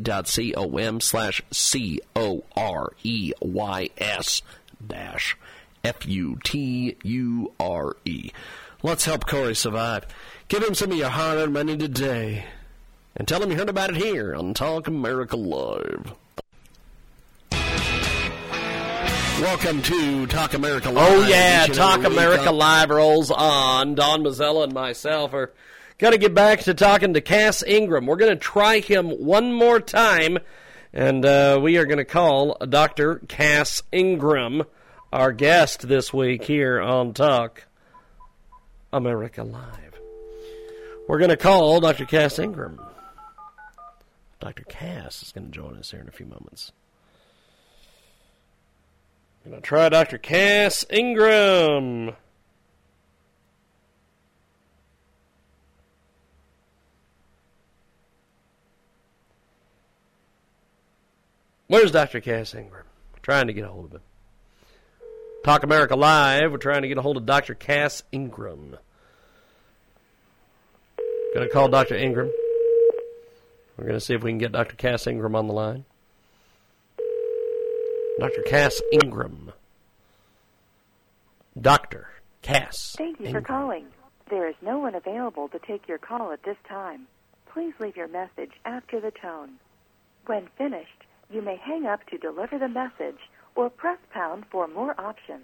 dot 0.00 0.28
C-O-M 0.28 1.00
slash 1.00 1.42
C-O-R-E-Y-S 1.50 2.42
dash 4.86 5.36
F-U-T-U-R-E. 5.82 7.00
Let's 8.82 9.04
help 9.04 9.26
Corey 9.26 9.54
survive. 9.56 10.06
Give 10.48 10.62
him 10.62 10.74
some 10.74 10.92
of 10.92 10.98
your 10.98 11.08
hard-earned 11.08 11.52
money 11.52 11.76
today. 11.76 12.44
And 13.16 13.26
tell 13.26 13.42
him 13.42 13.50
you 13.50 13.56
heard 13.56 13.68
about 13.68 13.90
it 13.90 13.96
here 13.96 14.36
on 14.36 14.54
Talk 14.54 14.86
America 14.86 15.36
Live. 15.36 16.14
Welcome 19.40 19.82
to 19.82 20.26
Talk 20.26 20.54
America 20.54 20.90
Live. 20.90 21.10
Oh 21.10 21.26
yeah, 21.28 21.66
Talk 21.66 22.04
America 22.04 22.50
Live 22.50 22.90
rolls 22.90 23.30
on. 23.30 23.94
Don 23.94 24.22
Mazzella 24.22 24.64
and 24.64 24.72
myself 24.72 25.32
are 25.32 25.52
going 25.98 26.12
to 26.12 26.18
get 26.18 26.34
back 26.34 26.60
to 26.60 26.74
talking 26.74 27.14
to 27.14 27.20
Cass 27.20 27.62
Ingram. 27.62 28.06
We're 28.06 28.16
going 28.16 28.32
to 28.32 28.36
try 28.36 28.80
him 28.80 29.10
one 29.10 29.52
more 29.52 29.80
time, 29.80 30.38
and 30.92 31.24
uh, 31.24 31.58
we 31.60 31.76
are 31.76 31.86
going 31.86 31.98
to 31.98 32.04
call 32.04 32.56
Dr. 32.68 33.16
Cass 33.28 33.82
Ingram, 33.92 34.64
our 35.12 35.32
guest 35.32 35.88
this 35.88 36.12
week 36.12 36.44
here 36.44 36.80
on 36.80 37.14
Talk 37.14 37.64
America 38.92 39.42
Live. 39.42 39.98
We're 41.08 41.18
going 41.18 41.30
to 41.30 41.36
call 41.36 41.80
Dr. 41.80 42.04
Cass 42.04 42.38
Ingram. 42.38 42.80
Dr. 44.40 44.62
Cass 44.64 45.22
is 45.22 45.32
going 45.32 45.46
to 45.46 45.52
join 45.52 45.76
us 45.76 45.90
here 45.90 46.00
in 46.00 46.08
a 46.08 46.12
few 46.12 46.26
moments. 46.26 46.72
Gonna 49.48 49.62
try 49.62 49.88
Dr. 49.88 50.18
Cass 50.18 50.84
Ingram. 50.90 52.12
Where's 61.68 61.90
Dr. 61.90 62.22
Cass 62.22 62.54
Ingram? 62.54 62.84
We're 63.12 63.18
trying 63.20 63.46
to 63.48 63.52
get 63.52 63.64
a 63.64 63.68
hold 63.68 63.86
of 63.86 63.92
him. 63.92 64.00
Talk 65.44 65.62
America 65.62 65.96
Live. 65.96 66.50
We're 66.50 66.56
trying 66.56 66.80
to 66.80 66.88
get 66.88 66.96
a 66.96 67.02
hold 67.02 67.18
of 67.18 67.26
Dr. 67.26 67.54
Cass 67.54 68.02
Ingram. 68.10 68.78
Gonna 71.34 71.48
call 71.50 71.68
Dr. 71.68 71.94
Ingram. 71.94 72.32
We're 73.76 73.84
gonna 73.84 74.00
see 74.00 74.14
if 74.14 74.22
we 74.22 74.30
can 74.30 74.38
get 74.38 74.52
Dr. 74.52 74.76
Cass 74.76 75.06
Ingram 75.06 75.36
on 75.36 75.46
the 75.46 75.52
line. 75.52 75.84
Dr. 78.18 78.42
Cass 78.46 78.80
Ingram. 78.90 79.52
Dr. 81.60 82.08
Cass. 82.40 82.94
Thank 82.96 83.20
you 83.20 83.26
Ingram. 83.26 83.44
for 83.44 83.46
calling. 83.46 83.86
There 84.30 84.48
is 84.48 84.56
no 84.62 84.78
one 84.78 84.94
available 84.94 85.48
to 85.48 85.58
take 85.58 85.86
your 85.86 85.98
call 85.98 86.32
at 86.32 86.42
this 86.44 86.56
time. 86.66 87.06
Please 87.52 87.74
leave 87.78 87.96
your 87.96 88.08
message 88.08 88.52
after 88.64 89.00
the 89.00 89.10
tone. 89.10 89.58
When 90.26 90.48
finished, 90.56 91.04
you 91.30 91.42
may 91.42 91.56
hang 91.56 91.86
up 91.86 92.04
to 92.06 92.18
deliver 92.18 92.58
the 92.58 92.68
message 92.68 93.18
or 93.54 93.70
press 93.70 93.98
pound 94.12 94.44
for 94.50 94.66
more 94.68 94.98
options. 95.00 95.42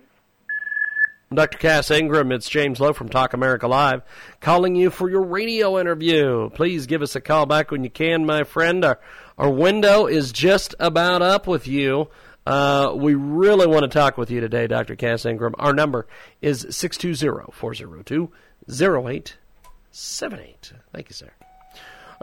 Dr. 1.32 1.58
Cass 1.58 1.90
Ingram, 1.90 2.32
it's 2.32 2.48
James 2.48 2.80
Lowe 2.80 2.92
from 2.92 3.08
Talk 3.08 3.32
America 3.32 3.66
Live, 3.66 4.02
calling 4.40 4.76
you 4.76 4.90
for 4.90 5.10
your 5.10 5.22
radio 5.22 5.80
interview. 5.80 6.50
Please 6.50 6.86
give 6.86 7.02
us 7.02 7.16
a 7.16 7.20
call 7.20 7.46
back 7.46 7.70
when 7.70 7.82
you 7.82 7.90
can, 7.90 8.24
my 8.24 8.44
friend. 8.44 8.84
Our, 8.84 9.00
our 9.36 9.50
window 9.50 10.06
is 10.06 10.32
just 10.32 10.74
about 10.78 11.22
up 11.22 11.48
with 11.48 11.66
you. 11.66 12.08
Uh, 12.46 12.92
we 12.94 13.14
really 13.14 13.66
want 13.66 13.82
to 13.82 13.88
talk 13.88 14.18
with 14.18 14.30
you 14.30 14.40
today, 14.40 14.66
Dr. 14.66 14.96
Cass 14.96 15.24
Ingram. 15.24 15.54
Our 15.58 15.72
number 15.72 16.06
is 16.40 16.66
620 16.70 17.52
402 17.52 18.30
0878. 18.70 20.72
Thank 20.92 21.08
you, 21.08 21.14
sir. 21.14 21.30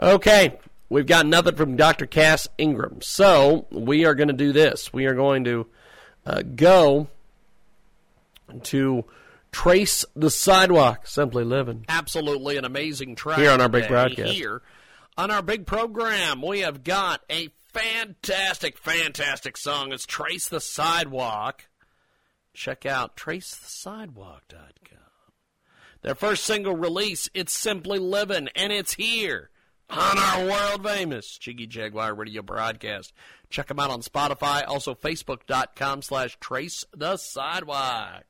Okay, 0.00 0.58
we've 0.92 1.06
got 1.06 1.24
nothing 1.24 1.56
from 1.56 1.76
Dr. 1.76 2.06
Cass 2.06 2.46
Ingram. 2.58 3.00
So 3.00 3.66
we 3.70 4.04
are 4.04 4.14
going 4.14 4.28
to 4.28 4.34
do 4.34 4.52
this. 4.52 4.92
We 4.92 5.06
are 5.06 5.14
going 5.14 5.44
to 5.44 5.66
uh, 6.26 6.42
go 6.42 7.08
to 8.64 9.04
trace 9.50 10.04
the 10.14 10.30
sidewalk, 10.30 11.06
simply 11.06 11.44
living. 11.44 11.86
Absolutely 11.88 12.58
an 12.58 12.66
amazing 12.66 13.16
track 13.16 13.38
Here 13.38 13.50
on 13.50 13.60
our 13.60 13.70
big 13.70 13.88
broadcast. 13.88 14.32
Here 14.32 14.60
on 15.16 15.30
our 15.30 15.42
big 15.42 15.66
program, 15.66 16.42
we 16.42 16.60
have 16.60 16.84
got 16.84 17.22
a 17.30 17.48
fantastic, 17.72 18.76
fantastic 18.76 19.56
song. 19.56 19.92
It's 19.92 20.04
Trace 20.04 20.48
the 20.48 20.60
Sidewalk. 20.60 21.68
Check 22.52 22.84
out 22.84 23.16
tracethesidewalk.com. 23.16 24.98
Their 26.02 26.14
first 26.14 26.44
single 26.44 26.76
release, 26.76 27.30
It's 27.32 27.56
Simply 27.56 27.98
Living, 27.98 28.48
and 28.54 28.72
it's 28.72 28.94
here 28.94 29.51
on 29.92 30.18
our 30.18 30.46
world 30.46 30.84
famous 30.84 31.38
Jiggy 31.38 31.66
Jaguar 31.66 32.14
radio 32.14 32.42
broadcast. 32.42 33.12
Check 33.50 33.68
them 33.68 33.78
out 33.78 33.90
on 33.90 34.00
Spotify, 34.00 34.64
also 34.66 34.94
facebook.com 34.94 36.02
slash 36.02 36.36
trace 36.40 36.84
the 36.96 37.16
sidewalk. 37.16 38.24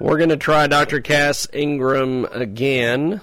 We're 0.00 0.16
going 0.16 0.30
to 0.30 0.38
try 0.38 0.66
Dr. 0.66 1.02
Cass 1.02 1.46
Ingram 1.52 2.24
again 2.32 3.20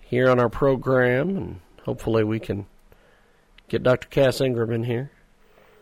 here 0.00 0.28
on 0.28 0.38
our 0.38 0.50
program, 0.50 1.34
and 1.34 1.60
hopefully 1.82 2.24
we 2.24 2.38
can 2.38 2.66
get 3.66 3.82
Dr. 3.82 4.06
Cass 4.08 4.42
Ingram 4.42 4.70
in 4.70 4.84
here. 4.84 5.10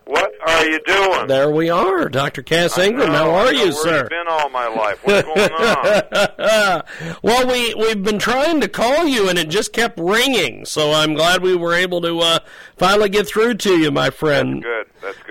What 0.07 0.33
are 0.47 0.64
you 0.64 0.79
doing? 0.87 1.27
There 1.27 1.51
we 1.51 1.70
are, 1.70 2.09
Dr. 2.09 2.43
Cass 2.43 2.79
Ingram. 2.79 3.11
No, 3.11 3.18
How 3.18 3.31
are 3.31 3.53
know 3.53 3.64
you, 3.64 3.72
sir? 3.72 4.07
Been 4.09 4.29
all 4.29 4.49
my 4.51 4.68
life. 4.68 5.01
What's 5.03 5.27
going 5.27 5.53
on? 5.53 6.83
well, 7.22 7.49
we 7.49 7.75
we've 7.75 8.03
been 8.03 8.18
trying 8.18 8.61
to 8.61 8.68
call 8.68 9.07
you, 9.07 9.29
and 9.29 9.39
it 9.39 9.49
just 9.49 9.72
kept 9.72 9.99
ringing. 9.99 10.66
So 10.66 10.93
I'm 10.93 11.14
glad 11.14 11.43
we 11.43 11.57
were 11.57 11.75
able 11.75 12.01
to 12.03 12.20
uh, 12.20 12.39
finally 12.77 13.09
get 13.09 13.27
through 13.27 13.55
to 13.55 13.79
you, 13.79 13.91
my 13.91 14.11
friend. 14.11 14.62
That's 14.62 14.87
good, 14.87 14.87
my 15.03 15.24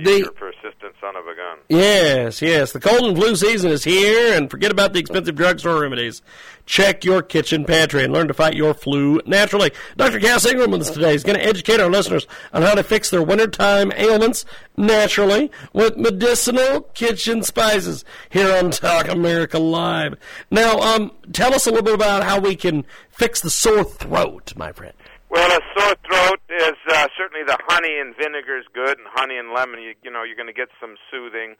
You're 0.00 0.32
persistent 0.32 0.94
son 1.00 1.16
of 1.16 1.26
a 1.26 1.34
gun. 1.34 1.58
Yes, 1.68 2.42
yes. 2.42 2.72
The 2.72 2.80
cold 2.80 3.04
and 3.04 3.16
flu 3.16 3.36
season 3.36 3.70
is 3.70 3.84
here, 3.84 4.36
and 4.36 4.50
forget 4.50 4.70
about 4.70 4.92
the 4.92 4.98
expensive 5.00 5.34
drugstore 5.34 5.80
remedies. 5.80 6.22
Check 6.66 7.04
your 7.04 7.22
kitchen 7.22 7.64
pantry 7.64 8.04
and 8.04 8.12
learn 8.12 8.28
to 8.28 8.34
fight 8.34 8.54
your 8.54 8.74
flu 8.74 9.20
naturally. 9.26 9.72
Dr. 9.96 10.20
Cass 10.20 10.44
Ingram 10.44 10.70
with 10.70 10.82
us 10.82 10.90
today 10.90 11.14
is 11.14 11.24
going 11.24 11.38
to 11.38 11.44
educate 11.44 11.80
our 11.80 11.90
listeners 11.90 12.26
on 12.52 12.62
how 12.62 12.74
to 12.74 12.82
fix 12.82 13.08
their 13.10 13.22
wintertime 13.22 13.90
ailments 13.96 14.44
naturally 14.76 15.50
with 15.72 15.96
medicinal 15.96 16.82
kitchen 16.94 17.42
spices 17.42 18.04
here 18.28 18.54
on 18.54 18.70
Talk 18.70 19.08
America 19.08 19.58
Live. 19.58 20.14
Now, 20.50 20.78
um, 20.78 21.12
tell 21.32 21.54
us 21.54 21.66
a 21.66 21.70
little 21.70 21.84
bit 21.84 21.94
about 21.94 22.22
how 22.22 22.38
we 22.38 22.54
can 22.54 22.84
fix 23.10 23.40
the 23.40 23.50
sore 23.50 23.84
throat, 23.84 24.52
my 24.56 24.72
friend. 24.72 24.94
Well, 25.28 25.44
a 25.52 25.60
sore 25.76 25.96
throat 26.08 26.40
is 26.48 26.80
uh, 26.88 27.04
certainly 27.12 27.44
the 27.44 27.60
honey 27.68 28.00
and 28.00 28.16
vinegar 28.16 28.56
is 28.56 28.64
good, 28.72 28.96
and 28.96 29.04
honey 29.12 29.36
and 29.36 29.52
lemon. 29.52 29.76
You, 29.84 29.92
you 30.00 30.08
know, 30.08 30.24
you're 30.24 30.40
going 30.40 30.48
to 30.48 30.56
get 30.56 30.72
some 30.80 30.96
soothing. 31.12 31.52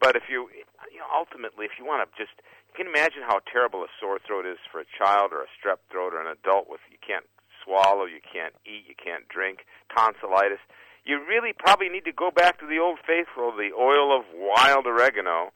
But 0.00 0.16
if 0.16 0.32
you, 0.32 0.48
you 0.88 1.04
know, 1.04 1.10
ultimately, 1.12 1.68
if 1.68 1.76
you 1.76 1.84
want 1.84 2.00
to 2.00 2.08
just, 2.16 2.32
you 2.40 2.72
can 2.72 2.88
imagine 2.88 3.20
how 3.20 3.44
terrible 3.44 3.84
a 3.84 3.92
sore 4.00 4.24
throat 4.24 4.48
is 4.48 4.56
for 4.72 4.80
a 4.80 4.88
child 4.96 5.36
or 5.36 5.44
a 5.44 5.52
strep 5.52 5.84
throat 5.92 6.16
or 6.16 6.24
an 6.24 6.32
adult 6.32 6.72
with 6.72 6.80
you 6.88 6.96
can't 7.04 7.28
swallow, 7.60 8.08
you 8.08 8.24
can't 8.24 8.56
eat, 8.64 8.88
you 8.88 8.96
can't 8.96 9.28
drink, 9.28 9.68
tonsillitis. 9.92 10.64
You 11.04 11.20
really 11.20 11.52
probably 11.52 11.92
need 11.92 12.08
to 12.08 12.16
go 12.16 12.32
back 12.32 12.56
to 12.64 12.66
the 12.66 12.80
old 12.80 13.04
faithful, 13.04 13.52
the 13.52 13.76
oil 13.76 14.16
of 14.16 14.24
wild 14.32 14.88
oregano, 14.88 15.52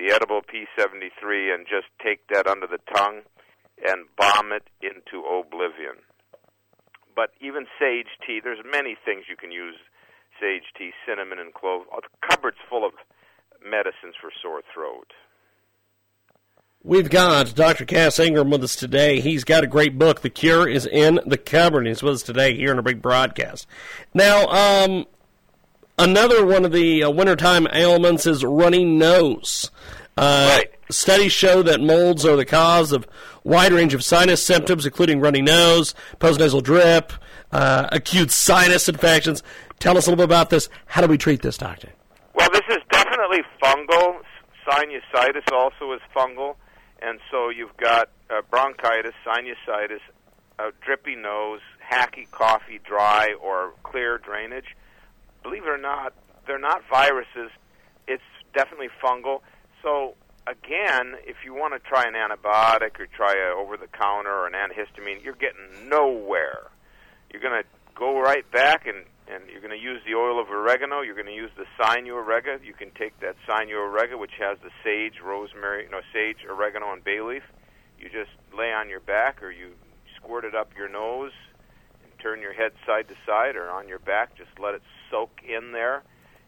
the 0.00 0.16
edible 0.16 0.40
P73, 0.40 1.52
and 1.52 1.68
just 1.68 1.92
take 2.00 2.24
that 2.32 2.48
under 2.48 2.64
the 2.64 2.80
tongue 2.96 3.20
and 3.84 4.08
bomb 4.16 4.56
it 4.56 4.64
into 4.80 5.20
oblivion 5.28 6.00
but 7.14 7.30
even 7.40 7.66
sage 7.78 8.06
tea. 8.26 8.40
There's 8.42 8.58
many 8.70 8.96
things 9.04 9.24
you 9.28 9.36
can 9.36 9.50
use 9.52 9.76
sage 10.40 10.64
tea, 10.76 10.90
cinnamon, 11.06 11.38
and 11.38 11.52
clove. 11.54 11.82
Uh, 11.92 12.00
The 12.00 12.26
cupboard's 12.28 12.56
full 12.68 12.84
of 12.86 12.92
medicines 13.64 14.14
for 14.20 14.30
sore 14.42 14.62
throat. 14.74 15.12
We've 16.84 17.10
got 17.10 17.54
Dr. 17.54 17.84
Cass 17.84 18.18
Ingram 18.18 18.50
with 18.50 18.64
us 18.64 18.74
today. 18.74 19.20
He's 19.20 19.44
got 19.44 19.62
a 19.62 19.68
great 19.68 19.98
book, 19.98 20.22
The 20.22 20.30
Cure 20.30 20.68
is 20.68 20.84
in 20.84 21.20
the 21.24 21.38
Cupboard. 21.38 21.86
He's 21.86 22.02
with 22.02 22.14
us 22.14 22.22
today 22.24 22.56
here 22.56 22.72
in 22.72 22.78
a 22.78 22.82
big 22.82 23.00
broadcast. 23.00 23.66
Now, 24.14 24.46
um, 24.48 25.06
Another 25.98 26.44
one 26.44 26.64
of 26.64 26.72
the 26.72 27.04
uh, 27.04 27.10
wintertime 27.10 27.68
ailments 27.72 28.26
is 28.26 28.42
runny 28.42 28.84
nose. 28.84 29.70
Uh, 30.16 30.60
Studies 30.90 31.32
show 31.32 31.62
that 31.62 31.80
molds 31.80 32.24
are 32.24 32.34
the 32.34 32.44
cause 32.46 32.92
of 32.92 33.06
wide 33.44 33.72
range 33.72 33.94
of 33.94 34.04
sinus 34.04 34.44
symptoms, 34.44 34.86
including 34.86 35.20
runny 35.20 35.42
nose, 35.42 35.94
postnasal 36.18 36.62
drip, 36.62 37.12
uh, 37.52 37.88
acute 37.92 38.30
sinus 38.30 38.88
infections. 38.88 39.42
Tell 39.78 39.96
us 39.98 40.06
a 40.06 40.10
little 40.10 40.24
bit 40.24 40.30
about 40.30 40.50
this. 40.50 40.68
How 40.86 41.00
do 41.00 41.08
we 41.08 41.18
treat 41.18 41.42
this, 41.42 41.56
doctor? 41.56 41.90
Well, 42.34 42.48
this 42.52 42.62
is 42.70 42.78
definitely 42.90 43.42
fungal. 43.62 44.20
Sinusitis 44.66 45.52
also 45.52 45.92
is 45.92 46.00
fungal, 46.14 46.54
and 47.02 47.18
so 47.30 47.48
you've 47.48 47.76
got 47.78 48.10
uh, 48.30 48.42
bronchitis, 48.48 49.12
sinusitis, 49.26 50.00
a 50.58 50.70
drippy 50.84 51.16
nose, 51.16 51.60
hacky, 51.92 52.30
coffee, 52.30 52.80
dry, 52.84 53.34
or 53.42 53.72
clear 53.82 54.18
drainage. 54.18 54.76
Believe 55.42 55.64
it 55.64 55.68
or 55.68 55.78
not, 55.78 56.12
they're 56.46 56.60
not 56.60 56.82
viruses. 56.88 57.50
It's 58.06 58.22
definitely 58.54 58.88
fungal. 59.02 59.40
So 59.82 60.14
again, 60.46 61.14
if 61.24 61.36
you 61.44 61.54
want 61.54 61.74
to 61.74 61.80
try 61.80 62.04
an 62.04 62.14
antibiotic 62.14 62.98
or 63.00 63.06
try 63.06 63.34
a 63.34 63.54
over-the-counter 63.56 64.30
or 64.30 64.46
an 64.46 64.54
antihistamine, 64.54 65.22
you're 65.22 65.34
getting 65.34 65.88
nowhere. 65.88 66.70
You're 67.32 67.42
going 67.42 67.62
to 67.62 67.68
go 67.94 68.20
right 68.20 68.50
back 68.50 68.86
and 68.86 69.04
and 69.28 69.44
you're 69.50 69.60
going 69.60 69.76
to 69.76 69.82
use 69.82 70.00
the 70.04 70.14
oil 70.14 70.40
of 70.40 70.50
oregano. 70.50 71.00
You're 71.00 71.14
going 71.14 71.26
to 71.26 71.34
use 71.34 71.50
the 71.56 71.64
Sinu-Orega. 71.78 72.64
You 72.64 72.74
can 72.74 72.90
take 72.90 73.18
that 73.20 73.36
Sinu-Orega, 73.48 74.18
which 74.18 74.32
has 74.38 74.58
the 74.62 74.70
sage, 74.84 75.20
rosemary, 75.24 75.88
no 75.90 76.00
sage, 76.12 76.38
oregano, 76.48 76.92
and 76.92 77.02
bay 77.02 77.20
leaf. 77.20 77.44
You 77.98 78.08
just 78.08 78.30
lay 78.56 78.72
on 78.72 78.88
your 78.88 79.00
back, 79.00 79.42
or 79.42 79.50
you 79.50 79.72
squirt 80.16 80.44
it 80.44 80.54
up 80.54 80.72
your 80.76 80.88
nose, 80.88 81.32
and 82.02 82.12
turn 82.18 82.40
your 82.40 82.52
head 82.52 82.72
side 82.84 83.08
to 83.08 83.14
side, 83.24 83.56
or 83.56 83.70
on 83.70 83.88
your 83.88 84.00
back. 84.00 84.36
Just 84.36 84.58
let 84.60 84.74
it 84.74 84.82
soak 85.10 85.40
in 85.48 85.72
there, 85.72 86.02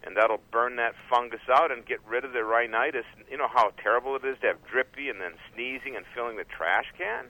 and 0.04 0.16
that'll 0.16 0.40
burn 0.50 0.76
that 0.76 0.94
fungus 1.08 1.40
out 1.50 1.72
and 1.72 1.84
get 1.84 1.98
rid 2.06 2.24
of 2.24 2.32
the 2.32 2.44
rhinitis. 2.44 3.04
You 3.30 3.38
know 3.38 3.48
how 3.48 3.72
terrible 3.82 4.16
it 4.16 4.24
is 4.24 4.36
to 4.40 4.48
have 4.48 4.64
drippy 4.66 5.08
and 5.08 5.20
then 5.20 5.32
sneezing 5.52 5.96
and 5.96 6.04
filling 6.14 6.36
the 6.36 6.44
trash 6.44 6.86
can. 6.96 7.26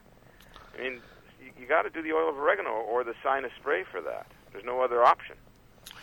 I 0.74 0.82
mean, 0.82 1.00
you, 1.40 1.50
you 1.58 1.66
got 1.66 1.82
to 1.82 1.90
do 1.90 2.02
the 2.02 2.12
oil 2.12 2.28
of 2.28 2.36
oregano 2.36 2.70
or 2.70 3.04
the 3.04 3.14
sinus 3.22 3.52
spray 3.60 3.84
for 3.90 4.00
that. 4.02 4.26
There's 4.52 4.64
no 4.64 4.82
other 4.82 5.02
option. 5.04 5.36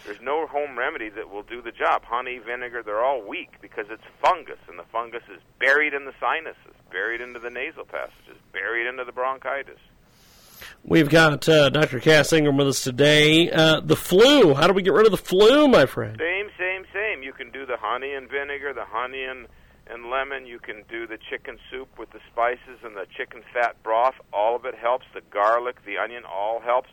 There's 0.06 0.22
no 0.22 0.48
home 0.48 0.78
remedy 0.78 1.10
that 1.10 1.30
will 1.30 1.44
do 1.44 1.62
the 1.62 1.72
job. 1.72 2.04
Honey, 2.04 2.40
vinegar, 2.40 2.82
they're 2.84 3.04
all 3.04 3.22
weak 3.22 3.62
because 3.62 3.86
it's 3.90 4.04
fungus, 4.24 4.60
and 4.68 4.80
the 4.80 4.86
fungus 4.92 5.24
is 5.32 5.42
buried 5.60 5.94
in 5.94 6.06
the 6.06 6.14
sinuses, 6.20 6.74
buried 6.92 7.22
into 7.22 7.40
the 7.40 7.50
nasal 7.50 7.86
passages, 7.86 8.38
buried 8.52 8.88
into 8.88 9.04
the 9.04 9.12
bronchitis. 9.12 9.80
We've 10.84 11.10
got 11.10 11.48
uh, 11.48 11.70
Dr. 11.70 12.00
Cass 12.00 12.34
Ingram 12.34 12.58
with 12.58 12.68
us 12.68 12.84
today. 12.84 13.52
Uh, 13.52 13.82
the 13.82 13.96
flu. 13.96 14.56
How 14.56 14.68
do 14.68 14.74
we 14.74 14.82
get 14.82 14.94
rid 14.94 15.06
of 15.06 15.12
the 15.12 15.18
flu, 15.18 15.68
my 15.68 15.86
friend? 15.86 16.18
Same, 16.20 16.50
same, 16.58 16.86
same. 16.92 17.24
You 17.24 17.34
can 17.34 17.52
do 17.52 17.66
the 17.66 17.78
honey 17.78 18.14
and 18.14 18.28
vinegar, 18.28 18.74
the 18.74 18.86
honey 18.86 19.24
and, 19.24 19.48
and 19.88 20.10
lemon. 20.10 20.48
You 20.48 20.60
can 20.60 20.84
do 20.90 21.06
the 21.06 21.20
chicken 21.30 21.60
soup 21.70 22.00
with 22.00 22.12
the 22.12 22.20
spices 22.32 22.80
and 22.84 22.96
the 22.96 23.06
chicken 23.16 23.44
fat 23.54 23.82
broth. 23.84 24.16
All 24.34 24.56
of 24.56 24.66
it 24.66 24.76
helps. 24.76 25.06
The 25.14 25.22
garlic, 25.30 25.86
the 25.86 25.98
onion, 26.00 26.24
all 26.26 26.60
helps. 26.60 26.90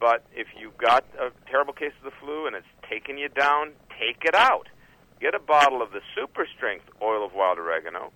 But 0.00 0.24
if 0.32 0.46
you've 0.56 0.78
got 0.78 1.04
a 1.18 1.30
terrible 1.50 1.72
case 1.72 1.92
of 1.98 2.04
the 2.04 2.16
flu 2.20 2.46
and 2.46 2.54
it's 2.54 2.66
taking 2.88 3.18
you 3.18 3.28
down, 3.28 3.72
take 3.98 4.22
it 4.24 4.36
out. 4.36 4.68
Get 5.20 5.34
a 5.34 5.40
bottle 5.40 5.82
of 5.82 5.90
the 5.90 6.00
super 6.14 6.46
strength 6.56 6.84
oil 7.02 7.26
of 7.26 7.32
wild 7.34 7.58
oregano, 7.58 8.12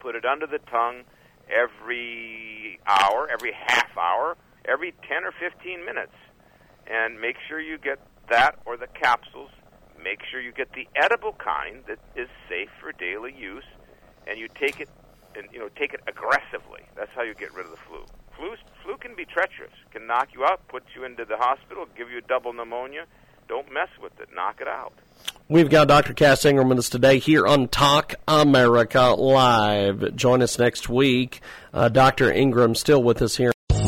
put 0.00 0.14
it 0.14 0.24
under 0.24 0.46
the 0.46 0.58
tongue 0.70 1.02
every 1.48 2.80
hour, 2.86 3.28
every 3.30 3.52
half 3.52 3.96
hour, 3.96 4.36
every 4.66 4.92
10 5.08 5.24
or 5.24 5.32
15 5.32 5.84
minutes. 5.84 6.14
And 6.86 7.20
make 7.20 7.36
sure 7.48 7.60
you 7.60 7.78
get 7.78 7.98
that 8.30 8.58
or 8.64 8.76
the 8.76 8.86
capsules. 8.86 9.50
Make 10.02 10.20
sure 10.30 10.40
you 10.40 10.52
get 10.52 10.72
the 10.72 10.86
edible 10.94 11.32
kind 11.32 11.82
that 11.88 11.98
is 12.14 12.28
safe 12.48 12.70
for 12.80 12.92
daily 12.92 13.34
use 13.36 13.64
and 14.26 14.38
you 14.38 14.48
take 14.60 14.80
it 14.80 14.88
and 15.34 15.46
you 15.52 15.58
know 15.58 15.68
take 15.76 15.92
it 15.92 16.00
aggressively. 16.06 16.82
That's 16.96 17.10
how 17.14 17.22
you 17.22 17.34
get 17.34 17.54
rid 17.54 17.66
of 17.66 17.72
the 17.72 17.78
flu. 17.88 18.04
Flu 18.36 18.54
flu 18.82 18.96
can 18.98 19.14
be 19.14 19.24
treacherous. 19.24 19.72
Can 19.90 20.06
knock 20.06 20.28
you 20.34 20.44
out, 20.44 20.66
put 20.68 20.84
you 20.94 21.04
into 21.04 21.24
the 21.24 21.36
hospital, 21.36 21.86
give 21.96 22.10
you 22.10 22.20
double 22.20 22.52
pneumonia. 22.52 23.06
Don't 23.48 23.72
mess 23.72 23.88
with 24.00 24.18
it. 24.20 24.28
Knock 24.34 24.60
it 24.60 24.68
out. 24.68 24.94
We've 25.48 25.70
got 25.70 25.86
Dr. 25.86 26.12
Cass 26.12 26.44
Ingram 26.44 26.70
with 26.70 26.78
us 26.78 26.88
today 26.88 27.20
here 27.20 27.46
on 27.46 27.68
Talk 27.68 28.16
America 28.26 29.14
Live. 29.16 30.16
Join 30.16 30.42
us 30.42 30.58
next 30.58 30.88
week. 30.88 31.40
Uh, 31.72 31.88
Dr. 31.88 32.32
Ingram 32.32 32.74
still 32.74 33.00
with 33.00 33.22
us 33.22 33.36
here. 33.36 33.52